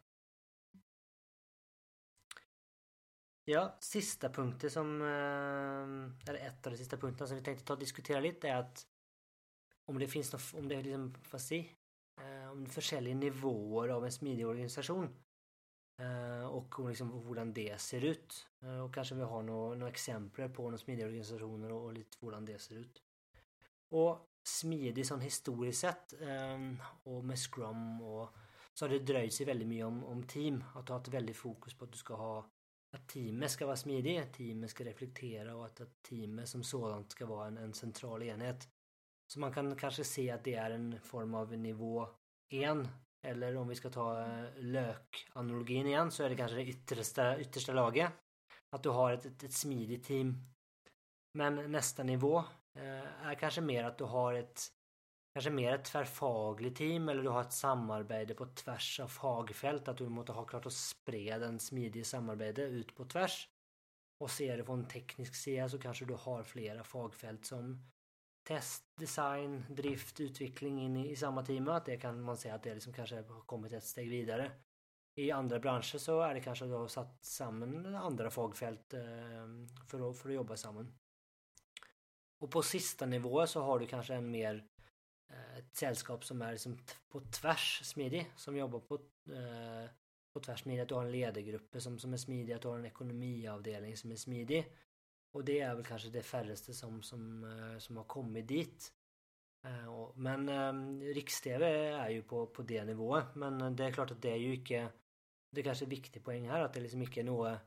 Ja, 3.45 3.77
sista 3.81 4.31
punkten 4.31 4.71
som, 4.71 5.03
eh, 5.03 6.29
eller 6.31 6.47
ett 6.47 6.67
av 6.67 6.73
de 6.73 6.79
sista 6.79 6.97
punkterna 6.97 7.27
som 7.27 7.37
vi 7.37 7.43
tänkte 7.43 7.65
ta 7.65 7.73
och 7.73 7.79
diskutera 7.79 8.21
lite 8.21 8.49
är 8.49 8.57
att 8.57 8.87
om 9.85 9.99
det 9.99 10.09
finns 10.09 10.33
något, 10.33 10.55
om 10.55 10.69
det 10.69 10.75
är 10.75 10.83
liksom, 10.83 11.15
vad 11.31 11.41
säger 11.41 11.73
eh, 12.21 12.51
om 12.51 12.67
olika 12.77 13.01
nivåer 13.01 13.89
av 13.89 14.05
en 14.05 14.13
smidig 14.13 14.47
organisation. 14.47 15.17
Eh, 15.99 16.47
och 16.47 16.89
liksom 16.89 17.13
hur 17.13 17.45
det 17.45 17.81
ser 17.81 18.05
ut. 18.05 18.47
Eh, 18.63 18.81
och 18.81 18.95
kanske 18.95 19.15
vi 19.15 19.23
har 19.23 19.43
några, 19.43 19.75
några 19.75 19.91
exempel 19.91 20.49
på 20.49 20.63
några 20.63 20.79
smidiga 20.79 21.07
organisationer 21.07 21.73
och, 21.73 21.85
och 21.85 21.93
lite 21.93 22.17
hur 22.21 22.41
det 22.41 22.59
ser 22.59 22.75
ut. 22.75 23.03
Och 23.89 24.29
smidig 24.43 25.07
som 25.07 25.21
historiskt 25.21 25.81
sett 25.81 26.21
eh, 26.21 26.59
och 27.03 27.25
med 27.25 27.39
Scrum 27.39 28.03
och 28.03 28.29
så 28.75 28.85
har 28.85 28.91
det 28.91 28.99
dröjt 28.99 29.35
sig 29.35 29.47
väldigt 29.47 29.69
mycket 29.69 29.87
om, 29.87 30.05
om 30.05 30.23
team. 30.23 30.65
Att 30.75 30.89
ha 30.89 31.01
ett 31.01 31.09
väldigt 31.09 31.37
fokus 31.37 31.75
på 31.75 31.85
att 31.85 31.93
du 31.93 31.99
ska 31.99 32.15
ha 32.15 32.51
att 32.93 33.09
teamet 33.09 33.51
ska 33.51 33.67
vara 33.67 33.77
smidigt, 33.77 34.33
teamet 34.33 34.71
ska 34.71 34.85
reflektera 34.85 35.57
och 35.57 35.67
att, 35.67 35.81
att 35.81 36.03
teamet 36.03 36.49
som 36.49 36.63
sådant 36.63 37.13
ska 37.13 37.27
vara 37.27 37.47
en, 37.47 37.57
en 37.57 37.75
central 37.75 38.23
enhet. 38.23 38.69
Så 39.27 39.41
man 39.41 39.53
kan 39.53 39.77
kanske 39.77 40.05
se 40.05 40.31
att 40.31 40.45
det 40.45 40.55
är 40.55 40.71
en 40.71 41.01
form 41.01 41.35
av 41.35 41.53
nivå 41.53 42.09
en 42.49 42.89
eller 43.27 43.57
om 43.57 43.69
vi 43.69 43.75
ska 43.75 43.91
ta 43.91 44.21
eh, 44.21 44.45
lökanalogin 44.57 45.87
igen 45.87 46.11
så 46.11 46.25
är 46.25 46.29
det 46.29 46.37
kanske 46.37 46.57
det 46.57 46.67
yttersta, 46.67 47.41
yttersta 47.41 47.73
laget. 47.73 48.13
Att 48.71 48.83
du 48.83 48.89
har 48.89 49.13
ett, 49.13 49.27
ett, 49.27 49.43
ett 49.43 49.53
smidigt 49.53 50.05
team. 50.05 50.35
Men 51.35 51.73
nästa 51.73 52.03
nivå 52.03 52.39
eh, 52.75 53.27
är 53.27 53.35
kanske 53.35 53.61
mer 53.61 53.85
att 53.85 53.99
du 53.99 54.05
har 54.05 54.35
ett 54.35 54.61
kanske 55.35 55.51
mer 55.51 55.75
ett 55.75 55.85
tvärfagligt 55.85 56.77
team 56.77 57.09
eller 57.09 57.23
du 57.23 57.29
har 57.29 57.41
ett 57.41 57.53
samarbete 57.53 58.35
på 58.35 58.47
tvärs 58.47 59.01
av 59.01 59.09
fagfält. 59.09 59.89
Att 59.89 59.99
du 59.99 60.09
måste 60.09 60.33
ha 60.33 60.45
klart 60.45 60.67
att 60.67 60.73
sprida 60.73 61.47
en 61.47 61.61
smidig 61.61 62.07
samarbete 62.07 62.63
ut 62.63 62.95
på 62.95 63.05
tvärs. 63.05 63.49
Och 64.21 64.31
ser 64.31 64.57
det 64.57 64.65
från 64.65 64.89
teknisk 64.89 65.35
sida 65.35 65.69
så 65.69 65.79
kanske 65.79 66.05
du 66.05 66.15
har 66.15 66.43
flera 66.43 66.85
fagfält 66.85 67.47
som 67.47 67.83
test, 68.47 68.85
design, 68.97 69.65
drift, 69.71 70.21
utveckling 70.21 70.83
in 70.83 70.97
i, 70.97 71.11
i 71.11 71.17
samma 71.17 71.43
team. 71.43 71.69
Att 71.69 71.87
det 71.87 71.97
kan 71.97 72.23
man 72.23 72.37
säga 72.37 72.55
att 72.55 72.63
det 72.63 72.75
liksom 72.75 72.93
kanske 72.93 73.17
har 73.17 73.41
kommit 73.41 73.73
ett 73.73 73.85
steg 73.85 74.11
vidare. 74.11 74.53
I 75.19 75.31
andra 75.31 75.59
branscher 75.59 75.99
så 75.99 76.21
är 76.21 76.35
det 76.35 76.41
kanske 76.41 76.65
att 76.65 76.71
du 76.71 76.75
har 76.75 76.89
satt 76.89 77.25
samman 77.25 77.95
andra 77.95 78.31
fagfält 78.31 78.95
eh, 78.95 79.01
för, 79.89 80.11
att, 80.11 80.19
för 80.19 80.29
att 80.29 80.35
jobba 80.35 80.57
samman. 80.57 80.95
Och 82.39 82.51
på 82.51 82.63
sista 82.63 83.07
nivå 83.07 83.47
så 83.47 83.63
har 83.63 83.79
du 83.79 83.87
kanske 83.87 84.15
en 84.15 84.31
mer 84.31 84.67
eh, 85.33 85.59
ett 85.59 85.77
sällskap 85.77 86.25
som 86.25 86.43
är 86.43 86.53
liksom 86.53 86.79
på 87.09 87.21
tvärs 87.21 87.81
smidig, 87.85 88.33
som 88.37 88.57
jobbar 88.57 88.81
på, 88.81 88.95
eh, 89.33 89.91
på 90.35 90.41
tvärs 90.41 90.61
smidig. 90.61 90.81
Att 90.81 90.89
du 90.89 90.95
har 90.95 91.05
en 91.05 91.13
ledargrupp 91.13 91.77
som, 91.79 91.99
som 91.99 92.13
är 92.13 92.17
smidig, 92.17 92.53
att 92.53 92.63
du 92.63 92.69
har 92.69 92.79
en 92.79 92.87
ekonomiavdelning 92.87 93.97
som 93.97 94.11
är 94.11 94.17
smidig. 94.17 94.73
Och 95.37 95.45
det 95.45 95.61
är 95.61 95.75
väl 95.75 95.85
kanske 95.85 96.09
det 96.09 96.23
färreste 96.23 96.75
som, 96.75 97.03
som, 97.03 97.45
eh, 97.45 97.79
som 97.79 97.97
har 97.97 98.05
kommit 98.05 98.49
dit. 98.49 98.93
Eh, 99.65 100.11
men 100.15 100.49
ehm, 100.49 101.03
Riks-TV 101.03 101.67
är 101.89 102.11
ju 102.11 102.23
på, 102.23 102.47
på 102.47 102.63
det 102.63 102.85
nivån. 102.85 103.23
Men 103.35 103.61
eh, 103.61 103.71
det 103.71 103.85
är 103.85 103.93
klart 103.93 104.11
att 104.11 104.23
det 104.23 104.31
är 104.31 104.37
ju 104.37 104.55
inte 104.55 104.89
Det 105.51 105.61
är 105.61 105.65
kanske 105.65 105.85
är 105.85 105.87
en 105.87 105.91
viktig 105.91 106.25
poäng 106.25 106.49
här 106.49 106.61
att 106.61 106.75
det 106.75 106.81
liksom 106.81 107.03
inte 107.03 107.21
är 107.21 107.25
något 107.25 107.59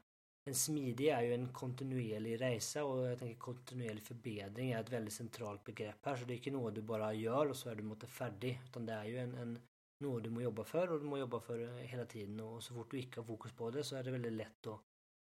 En 0.45 0.55
smidig 0.55 1.07
är 1.07 1.21
ju 1.21 1.33
en 1.33 1.53
kontinuerlig 1.53 2.41
resa 2.41 2.83
och 2.83 3.05
jag 3.05 3.19
tänker 3.19 3.39
kontinuerlig 3.39 4.03
förbättring 4.03 4.71
är 4.71 4.81
ett 4.81 4.91
väldigt 4.91 5.13
centralt 5.13 5.63
begrepp 5.63 6.05
här. 6.05 6.15
Så 6.15 6.25
det 6.25 6.33
är 6.33 6.37
inte 6.37 6.51
något 6.51 6.75
du 6.75 6.81
bara 6.81 7.13
gör 7.13 7.49
och 7.49 7.55
så 7.55 7.69
är 7.69 7.75
du 7.75 7.83
mot 7.83 8.03
färdig. 8.03 8.61
Utan 8.65 8.85
det 8.85 8.93
är 8.93 9.05
ju 9.05 9.17
en, 9.17 9.35
en 9.35 9.59
något 9.99 10.23
du 10.23 10.29
måste 10.29 10.43
jobba 10.43 10.63
för 10.63 10.91
och 10.91 10.99
du 10.99 11.05
måste 11.05 11.19
jobba 11.19 11.39
för 11.39 11.81
hela 11.81 12.05
tiden 12.05 12.39
och 12.39 12.63
så 12.63 12.73
fort 12.73 12.91
du 12.91 12.99
inte 12.99 13.19
har 13.19 13.25
fokus 13.25 13.51
på 13.51 13.71
det 13.71 13.83
så 13.83 13.95
är 13.95 14.03
det 14.03 14.11
väldigt 14.11 14.33
lätt 14.33 14.67
att 14.67 14.81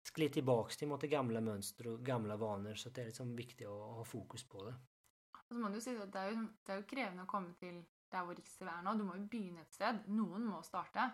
skli 0.04 0.30
tillbaks 0.30 0.78
till 0.78 0.88
mot 0.88 1.02
det 1.02 1.08
gamla 1.08 1.42
mönster 1.42 1.88
och 1.88 2.06
gamla 2.06 2.38
vanor 2.38 2.76
så 2.76 2.90
det 2.90 3.02
är 3.02 3.06
liksom 3.06 3.36
viktigt 3.36 3.68
att 3.68 3.96
ha 3.96 4.06
fokus 4.06 4.44
på 4.50 4.64
det. 4.64 4.76
Och 5.32 5.56
så 5.56 5.56
må 5.56 5.70
du 5.70 5.82
si 5.82 5.98
at 5.98 6.12
det 6.12 6.20
är 6.20 6.30
ju, 6.30 6.48
det 6.66 6.72
er 6.72 6.78
jo 6.82 6.88
krevende 6.88 7.24
å 7.24 7.30
komme 7.30 7.54
til 7.60 7.84
der 8.12 8.26
hvor 8.26 8.36
Riks-TV 8.36 8.70
er 8.72 8.84
nå. 8.84 8.94
Du 8.94 9.04
må 9.04 9.16
ju 9.16 9.26
begynne 9.28 9.62
ett 9.62 9.74
sted. 9.74 10.04
Noen 10.08 10.46
må 10.46 10.62
starte. 10.64 11.10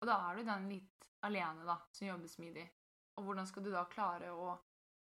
Och 0.00 0.06
då 0.06 0.12
är 0.12 0.36
du 0.36 0.44
den 0.44 0.68
lite 0.68 1.06
alene 1.20 1.64
da, 1.64 1.78
som 1.92 2.06
jobbar 2.06 2.26
smidig. 2.26 2.70
Och 3.14 3.24
hur 3.24 3.44
ska 3.44 3.60
du 3.60 3.70
då 3.70 3.84
klara 3.84 4.32
att 4.32 4.60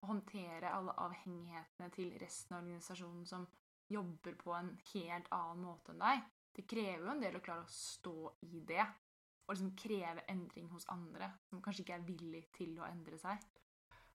å 0.00 0.06
håndtere 0.06 0.70
alle 0.70 0.94
avhengighetene 1.02 1.90
til 1.94 2.12
resten 2.22 2.56
av 2.56 2.62
organisasjonen 2.62 3.26
som 3.26 3.46
jobber 3.90 4.36
på 4.38 4.54
en 4.54 4.72
helt 4.92 5.30
annen 5.34 5.64
måte 5.64 5.94
enn 5.94 6.02
deg. 6.02 6.24
Det 6.54 6.66
krever 6.70 7.04
jo 7.06 7.12
en 7.12 7.22
del 7.22 7.38
å 7.38 7.42
klare 7.44 7.64
å 7.64 7.72
stå 7.72 8.32
i 8.46 8.62
det 8.66 8.86
och 9.48 9.54
liksom 9.54 9.76
kräva 9.76 10.20
ändring 10.20 10.68
hos 10.68 10.88
andra 10.88 11.30
som 11.50 11.62
kanske 11.62 11.82
inte 11.82 11.92
är 11.92 11.98
villig 11.98 12.52
till 12.52 12.80
att 12.80 12.90
ändra 12.90 13.18
sig. 13.18 13.38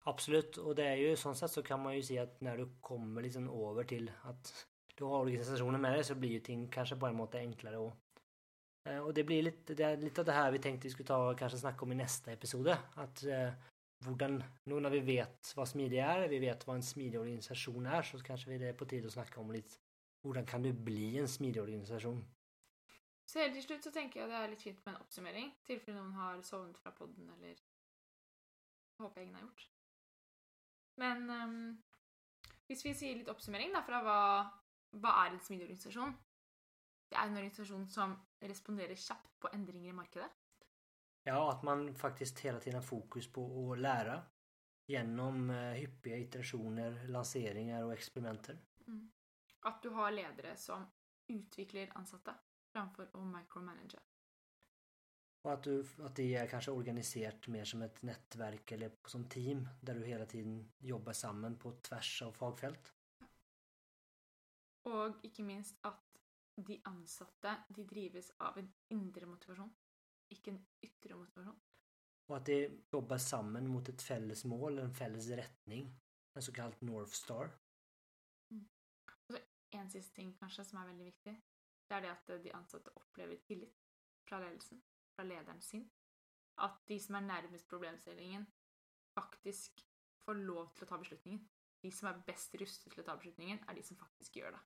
Absolut, 0.04 0.58
och 0.58 0.76
det 0.76 0.88
är 0.88 0.96
ju 0.96 1.16
sånt 1.16 1.38
sätt 1.38 1.52
så 1.52 1.64
kan 1.64 1.84
man 1.84 1.96
ju 1.96 2.04
se 2.04 2.20
att 2.20 2.42
när 2.42 2.58
du 2.58 2.70
kommer 2.82 3.22
liksom 3.22 3.70
över 3.70 3.84
till 3.84 4.12
att 4.22 4.68
du 4.96 5.04
har 5.04 5.20
organisationen 5.20 5.82
med 5.82 5.94
dig 5.94 6.04
så 6.04 6.16
blir 6.16 6.30
ju 6.30 6.40
ting 6.40 6.68
kanske 6.68 6.96
på 6.96 7.08
en 7.08 7.16
måte 7.16 7.38
enklare 7.38 7.78
och, 7.78 7.96
eh, 8.90 8.98
och 8.98 9.14
det 9.14 9.24
blir 9.24 9.44
lite, 9.44 9.74
det 9.74 9.84
är 9.84 9.98
lite 9.98 10.22
av 10.22 10.26
det 10.26 10.32
här 10.32 10.52
vi 10.52 10.60
tänkte 10.60 10.88
vi 10.88 10.92
skulle 10.92 11.08
ta 11.08 11.32
och 11.32 11.40
kanske 11.40 11.58
snacka 11.58 11.82
om 11.82 11.92
i 11.92 11.96
nästa 11.96 12.32
episode. 12.32 12.78
Att 12.94 13.24
eh, 13.24 13.52
hvordan, 14.06 14.44
nu 14.64 14.80
när 14.80 14.90
vi 14.90 15.00
vet 15.00 15.54
vad 15.56 15.68
smidig 15.68 16.00
är, 16.00 16.28
vi 16.28 16.40
vet 16.40 16.68
vad 16.68 16.76
en 16.76 16.84
smidig 16.84 17.20
organisation 17.20 17.86
är, 17.86 18.02
så 18.02 18.20
kanske 18.20 18.50
vi 18.50 18.58
det 18.58 18.68
är 18.68 18.74
på 18.74 18.86
tid 18.86 19.06
att 19.06 19.14
snacka 19.14 19.40
om 19.40 19.52
lite 19.52 19.76
hur 20.24 20.46
kan 20.46 20.62
du 20.62 20.74
bli 20.74 21.18
en 21.18 21.28
smidig 21.28 21.62
organisation? 21.62 22.26
Så 23.34 23.42
helt 23.42 23.56
til 23.58 23.64
slutt 23.66 23.86
så 23.88 23.90
tenker 23.90 24.20
jeg 24.20 24.30
det 24.30 24.36
er 24.38 24.52
litt 24.52 24.62
fint 24.62 24.82
med 24.86 24.92
en 24.94 25.02
oppsummering, 25.02 25.48
i 25.50 25.66
tilfelle 25.66 25.98
noen 25.98 26.14
har 26.14 26.42
sovnet 26.46 26.78
fra 26.78 26.92
podden, 26.94 27.32
eller 27.34 27.56
jeg 27.58 29.24
ingen 29.24 29.40
har 29.40 29.42
gjort. 29.48 29.64
Men 31.02 31.24
um, 31.34 31.56
hvis 32.70 32.86
vi 32.86 32.94
sier 32.94 33.18
litt 33.18 33.32
oppsummering 33.34 33.74
da, 33.74 33.82
fra 33.88 34.04
hva, 34.06 34.20
hva 35.02 35.16
er 35.24 35.34
en 35.34 35.42
smidig 35.42 35.66
organisasjon? 35.66 36.14
Det 37.10 37.18
er 37.18 37.26
en 37.26 37.42
organisasjon 37.42 37.90
som 37.90 38.14
responderer 38.54 39.02
kjapt 39.02 39.34
på 39.42 39.50
endringer 39.58 39.90
i 39.90 39.98
markedet. 39.98 40.30
Ja, 41.26 41.42
at 41.50 41.66
man 41.66 41.90
faktisk 41.98 42.46
hele 42.46 42.62
tiden 42.62 42.84
har 42.84 42.86
fokus 42.86 43.32
på 43.34 43.42
å 43.42 43.66
lære 43.74 44.22
gjennom 44.94 45.50
uh, 45.50 45.74
hyppige 45.74 46.22
iterasjoner, 46.28 47.08
lanseringer 47.10 47.90
og 47.90 47.98
eksperimenter. 47.98 48.62
Mm. 48.86 49.06
At 49.74 49.82
du 49.82 49.90
har 49.98 50.14
ledere 50.14 50.54
som 50.70 50.86
utvikler 51.34 51.90
ansatte 51.98 52.38
framfor 52.74 53.10
å 53.14 53.26
micromanage. 53.26 54.00
Och 55.44 55.54
att, 55.54 55.64
du, 55.64 55.86
att 56.00 56.16
det 56.16 56.36
är 56.36 56.48
kanske 56.48 56.72
organiserat 56.72 57.48
mer 57.48 57.66
som 57.66 57.82
ett 57.82 58.02
nätverk 58.02 58.72
eller 58.72 58.92
som 59.06 59.30
team 59.30 59.68
där 59.82 59.96
du 59.96 60.06
hela 60.06 60.26
tiden 60.26 60.72
jobbar 60.80 61.14
samman 61.14 61.58
på 61.58 61.72
tvärs 61.72 62.22
av 62.22 62.32
fagfält. 62.32 62.94
Och 64.84 65.26
inte 65.26 65.44
minst 65.44 65.78
att 65.82 66.18
de 66.56 66.82
ansatte 66.84 67.64
de 67.70 67.84
drives 67.84 68.32
av 68.38 68.58
en 68.58 68.74
inre 68.88 69.26
motivation, 69.26 69.74
inte 70.30 70.50
en 70.50 70.66
yttre 70.82 71.16
motivation. 71.16 71.60
Och 72.26 72.38
att 72.38 72.46
de 72.46 72.84
jobbar 72.92 73.18
samman 73.18 73.68
mot 73.68 73.90
ett 73.90 74.02
fälles 74.02 74.46
mål, 74.46 74.80
en 74.80 74.94
fälles 74.94 75.30
rättning, 75.30 76.00
en 76.34 76.42
så 76.42 76.54
kallad 76.54 76.76
North 76.80 77.12
Star. 77.12 77.60
Mm. 78.52 78.70
En 79.70 79.90
sista 79.90 80.16
ting 80.16 80.34
kanske 80.34 80.66
som 80.66 80.78
är 80.78 80.88
väldigt 80.88 81.08
viktig, 81.08 81.42
det 81.88 81.96
är 81.96 82.02
det 82.02 82.12
att 82.12 82.44
de 82.44 82.52
ansatte 82.52 82.92
upplever 82.96 83.36
tillit 83.36 83.78
fra 84.30 84.40
ledelsen 84.40 84.82
fra 85.16 85.24
lederen 85.24 85.62
sin. 85.62 85.90
At 86.58 86.82
de 86.88 87.00
som 87.00 87.16
er 87.16 87.26
nærmest 87.26 87.70
problemstillingen, 87.70 88.46
faktisk 89.14 89.84
får 90.26 90.34
lov 90.34 90.74
til 90.74 90.86
å 90.86 90.90
ta 90.90 91.00
beslutningen. 91.02 91.42
De 91.84 91.92
som 91.92 92.10
er 92.10 92.22
best 92.28 92.56
rustet 92.62 92.94
til 92.94 93.04
å 93.04 93.08
ta 93.08 93.16
beslutningen, 93.18 93.64
er 93.68 93.78
de 93.78 93.84
som 93.84 94.00
faktisk 94.00 94.40
gjør 94.40 94.56
det. 94.56 94.62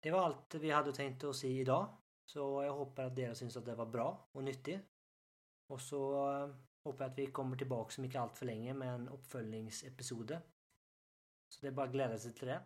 Det 0.00 0.12
var 0.12 0.28
alt 0.28 0.56
vi 0.60 0.72
hadde 0.72 0.94
tenkt 0.96 1.24
å 1.28 1.34
si 1.36 1.52
i 1.60 1.66
dag. 1.66 1.90
Så 2.30 2.44
jeg 2.62 2.74
håper 2.76 3.10
at 3.10 3.16
dere 3.16 3.34
syns 3.34 3.56
att 3.56 3.64
det 3.64 3.74
var 3.74 3.86
bra 3.90 4.08
og 4.32 4.44
nyttig. 4.44 4.78
Og 5.70 5.80
så 5.80 6.00
eh, 6.26 6.52
hoppas 6.84 6.84
håper 6.84 7.04
jeg 7.04 7.10
at 7.10 7.18
vi 7.18 7.32
kommer 7.32 7.56
tilbake 7.56 7.98
om 7.98 8.04
ikke 8.04 8.20
altfor 8.20 8.46
lenge 8.46 8.74
med 8.74 8.94
en 8.94 9.08
oppfølgingsepisode. 9.08 10.40
Så 11.50 11.60
det 11.60 11.70
er 11.70 11.76
bare 11.76 11.90
å 11.90 11.92
glede 11.92 12.18
seg 12.22 12.36
til 12.38 12.52
det 12.52 12.60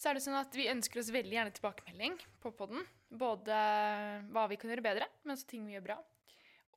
så 0.00 0.08
er 0.08 0.16
det 0.16 0.24
sånn 0.24 0.38
at 0.38 0.54
vi 0.56 0.70
ønsker 0.72 1.02
oss 1.02 1.12
veldig 1.12 1.36
gjerne 1.36 1.52
tilbakemelding 1.52 2.16
på 2.40 2.54
poden. 2.56 2.86
Både 3.12 3.52
eh, 3.52 4.22
hva 4.32 4.46
vi 4.48 4.56
kan 4.60 4.72
gjøre 4.72 4.84
bedre, 4.86 5.08
men 5.22 5.34
også 5.34 5.48
ting 5.50 5.66
vi 5.68 5.74
gjør 5.76 5.90
bra. 5.90 5.96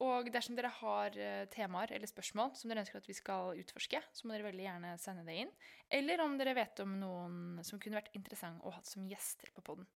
Og 0.04 0.28
dersom 0.34 0.58
dere 0.58 0.72
har 0.82 1.16
eh, 1.16 1.46
temaer 1.54 1.94
eller 1.96 2.10
spørsmål 2.10 2.52
som 2.60 2.68
dere 2.72 2.84
ønsker 2.84 3.00
at 3.00 3.08
vi 3.08 3.16
skal 3.16 3.60
utforske, 3.62 4.02
så 4.12 4.28
må 4.28 4.36
dere 4.36 4.50
veldig 4.50 4.66
gjerne 4.66 4.96
sende 5.00 5.24
det 5.28 5.38
inn. 5.46 5.54
Eller 5.88 6.24
om 6.26 6.36
dere 6.40 6.56
vet 6.58 6.82
om 6.84 6.98
noen 7.00 7.62
som 7.64 7.80
kunne 7.80 8.02
vært 8.02 8.12
interessant 8.18 8.60
å 8.66 8.74
ha 8.76 8.82
som 8.88 9.06
gjester 9.08 9.54
på 9.56 9.64
poden. 9.64 9.88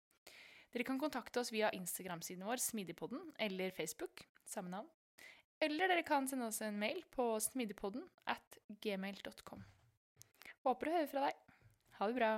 Dere 0.70 0.86
kan 0.86 1.00
kontakte 1.00 1.40
oss 1.40 1.50
via 1.54 1.72
Instagram-siden 1.74 2.44
vår 2.46 2.62
Smidigpodden 2.62 3.32
eller 3.42 3.74
Facebook, 3.74 4.22
samme 4.46 4.70
navn. 4.70 4.90
Eller 5.58 5.88
dere 5.88 6.04
kan 6.06 6.28
sende 6.28 6.50
oss 6.52 6.60
en 6.62 6.78
mail 6.78 7.00
på 7.16 7.30
smidigpodden 7.40 8.04
at 8.28 8.60
gmail.com. 8.84 9.64
Håper 10.68 10.92
å 10.92 10.96
høre 10.98 11.10
fra 11.10 11.26
deg. 11.26 11.42
Ha 11.96 12.12
det 12.12 12.18
bra. 12.20 12.32